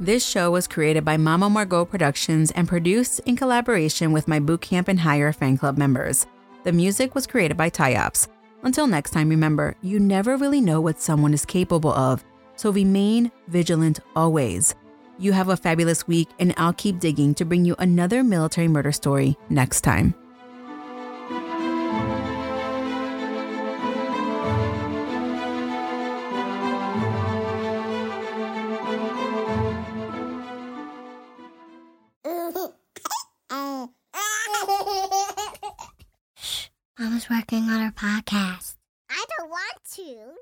This 0.00 0.26
show 0.26 0.50
was 0.50 0.66
created 0.66 1.04
by 1.04 1.18
Mama 1.18 1.50
Margot 1.50 1.84
Productions 1.84 2.50
and 2.52 2.66
produced 2.66 3.20
in 3.26 3.36
collaboration 3.36 4.10
with 4.10 4.26
my 4.26 4.40
Bootcamp 4.40 4.88
and 4.88 5.00
Higher 5.00 5.32
fan 5.32 5.58
club 5.58 5.76
members. 5.76 6.26
The 6.62 6.72
music 6.72 7.14
was 7.14 7.26
created 7.26 7.58
by 7.58 7.68
Tyops. 7.68 8.28
Until 8.62 8.86
next 8.86 9.10
time, 9.10 9.28
remember, 9.28 9.76
you 9.82 10.00
never 10.00 10.38
really 10.38 10.62
know 10.62 10.80
what 10.80 10.98
someone 11.00 11.34
is 11.34 11.44
capable 11.44 11.92
of, 11.92 12.24
so 12.56 12.70
remain 12.70 13.30
vigilant 13.48 14.00
always. 14.16 14.74
You 15.18 15.32
have 15.32 15.48
a 15.48 15.56
fabulous 15.56 16.08
week, 16.08 16.28
and 16.38 16.54
I'll 16.56 16.72
keep 16.72 16.98
digging 16.98 17.34
to 17.34 17.44
bring 17.44 17.64
you 17.64 17.76
another 17.78 18.24
military 18.24 18.68
murder 18.68 18.92
story 18.92 19.36
next 19.48 19.82
time. 19.82 20.14
Mama's 36.98 37.28
working 37.28 37.64
on 37.64 37.80
her 37.80 37.92
podcast. 37.92 38.76
I 39.10 39.24
don't 39.38 39.50
want 39.50 39.78
to. 39.94 40.34